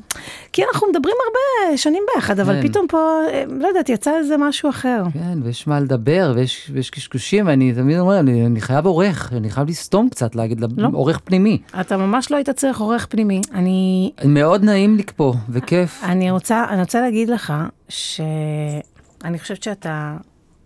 כי 0.53 0.63
אנחנו 0.73 0.87
מדברים 0.89 1.15
הרבה 1.27 1.77
שנים 1.77 2.03
ביחד, 2.15 2.39
אבל 2.39 2.61
כן. 2.61 2.67
פתאום 2.67 2.87
פה, 2.89 2.97
אה, 3.33 3.43
לא 3.59 3.67
יודעת, 3.67 3.89
יצא 3.89 4.11
איזה 4.17 4.37
משהו 4.37 4.69
אחר. 4.69 5.03
כן, 5.13 5.37
ויש 5.43 5.67
מה 5.67 5.79
לדבר, 5.79 6.33
ויש, 6.35 6.71
ויש 6.73 6.89
קשקושים, 6.89 7.47
ואני 7.47 7.73
תמיד 7.73 7.97
אומר, 7.99 8.19
אני, 8.19 8.45
אני 8.45 8.61
חייב 8.61 8.85
עורך, 8.85 9.33
אני 9.37 9.49
חייב 9.49 9.69
לסתום 9.69 10.09
קצת, 10.09 10.35
להגיד, 10.35 10.59
לא. 10.77 10.89
עורך 10.93 11.19
פנימי. 11.23 11.61
אתה 11.81 11.97
ממש 11.97 12.31
לא 12.31 12.35
היית 12.35 12.49
צריך 12.49 12.79
עורך 12.79 13.07
פנימי. 13.09 13.41
אני, 13.53 14.11
מאוד 14.25 14.63
נעים 14.63 14.95
לי 14.97 15.03
פה, 15.15 15.33
וכיף. 15.49 16.03
אני, 16.03 16.31
רוצה, 16.31 16.65
אני 16.69 16.81
רוצה 16.81 17.01
להגיד 17.01 17.29
לך 17.29 17.53
שאני 17.89 19.39
חושבת 19.39 19.63
שאתה 19.63 20.15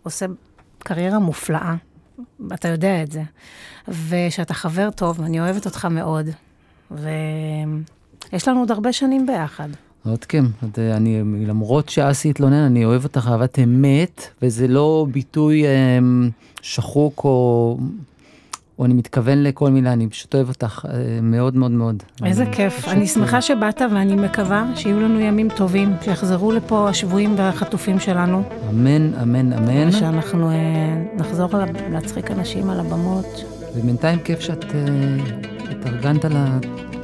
עושה 0.03 0.25
קריירה 0.79 1.19
מופלאה, 1.19 1.75
אתה 2.53 2.67
יודע 2.67 3.03
את 3.03 3.11
זה, 3.11 3.23
ושאתה 3.87 4.53
חבר 4.53 4.89
טוב, 4.91 5.21
אני 5.21 5.39
אוהבת 5.39 5.65
אותך 5.65 5.85
מאוד, 5.85 6.25
ויש 6.91 8.47
לנו 8.47 8.59
עוד 8.59 8.71
הרבה 8.71 8.93
שנים 8.93 9.25
ביחד. 9.25 9.69
עוד 10.05 10.25
כן, 10.25 10.45
את, 10.63 10.79
אה, 10.79 10.97
אני, 10.97 11.21
למרות 11.47 11.89
שאסי 11.89 12.29
התלונן, 12.29 12.53
אני 12.53 12.85
אוהב 12.85 13.03
אותך 13.03 13.27
אהבת 13.31 13.59
אמת, 13.59 14.27
וזה 14.41 14.67
לא 14.67 15.07
ביטוי 15.11 15.65
אה, 15.65 15.99
שחוק 16.61 17.21
או, 17.23 17.77
או 18.79 18.85
אני 18.85 18.93
מתכוון 18.93 19.43
לכל 19.43 19.69
מילה, 19.71 19.93
אני 19.93 20.07
פשוט 20.07 20.35
אוהב 20.35 20.49
אותך 20.49 20.85
אה, 20.89 20.91
מאוד 21.21 21.55
מאוד 21.55 21.71
מאוד. 21.71 22.03
איזה 22.25 22.43
אני- 22.43 22.53
כיף. 22.53 22.87
אני 22.87 23.07
שמחה 23.07 23.41
שבאת, 23.41 23.81
ואני 23.93 24.15
מקווה 24.15 24.65
שיהיו 24.75 24.99
לנו 24.99 25.19
ימים 25.19 25.49
טובים, 25.55 25.93
שיחזרו 26.01 26.51
לפה 26.51 26.89
השבויים 26.89 27.33
והחטופים 27.37 27.99
שלנו, 27.99 28.43
אמן, 28.69 29.13
אמן, 29.21 29.53
אמן. 29.53 29.87
ושאנחנו 29.89 30.49
אה, 30.49 30.55
נחזור 31.17 31.49
לה- 31.57 31.65
להצחיק 31.91 32.31
אנשים 32.31 32.69
על 32.69 32.79
הבמות. 32.79 33.43
ובינתיים 33.75 34.19
כיף 34.19 34.39
שאת 34.39 34.65
אה, 34.65 34.69
התארגנת 35.71 36.25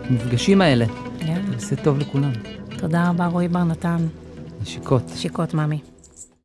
למפגשים 0.09 0.61
האלה. 0.61 0.85
יאללה. 1.21 1.35
זה 1.49 1.55
עושה 1.55 1.75
טוב 1.75 1.99
לכולם. 1.99 2.31
תודה 2.77 3.09
רבה, 3.09 3.25
רועי 3.27 3.47
בר 3.47 3.63
נתן. 3.63 3.97
נשיקות. 4.61 5.03
שיקות, 5.15 5.53
ממי. 5.53 5.79